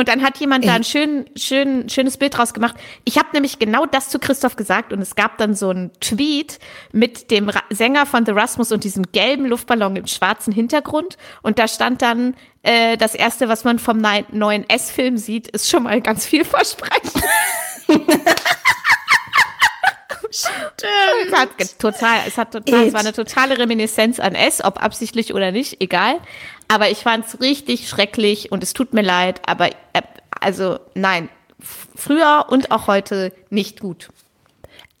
Und 0.00 0.08
dann 0.08 0.22
hat 0.22 0.38
jemand 0.38 0.66
da 0.66 0.72
ein 0.72 0.82
schön, 0.82 1.26
schön, 1.36 1.90
schönes 1.90 2.16
Bild 2.16 2.34
draus 2.34 2.54
gemacht. 2.54 2.74
Ich 3.04 3.18
habe 3.18 3.28
nämlich 3.34 3.58
genau 3.58 3.84
das 3.84 4.08
zu 4.08 4.18
Christoph 4.18 4.56
gesagt 4.56 4.94
und 4.94 5.02
es 5.02 5.14
gab 5.14 5.36
dann 5.36 5.54
so 5.54 5.68
einen 5.68 5.90
Tweet 6.00 6.58
mit 6.90 7.30
dem 7.30 7.50
Ra 7.50 7.60
Sänger 7.68 8.06
von 8.06 8.24
The 8.24 8.32
Rasmus 8.32 8.72
und 8.72 8.82
diesem 8.84 9.12
gelben 9.12 9.44
Luftballon 9.44 9.96
im 9.96 10.06
schwarzen 10.06 10.54
Hintergrund. 10.54 11.18
Und 11.42 11.58
da 11.58 11.68
stand 11.68 12.00
dann, 12.00 12.34
äh, 12.62 12.96
das 12.96 13.14
erste, 13.14 13.50
was 13.50 13.64
man 13.64 13.78
vom 13.78 14.02
neuen 14.32 14.66
S-Film 14.70 15.18
sieht, 15.18 15.48
ist 15.48 15.68
schon 15.68 15.82
mal 15.82 16.00
ganz 16.00 16.24
vielversprechend. 16.24 17.22
Es 20.30 21.32
hat 21.32 21.78
total, 21.78 22.20
es 22.26 22.38
hat 22.38 22.52
total, 22.52 22.86
es 22.86 22.92
war 22.92 23.00
eine 23.00 23.12
totale 23.12 23.58
Reminiszenz 23.58 24.20
an 24.20 24.34
S, 24.34 24.64
ob 24.64 24.82
absichtlich 24.82 25.34
oder 25.34 25.50
nicht, 25.50 25.82
egal. 25.82 26.20
Aber 26.70 26.88
ich 26.88 26.98
fand 26.98 27.26
es 27.26 27.40
richtig 27.40 27.88
schrecklich 27.88 28.52
und 28.52 28.62
es 28.62 28.74
tut 28.74 28.94
mir 28.94 29.02
leid, 29.02 29.42
aber 29.44 29.70
äh, 29.92 30.02
also 30.40 30.78
nein, 30.94 31.28
früher 31.96 32.46
und 32.48 32.70
auch 32.70 32.86
heute 32.86 33.32
nicht 33.50 33.80
gut. 33.80 34.08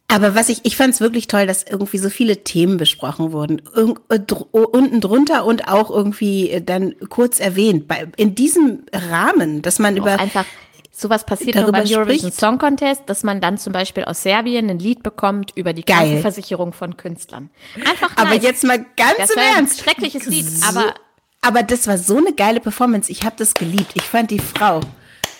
Aber 0.08 0.34
was 0.34 0.48
ich, 0.48 0.64
ich 0.64 0.76
fand 0.76 0.94
es 0.94 1.00
wirklich 1.00 1.28
toll, 1.28 1.46
dass 1.46 1.62
irgendwie 1.62 1.98
so 1.98 2.10
viele 2.10 2.42
Themen 2.42 2.76
besprochen 2.76 3.30
wurden. 3.30 3.62
Irg 3.72 4.00
äh, 4.08 4.18
unten 4.52 5.00
drunter 5.00 5.44
und 5.44 5.68
auch 5.68 5.90
irgendwie 5.90 6.50
äh, 6.50 6.60
dann 6.60 6.96
kurz 7.08 7.38
erwähnt. 7.38 7.86
Bei, 7.86 8.08
in 8.16 8.34
diesem 8.34 8.82
Rahmen, 8.92 9.62
dass 9.62 9.78
man 9.78 9.94
auch 9.94 10.02
über. 10.02 10.18
Einfach 10.18 10.46
sowas 10.90 11.24
passiert 11.24 11.54
nur 11.54 11.70
beim 11.70 11.86
Eurovision 11.86 12.32
Song 12.32 12.58
Contest, 12.58 13.02
dass 13.06 13.22
man 13.22 13.40
dann 13.40 13.58
zum 13.58 13.72
Beispiel 13.72 14.02
aus 14.02 14.24
Serbien 14.24 14.68
ein 14.68 14.80
Lied 14.80 15.04
bekommt 15.04 15.52
über 15.54 15.72
die 15.72 15.84
Geil. 15.84 15.98
Krankenversicherung 15.98 16.72
von 16.72 16.96
Künstlern. 16.96 17.48
Einfach 17.76 18.16
nice. 18.16 18.26
Aber 18.26 18.34
jetzt 18.34 18.64
mal 18.64 18.84
ganz 18.96 19.16
das 19.18 19.30
im 19.30 19.38
Ernst. 19.38 19.78
Ein 19.78 19.84
schreckliches 19.84 20.26
Lied, 20.26 20.46
aber. 20.68 20.94
Aber 21.42 21.62
das 21.62 21.86
war 21.86 21.98
so 21.98 22.18
eine 22.18 22.32
geile 22.32 22.60
Performance. 22.60 23.10
Ich 23.10 23.24
habe 23.24 23.36
das 23.38 23.54
geliebt. 23.54 23.92
Ich 23.94 24.02
fand 24.02 24.30
die 24.30 24.38
Frau. 24.38 24.80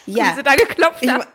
Ja. 0.07 0.33
Wie 0.33 0.37
sie 0.37 0.43
da 0.43 0.55
geklopft 0.55 1.07
hat. 1.07 1.29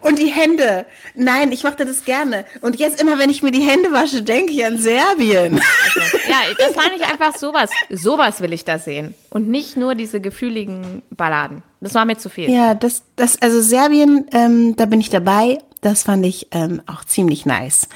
Und 0.00 0.18
die 0.18 0.26
Hände. 0.26 0.86
Nein, 1.14 1.50
ich 1.50 1.64
mochte 1.64 1.84
das 1.84 2.04
gerne. 2.04 2.44
Und 2.60 2.78
jetzt 2.78 3.00
immer, 3.00 3.18
wenn 3.18 3.30
ich 3.30 3.42
mir 3.42 3.50
die 3.50 3.62
Hände 3.62 3.90
wasche, 3.92 4.22
denke 4.22 4.52
ich 4.52 4.64
an 4.64 4.78
Serbien. 4.78 5.60
Also, 5.94 6.18
ja, 6.28 6.36
das 6.56 6.72
fand 6.72 6.92
ich 6.96 7.04
einfach 7.04 7.36
sowas. 7.36 7.70
Sowas 7.90 8.40
will 8.40 8.52
ich 8.52 8.64
da 8.64 8.78
sehen. 8.78 9.14
Und 9.30 9.48
nicht 9.48 9.76
nur 9.76 9.94
diese 9.94 10.20
gefühligen 10.20 11.02
Balladen. 11.10 11.62
Das 11.80 11.94
war 11.94 12.04
mir 12.04 12.16
zu 12.16 12.28
viel. 12.28 12.48
Ja, 12.50 12.74
das, 12.74 13.02
das, 13.16 13.40
also 13.42 13.60
Serbien, 13.60 14.26
ähm, 14.32 14.76
da 14.76 14.86
bin 14.86 15.00
ich 15.00 15.10
dabei. 15.10 15.58
Das 15.80 16.04
fand 16.04 16.24
ich 16.24 16.46
ähm, 16.52 16.80
auch 16.86 17.04
ziemlich 17.04 17.44
nice. 17.44 17.88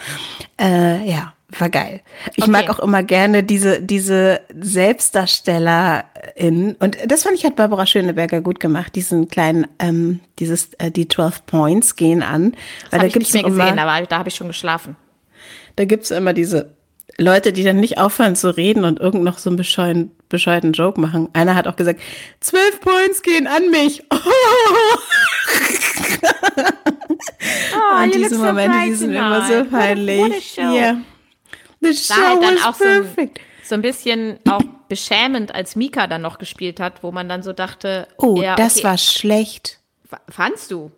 Äh, 0.60 1.08
ja 1.08 1.35
war 1.50 1.68
geil. 1.70 2.00
Ich 2.34 2.42
okay. 2.42 2.50
mag 2.50 2.68
auch 2.70 2.80
immer 2.80 3.04
gerne 3.04 3.44
diese, 3.44 3.80
diese 3.80 4.40
Selbstdarstellerin. 4.58 6.74
Und 6.78 6.98
das 7.06 7.22
fand 7.22 7.36
ich 7.36 7.44
hat 7.44 7.56
Barbara 7.56 7.86
Schöneberger 7.86 8.40
gut 8.40 8.58
gemacht, 8.58 8.96
diesen 8.96 9.28
kleinen, 9.28 9.66
ähm, 9.78 10.20
dieses, 10.38 10.70
äh, 10.78 10.90
die 10.90 11.08
12 11.08 11.44
Points 11.46 11.96
gehen 11.96 12.22
an. 12.22 12.52
Das 12.90 12.92
Weil 12.92 13.00
da 13.00 13.06
ich 13.06 13.12
gibt's 13.12 13.32
nicht 13.32 13.44
mehr 13.44 13.66
gesehen, 13.66 13.78
aber 13.78 14.06
da 14.06 14.18
habe 14.18 14.28
ich 14.28 14.34
schon 14.34 14.48
geschlafen. 14.48 14.96
Da 15.76 15.84
gibt's 15.84 16.10
immer 16.10 16.32
diese 16.32 16.74
Leute, 17.18 17.52
die 17.52 17.62
dann 17.62 17.76
nicht 17.76 17.98
aufhören 17.98 18.34
zu 18.34 18.56
reden 18.56 18.84
und 18.84 18.98
irgend 18.98 19.22
noch 19.22 19.38
so 19.38 19.48
einen 19.48 19.56
bescheuerten, 19.56 20.10
bescheuerten 20.28 20.72
Joke 20.72 21.00
machen. 21.00 21.28
Einer 21.32 21.54
hat 21.54 21.68
auch 21.68 21.76
gesagt, 21.76 22.00
12 22.40 22.80
Points 22.80 23.22
gehen 23.22 23.46
an 23.46 23.70
mich. 23.70 24.02
Oh. 24.10 24.16
oh, 27.74 28.02
und 28.02 28.14
diese 28.14 28.36
Momente, 28.36 28.76
die 28.86 28.94
sind 28.94 29.14
immer 29.14 29.46
so 29.46 29.64
peinlich. 29.64 30.56
Ja. 30.56 30.96
The 31.80 31.94
show 31.94 32.14
war 32.14 32.28
halt 32.28 32.42
dann 32.42 32.58
auch 32.58 32.78
perfect. 32.78 33.38
so, 33.62 33.68
so 33.68 33.74
ein 33.74 33.82
bisschen 33.82 34.38
auch 34.48 34.62
beschämend, 34.88 35.54
als 35.54 35.76
Mika 35.76 36.06
dann 36.06 36.22
noch 36.22 36.38
gespielt 36.38 36.80
hat, 36.80 37.02
wo 37.02 37.12
man 37.12 37.28
dann 37.28 37.42
so 37.42 37.52
dachte, 37.52 38.08
oh, 38.18 38.40
ja, 38.40 38.56
das 38.56 38.82
war 38.84 38.98
schlecht. 38.98 39.80
Fandst 40.28 40.70
du? 40.70 40.92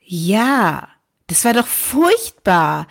Ja, 0.00 0.88
das 1.26 1.44
war 1.44 1.52
doch 1.52 1.66
furchtbar. 1.66 2.86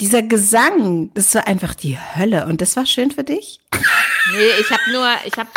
Dieser 0.00 0.22
Gesang, 0.22 1.10
das 1.14 1.34
war 1.34 1.46
einfach 1.46 1.74
die 1.74 1.98
Hölle. 1.98 2.46
Und 2.46 2.60
das 2.60 2.76
war 2.76 2.86
schön 2.86 3.10
für 3.10 3.24
dich? 3.24 3.60
Nee, 3.72 4.60
ich 4.60 4.70
habe 4.70 4.82
nur, 4.92 5.08
ich 5.26 5.36
habe 5.36 5.48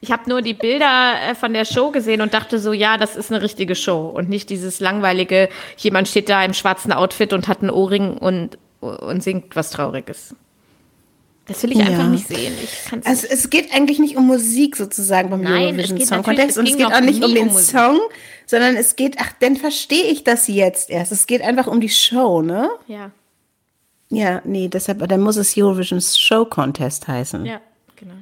ich 0.00 0.12
hab 0.12 0.26
nur 0.26 0.42
die 0.42 0.54
Bilder 0.54 1.14
äh, 1.30 1.34
von 1.34 1.54
der 1.54 1.64
Show 1.64 1.90
gesehen 1.90 2.20
und 2.20 2.34
dachte 2.34 2.58
so, 2.58 2.72
ja, 2.72 2.98
das 2.98 3.16
ist 3.16 3.32
eine 3.32 3.42
richtige 3.42 3.74
Show 3.74 4.08
und 4.08 4.28
nicht 4.28 4.50
dieses 4.50 4.78
langweilige, 4.80 5.48
jemand 5.78 6.08
steht 6.08 6.28
da 6.28 6.44
im 6.44 6.52
schwarzen 6.52 6.92
Outfit 6.92 7.32
und 7.32 7.48
hat 7.48 7.60
einen 7.60 7.70
Ohrring 7.70 8.18
und, 8.18 8.58
und 8.80 9.22
singt 9.22 9.56
was 9.56 9.70
Trauriges. 9.70 10.36
Das 11.46 11.62
will 11.62 11.72
ich 11.72 11.78
ja. 11.78 11.86
einfach 11.86 12.08
nicht 12.08 12.26
sehen. 12.26 12.54
also 13.04 13.26
es 13.28 13.50
geht 13.50 13.74
eigentlich 13.74 13.98
nicht 13.98 14.16
um 14.16 14.26
Musik 14.26 14.76
sozusagen 14.76 15.28
beim 15.30 15.42
Nein, 15.42 15.66
Eurovision 15.66 16.00
Song 16.00 16.22
Contest 16.22 16.56
und 16.56 16.68
es 16.68 16.76
geht 16.76 16.86
auch 16.86 17.00
nicht 17.00 17.22
um 17.22 17.34
den 17.34 17.48
um 17.48 17.56
Song, 17.56 18.00
sondern 18.46 18.76
es 18.76 18.96
geht, 18.96 19.16
ach, 19.18 19.32
dann 19.40 19.56
verstehe 19.56 20.04
ich 20.04 20.24
das 20.24 20.48
jetzt 20.48 20.88
erst. 20.88 21.12
Es 21.12 21.26
geht 21.26 21.42
einfach 21.42 21.66
um 21.66 21.80
die 21.80 21.90
Show, 21.90 22.40
ne? 22.40 22.70
Ja. 22.86 23.10
Ja, 24.10 24.42
nee, 24.44 24.68
deshalb, 24.68 25.06
dann 25.08 25.20
muss 25.20 25.36
es 25.36 25.56
Eurovision 25.56 26.00
Show 26.00 26.44
Contest 26.44 27.08
heißen. 27.08 27.44
Ja, 27.44 27.60
genau. 27.96 28.14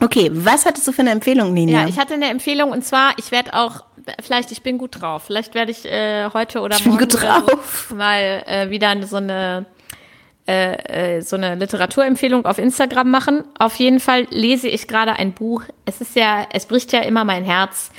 Okay, 0.00 0.30
was 0.32 0.66
hattest 0.66 0.86
du 0.86 0.92
für 0.92 1.00
eine 1.00 1.12
Empfehlung, 1.12 1.54
Nina? 1.54 1.82
Ja, 1.82 1.88
ich 1.88 1.98
hatte 1.98 2.14
eine 2.14 2.28
Empfehlung 2.28 2.72
und 2.72 2.84
zwar, 2.84 3.14
ich 3.18 3.30
werde 3.30 3.54
auch, 3.54 3.84
vielleicht, 4.22 4.52
ich 4.52 4.62
bin 4.62 4.76
gut 4.76 5.00
drauf. 5.00 5.22
Vielleicht 5.24 5.54
werde 5.54 5.70
ich 5.70 5.86
äh, 5.86 6.28
heute 6.34 6.60
oder 6.60 6.76
ich 6.76 6.84
morgen 6.84 7.08
so 7.08 7.94
mal 7.94 8.42
äh, 8.46 8.68
wieder 8.68 8.94
so 9.06 9.16
eine 9.16 9.64
äh, 10.46 11.16
äh, 11.16 11.20
so 11.22 11.36
eine 11.36 11.54
Literaturempfehlung 11.54 12.44
auf 12.44 12.58
Instagram 12.58 13.10
machen. 13.10 13.44
Auf 13.58 13.76
jeden 13.76 13.98
Fall 13.98 14.26
lese 14.30 14.68
ich 14.68 14.86
gerade 14.86 15.14
ein 15.14 15.32
Buch. 15.32 15.62
Es 15.86 16.00
ist 16.00 16.16
ja, 16.16 16.46
es 16.52 16.66
bricht 16.66 16.92
ja 16.92 17.00
immer 17.00 17.24
mein 17.24 17.44
Herz, 17.44 17.90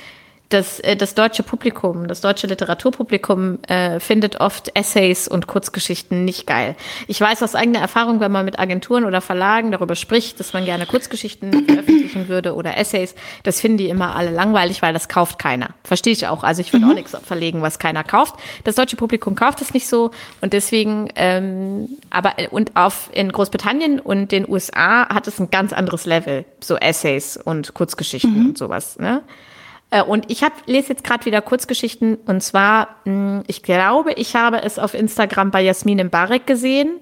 das, 0.48 0.80
äh, 0.80 0.96
das 0.96 1.14
deutsche 1.14 1.42
Publikum, 1.42 2.06
das 2.06 2.20
deutsche 2.20 2.46
Literaturpublikum 2.46 3.58
äh, 3.66 3.98
findet 4.00 4.40
oft 4.40 4.70
Essays 4.74 5.26
und 5.26 5.46
Kurzgeschichten 5.46 6.24
nicht 6.24 6.46
geil. 6.46 6.76
Ich 7.08 7.20
weiß 7.20 7.42
aus 7.42 7.54
eigener 7.54 7.80
Erfahrung, 7.80 8.20
wenn 8.20 8.30
man 8.30 8.44
mit 8.44 8.58
Agenturen 8.58 9.04
oder 9.04 9.20
Verlagen 9.20 9.72
darüber 9.72 9.96
spricht, 9.96 10.38
dass 10.38 10.52
man 10.52 10.64
gerne 10.64 10.86
Kurzgeschichten 10.86 11.52
veröffentlichen 11.66 12.28
würde 12.28 12.54
oder 12.54 12.76
Essays, 12.76 13.14
das 13.42 13.60
finden 13.60 13.78
die 13.78 13.88
immer 13.88 14.14
alle 14.14 14.30
langweilig, 14.30 14.82
weil 14.82 14.92
das 14.92 15.08
kauft 15.08 15.38
keiner. 15.38 15.70
Verstehe 15.82 16.12
ich 16.12 16.26
auch. 16.28 16.44
Also 16.44 16.60
ich 16.60 16.72
würde 16.72 16.84
mhm. 16.84 16.90
auch 16.92 16.96
nichts 16.96 17.16
verlegen, 17.24 17.62
was 17.62 17.78
keiner 17.78 18.04
kauft. 18.04 18.36
Das 18.64 18.76
deutsche 18.76 18.96
Publikum 18.96 19.34
kauft 19.34 19.60
es 19.62 19.74
nicht 19.74 19.88
so 19.88 20.12
und 20.40 20.52
deswegen, 20.52 21.08
ähm, 21.16 21.88
aber 22.10 22.34
und 22.50 22.76
auf 22.76 23.10
in 23.12 23.32
Großbritannien 23.32 23.98
und 23.98 24.30
den 24.30 24.48
USA 24.48 25.08
hat 25.08 25.26
es 25.26 25.40
ein 25.40 25.50
ganz 25.50 25.72
anderes 25.72 26.06
Level, 26.06 26.44
so 26.60 26.76
Essays 26.76 27.36
und 27.36 27.74
Kurzgeschichten 27.74 28.38
mhm. 28.38 28.46
und 28.50 28.58
sowas. 28.58 28.98
Ne? 28.98 29.22
Äh, 29.96 30.02
und 30.02 30.30
ich 30.30 30.42
hab, 30.42 30.52
lese 30.66 30.90
jetzt 30.90 31.04
gerade 31.04 31.24
wieder 31.24 31.40
Kurzgeschichten 31.40 32.16
und 32.26 32.42
zwar, 32.42 32.96
hm, 33.04 33.42
ich 33.46 33.62
glaube, 33.62 34.12
ich 34.12 34.36
habe 34.36 34.62
es 34.62 34.78
auf 34.78 34.94
Instagram 34.94 35.50
bei 35.50 35.62
Jasmin 35.62 36.04
Mbarek 36.06 36.46
gesehen. 36.46 37.00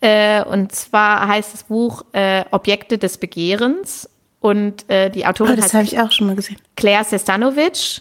Äh, 0.00 0.44
und 0.44 0.72
zwar 0.72 1.28
heißt 1.28 1.52
das 1.52 1.64
Buch 1.64 2.04
äh, 2.12 2.44
Objekte 2.50 2.98
des 2.98 3.18
Begehrens. 3.18 4.08
Und 4.42 4.86
die 4.88 5.26
Autorin 5.26 5.52
oh, 5.52 5.56
das 5.56 5.74
habe 5.74 5.84
ich 5.84 6.00
auch 6.00 6.10
schon 6.12 6.28
mal 6.28 6.34
gesehen. 6.34 6.56
Claire 6.74 7.04
Sestanovic. 7.04 8.00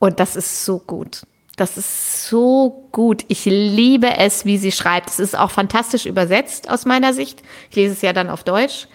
Und 0.00 0.18
das 0.18 0.34
ist 0.34 0.64
so 0.64 0.80
gut. 0.80 1.22
Das 1.54 1.76
ist 1.76 2.28
so 2.28 2.88
gut. 2.90 3.24
Ich 3.28 3.44
liebe 3.44 4.16
es, 4.16 4.44
wie 4.44 4.58
sie 4.58 4.72
schreibt. 4.72 5.08
Es 5.08 5.20
ist 5.20 5.38
auch 5.38 5.52
fantastisch 5.52 6.04
übersetzt 6.04 6.68
aus 6.68 6.84
meiner 6.84 7.14
Sicht. 7.14 7.44
Ich 7.70 7.76
lese 7.76 7.92
es 7.92 8.02
ja 8.02 8.12
dann 8.12 8.28
auf 8.28 8.42
Deutsch. 8.42 8.88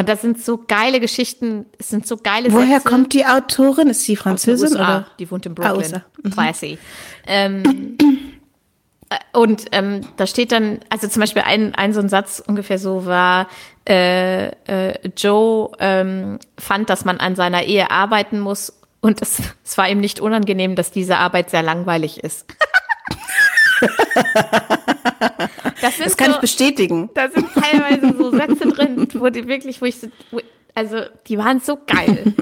Und 0.00 0.08
das 0.08 0.22
sind 0.22 0.42
so 0.42 0.56
geile 0.66 0.98
Geschichten, 0.98 1.66
es 1.78 1.90
sind 1.90 2.06
so 2.06 2.16
geile 2.16 2.50
Woher 2.54 2.78
Sätze. 2.78 2.88
kommt 2.88 3.12
die 3.12 3.26
Autorin? 3.26 3.88
Ist 3.88 4.04
sie 4.04 4.16
Französin 4.16 4.72
oder? 4.74 5.04
Die 5.18 5.30
wohnt 5.30 5.44
in 5.44 5.54
Brooklyn. 5.54 5.96
Ah, 5.96 6.02
mhm. 6.22 6.30
Classy. 6.30 6.78
Ähm, 7.26 7.98
äh, 9.10 9.18
und 9.38 9.66
ähm, 9.72 10.00
da 10.16 10.26
steht 10.26 10.52
dann, 10.52 10.78
also 10.88 11.06
zum 11.06 11.20
Beispiel 11.20 11.42
ein, 11.42 11.74
ein 11.74 11.92
so 11.92 12.00
ein 12.00 12.08
Satz 12.08 12.42
ungefähr 12.46 12.78
so 12.78 13.04
war, 13.04 13.46
äh, 13.86 14.46
äh, 14.46 15.10
Joe 15.18 15.70
ähm, 15.80 16.38
fand, 16.56 16.88
dass 16.88 17.04
man 17.04 17.18
an 17.20 17.36
seiner 17.36 17.64
Ehe 17.64 17.90
arbeiten 17.90 18.40
muss 18.40 18.72
und 19.02 19.20
es, 19.20 19.42
es 19.66 19.76
war 19.76 19.86
ihm 19.90 20.00
nicht 20.00 20.18
unangenehm, 20.18 20.76
dass 20.76 20.90
diese 20.92 21.18
Arbeit 21.18 21.50
sehr 21.50 21.62
langweilig 21.62 22.24
ist. 22.24 22.46
Das, 25.80 25.98
das 25.98 26.16
kann 26.16 26.28
so, 26.28 26.34
ich 26.34 26.40
bestätigen. 26.40 27.10
Da 27.14 27.30
sind 27.30 27.46
teilweise 27.54 28.16
so 28.16 28.30
Sätze 28.30 28.68
drin, 28.68 29.08
wo 29.14 29.28
die 29.28 29.46
wirklich, 29.46 29.80
wo 29.80 29.86
ich 29.86 29.98
so, 29.98 30.08
wo, 30.30 30.40
also 30.74 31.02
die 31.26 31.38
waren 31.38 31.60
so 31.60 31.78
geil. 31.86 32.34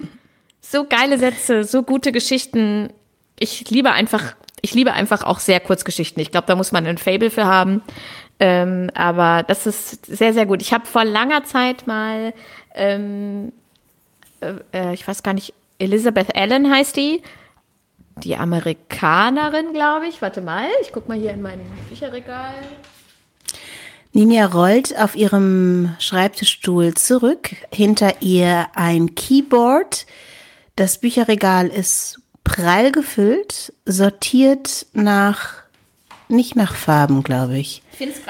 So 0.60 0.84
geile 0.84 1.18
Sätze, 1.18 1.64
so 1.64 1.82
gute 1.82 2.12
Geschichten. 2.12 2.92
Ich 3.38 3.70
liebe 3.70 3.92
einfach, 3.92 4.34
ich 4.60 4.74
liebe 4.74 4.92
einfach 4.92 5.22
auch 5.22 5.38
sehr 5.38 5.60
Kurzgeschichten. 5.60 6.20
Ich 6.20 6.30
glaube, 6.30 6.46
da 6.46 6.56
muss 6.56 6.72
man 6.72 6.86
ein 6.86 6.98
Fable 6.98 7.30
für 7.30 7.46
haben. 7.46 7.82
Ähm, 8.38 8.90
aber 8.94 9.44
das 9.44 9.66
ist 9.66 10.04
sehr, 10.04 10.34
sehr 10.34 10.44
gut. 10.44 10.60
Ich 10.60 10.72
habe 10.74 10.84
vor 10.84 11.04
langer 11.04 11.44
Zeit 11.44 11.86
mal, 11.86 12.34
ähm, 12.74 13.52
äh, 14.40 14.54
äh 14.72 14.94
ich 14.94 15.08
weiß 15.08 15.22
gar 15.22 15.32
nicht, 15.32 15.54
Elizabeth 15.78 16.36
Allen 16.36 16.70
heißt 16.70 16.96
die, 16.96 17.22
die 18.18 18.36
Amerikanerin, 18.36 19.72
glaube 19.72 20.06
ich. 20.06 20.20
Warte 20.20 20.40
mal, 20.40 20.68
ich 20.82 20.92
gucke 20.92 21.08
mal 21.08 21.18
hier 21.18 21.32
in 21.32 21.40
mein 21.40 21.60
Bücherregal. 21.88 22.54
Ninja 24.18 24.46
rollt 24.46 24.98
auf 24.98 25.14
ihrem 25.14 25.94
Schreibtischstuhl 26.00 26.94
zurück. 26.94 27.50
Hinter 27.72 28.20
ihr 28.20 28.66
ein 28.74 29.14
Keyboard. 29.14 30.06
Das 30.74 30.98
Bücherregal 30.98 31.68
ist 31.68 32.20
prall 32.42 32.90
gefüllt, 32.90 33.72
sortiert 33.84 34.86
nach, 34.92 35.62
nicht 36.26 36.56
nach 36.56 36.74
Farben, 36.74 37.22
glaube 37.22 37.58
ich. 37.58 37.84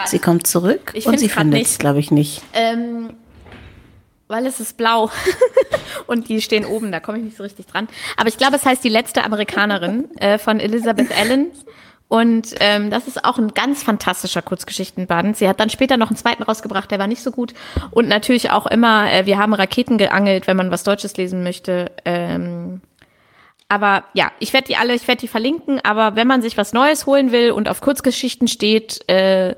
Sie 0.04 0.18
kommt 0.18 0.46
zurück 0.46 0.92
ich 0.92 1.06
und 1.06 1.18
sie 1.18 1.30
findet 1.30 1.62
es, 1.62 1.78
glaube 1.78 2.00
ich, 2.00 2.10
nicht. 2.10 2.42
Ähm, 2.52 3.14
weil 4.26 4.44
es 4.44 4.60
ist 4.60 4.76
blau 4.76 5.10
und 6.06 6.28
die 6.28 6.42
stehen 6.42 6.66
oben, 6.66 6.92
da 6.92 7.00
komme 7.00 7.16
ich 7.16 7.24
nicht 7.24 7.36
so 7.38 7.44
richtig 7.44 7.64
dran. 7.64 7.88
Aber 8.18 8.28
ich 8.28 8.36
glaube, 8.36 8.56
es 8.56 8.66
heißt 8.66 8.84
die 8.84 8.90
letzte 8.90 9.24
Amerikanerin 9.24 10.14
äh, 10.18 10.36
von 10.36 10.60
Elizabeth 10.60 11.16
Allen. 11.18 11.46
Und 12.08 12.54
ähm, 12.60 12.90
das 12.90 13.06
ist 13.06 13.24
auch 13.24 13.38
ein 13.38 13.54
ganz 13.54 13.82
fantastischer 13.82 14.42
Kurzgeschichtenband. 14.42 15.36
Sie 15.36 15.48
hat 15.48 15.60
dann 15.60 15.70
später 15.70 15.96
noch 15.96 16.08
einen 16.08 16.16
zweiten 16.16 16.42
rausgebracht, 16.42 16.90
der 16.90 16.98
war 16.98 17.06
nicht 17.06 17.22
so 17.22 17.30
gut. 17.30 17.52
Und 17.90 18.08
natürlich 18.08 18.50
auch 18.50 18.66
immer, 18.66 19.12
äh, 19.12 19.26
wir 19.26 19.38
haben 19.38 19.54
Raketen 19.54 19.98
geangelt, 19.98 20.46
wenn 20.46 20.56
man 20.56 20.70
was 20.70 20.84
Deutsches 20.84 21.16
lesen 21.16 21.42
möchte. 21.42 21.90
Ähm, 22.04 22.80
Aber 23.68 24.04
ja, 24.14 24.32
ich 24.38 24.54
werde 24.54 24.68
die 24.68 24.76
alle, 24.76 24.94
ich 24.94 25.06
werde 25.06 25.20
die 25.20 25.28
verlinken. 25.28 25.80
Aber 25.84 26.16
wenn 26.16 26.26
man 26.26 26.40
sich 26.40 26.56
was 26.56 26.72
Neues 26.72 27.04
holen 27.04 27.32
will 27.32 27.50
und 27.50 27.68
auf 27.68 27.82
Kurzgeschichten 27.82 28.48
steht, 28.48 29.06
äh, 29.10 29.54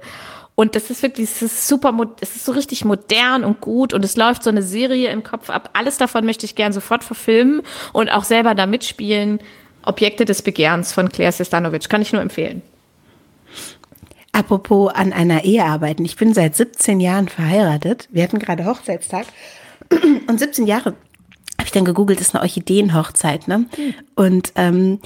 und 0.57 0.75
das 0.75 0.91
ist 0.91 1.03
wirklich, 1.03 1.31
es 1.31 1.43
ist 1.43 1.69
super, 1.69 1.95
es 2.21 2.35
ist 2.37 2.45
so 2.45 2.53
richtig 2.53 2.85
modern 2.85 3.45
und 3.45 3.61
gut 3.61 3.95
und 3.95 4.05
es 4.05 4.17
läuft 4.17 4.43
so 4.43 4.51
eine 4.51 4.63
Serie 4.63 5.11
im 5.11 5.23
Kopf 5.23 5.49
ab. 5.49 5.71
Alles 5.73 5.97
davon 5.97 6.27
möchte 6.27 6.45
ich 6.45 6.55
gern 6.55 6.73
sofort 6.73 7.05
verfilmen 7.05 7.63
und 7.93 8.11
auch 8.11 8.25
selber 8.25 8.55
da 8.55 8.67
mitspielen. 8.67 9.39
Objekte 9.85 10.25
des 10.25 10.43
Begehrens 10.43 10.93
von 10.93 11.09
Claire 11.09 11.33
Sestanovic. 11.33 11.89
Kann 11.89 12.03
ich 12.03 12.13
nur 12.13 12.23
empfehlen. 12.23 12.63
Apropos 14.33 14.93
an 14.93 15.13
einer 15.13 15.45
Ehe 15.45 15.65
arbeiten. 15.65 16.05
Ich 16.05 16.17
bin 16.17 16.35
seit 16.35 16.55
17 16.55 17.01
Jahren 17.01 17.29
verheiratet. 17.29 18.09
Wir 18.11 18.23
hatten 18.23 18.39
gerade 18.39 18.65
Hochzeitstag. 18.65 19.27
Und 20.29 20.39
17 20.39 20.67
Jahre 20.67 20.95
habe 21.59 21.67
ich 21.67 21.73
dann 21.73 21.85
gegoogelt, 21.85 22.21
ist 22.21 22.35
eine 22.35 22.43
Orchideenhochzeit, 22.43 23.49
ne? 23.49 23.67
Hm. 23.75 23.95
Und 24.15 24.53
ähm, 24.55 25.01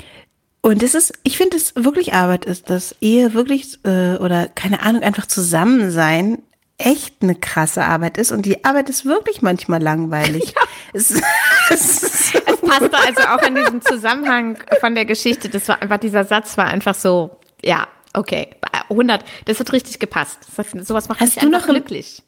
und 0.65 0.83
es 0.83 0.95
ist, 0.95 1.13
ich 1.25 1.37
finde 1.37 1.59
es 1.59 1.75
wirklich 1.77 2.15
Arbeit 2.15 2.47
ist, 2.47 2.71
dass 2.71 2.97
Ehe 3.03 3.35
wirklich 3.35 3.79
äh, 3.85 4.17
oder 4.17 4.49
keine 4.49 4.81
Ahnung 4.81 5.03
einfach 5.03 5.27
zusammen 5.27 5.91
sein 5.91 6.39
echt 6.79 7.23
eine 7.23 7.35
krasse 7.35 7.85
Arbeit 7.85 8.19
ist 8.19 8.33
und 8.33 8.45
die 8.45 8.65
Arbeit 8.65 8.89
ist 8.89 9.05
wirklich 9.05 9.43
manchmal 9.43 9.83
langweilig. 9.83 10.55
Ja. 10.65 10.69
Es, 10.93 11.11
es, 11.71 12.35
es 12.35 12.61
passte 12.61 12.97
also 12.97 13.23
auch 13.23 13.43
in 13.43 13.57
diesem 13.57 13.83
Zusammenhang 13.85 14.59
von 14.81 14.95
der 14.95 15.05
Geschichte. 15.05 15.49
Das 15.49 15.67
war 15.67 15.83
einfach 15.83 15.99
dieser 15.99 16.25
Satz 16.25 16.57
war 16.57 16.67
einfach 16.67 16.95
so, 16.95 17.41
ja, 17.63 17.89
okay, 18.13 18.51
100. 18.91 19.25
Das 19.47 19.59
hat 19.59 19.73
richtig 19.73 19.99
gepasst. 19.99 20.39
Das, 20.57 20.71
sowas 20.87 21.09
macht 21.09 21.21
Hast 21.21 21.35
mich 21.35 21.45
einfach 21.45 21.67
glücklich. 21.67 22.23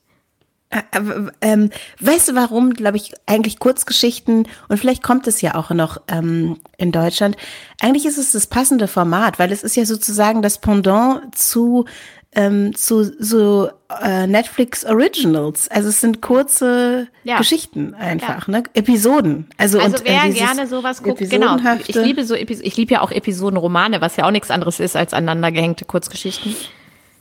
Äh, 0.69 0.81
äh, 0.93 1.31
ähm, 1.43 1.71
weißt 2.01 2.31
du 2.31 2.35
warum, 2.35 2.75
glaube 2.75 2.97
ich, 2.97 3.13
eigentlich 3.27 3.61
Kurzgeschichten 3.61 4.49
und 4.69 4.79
vielleicht 4.79 5.03
kommt 5.03 5.29
es 5.29 5.41
ja 5.41 5.55
auch 5.55 5.71
noch 5.71 6.03
ähm, 6.09 6.59
in 6.77 6.91
Deutschland. 6.91 7.37
Eigentlich 7.81 8.05
ist 8.05 8.19
es 8.19 8.33
das 8.33 8.49
passende 8.49 8.89
Format, 8.89 9.39
weil 9.39 9.53
es 9.53 9.63
ist 9.63 9.77
ja 9.77 9.87
sozusagen 9.87 10.43
das 10.43 10.59
Pendant 10.59 11.37
zu 11.39 11.85
ähm, 12.33 12.75
zu 12.75 13.05
so 13.19 13.71
äh, 14.03 14.27
Netflix 14.27 14.85
Originals. 14.85 15.69
Also 15.69 15.89
es 15.89 16.01
sind 16.01 16.21
kurze 16.21 17.09
ja. 17.25 17.39
Geschichten 17.39 17.95
einfach, 17.95 18.49
ja. 18.49 18.59
ne? 18.61 18.65
Episoden. 18.75 19.49
Also, 19.57 19.79
also 19.79 19.97
und, 19.97 20.05
wer 20.05 20.25
äh, 20.25 20.31
gerne 20.31 20.67
sowas 20.67 21.03
guckt, 21.03 21.31
genau. 21.31 21.57
Ich 21.87 21.95
liebe 21.95 22.25
so 22.25 22.35
Epis 22.35 22.61
ich 22.61 22.77
liebe 22.77 22.95
ja 22.95 23.01
auch 23.01 23.11
Episodenromane, 23.11 24.01
was 24.01 24.17
ja 24.17 24.27
auch 24.27 24.31
nichts 24.31 24.51
anderes 24.51 24.81
ist 24.81 24.97
als 24.97 25.15
aneinandergehängte 25.15 25.85
Kurzgeschichten. 25.85 26.55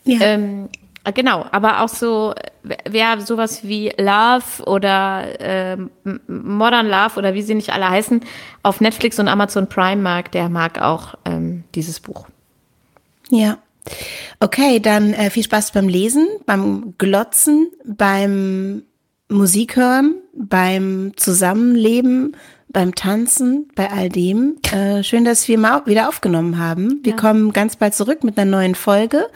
Ja. 0.03 0.19
Ähm, 0.21 0.69
Ah, 1.07 1.11
genau, 1.11 1.45
aber 1.51 1.81
auch 1.81 1.87
so, 1.87 2.33
wer 2.63 3.21
sowas 3.21 3.63
wie 3.63 3.93
Love 3.95 4.65
oder 4.65 5.39
äh, 5.39 5.77
Modern 6.27 6.87
Love 6.87 7.19
oder 7.19 7.35
wie 7.35 7.43
sie 7.43 7.53
nicht 7.53 7.71
alle 7.71 7.87
heißen, 7.87 8.21
auf 8.63 8.81
Netflix 8.81 9.19
und 9.19 9.27
Amazon 9.27 9.69
Prime 9.69 10.01
mag, 10.01 10.31
der 10.31 10.49
mag 10.49 10.81
auch 10.81 11.13
ähm, 11.25 11.63
dieses 11.75 11.99
Buch. 11.99 12.25
Ja. 13.29 13.59
Okay, 14.39 14.79
dann 14.79 15.13
äh, 15.13 15.29
viel 15.29 15.43
Spaß 15.43 15.71
beim 15.71 15.87
Lesen, 15.87 16.27
beim 16.45 16.95
Glotzen, 16.97 17.71
beim 17.85 18.83
Musik 19.29 19.75
hören, 19.75 20.15
beim 20.33 21.13
Zusammenleben, 21.15 22.35
beim 22.69 22.93
Tanzen, 22.93 23.69
bei 23.75 23.89
all 23.89 24.09
dem. 24.09 24.57
Äh, 24.71 25.03
schön, 25.03 25.25
dass 25.25 25.47
wir 25.47 25.57
mal 25.57 25.85
wieder 25.85 26.09
aufgenommen 26.09 26.57
haben. 26.57 26.99
Wir 27.03 27.11
ja. 27.11 27.17
kommen 27.17 27.53
ganz 27.53 27.75
bald 27.75 27.93
zurück 27.93 28.23
mit 28.23 28.37
einer 28.37 28.49
neuen 28.49 28.75
Folge 28.75 29.29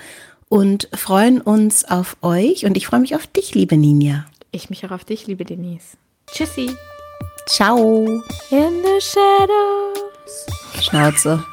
und 0.50 0.90
freuen 0.94 1.40
uns 1.40 1.86
auf 1.86 2.18
euch. 2.22 2.66
Und 2.66 2.76
ich 2.76 2.88
freue 2.88 3.00
mich 3.00 3.16
auf 3.16 3.28
dich, 3.28 3.56
liebe 3.56 3.78
Ninja. 3.78 4.26
Ich 4.52 4.70
mich 4.70 4.86
auch 4.86 4.92
auf 4.92 5.06
dich, 5.06 5.28
liebe 5.28 5.46
Denise. 5.46 5.98
Tschüssi. 6.32 6.72
Ciao. 7.48 8.06
In 8.52 8.84
the 8.84 9.00
shadows. 9.00 10.46
Schnauze. 10.82 11.44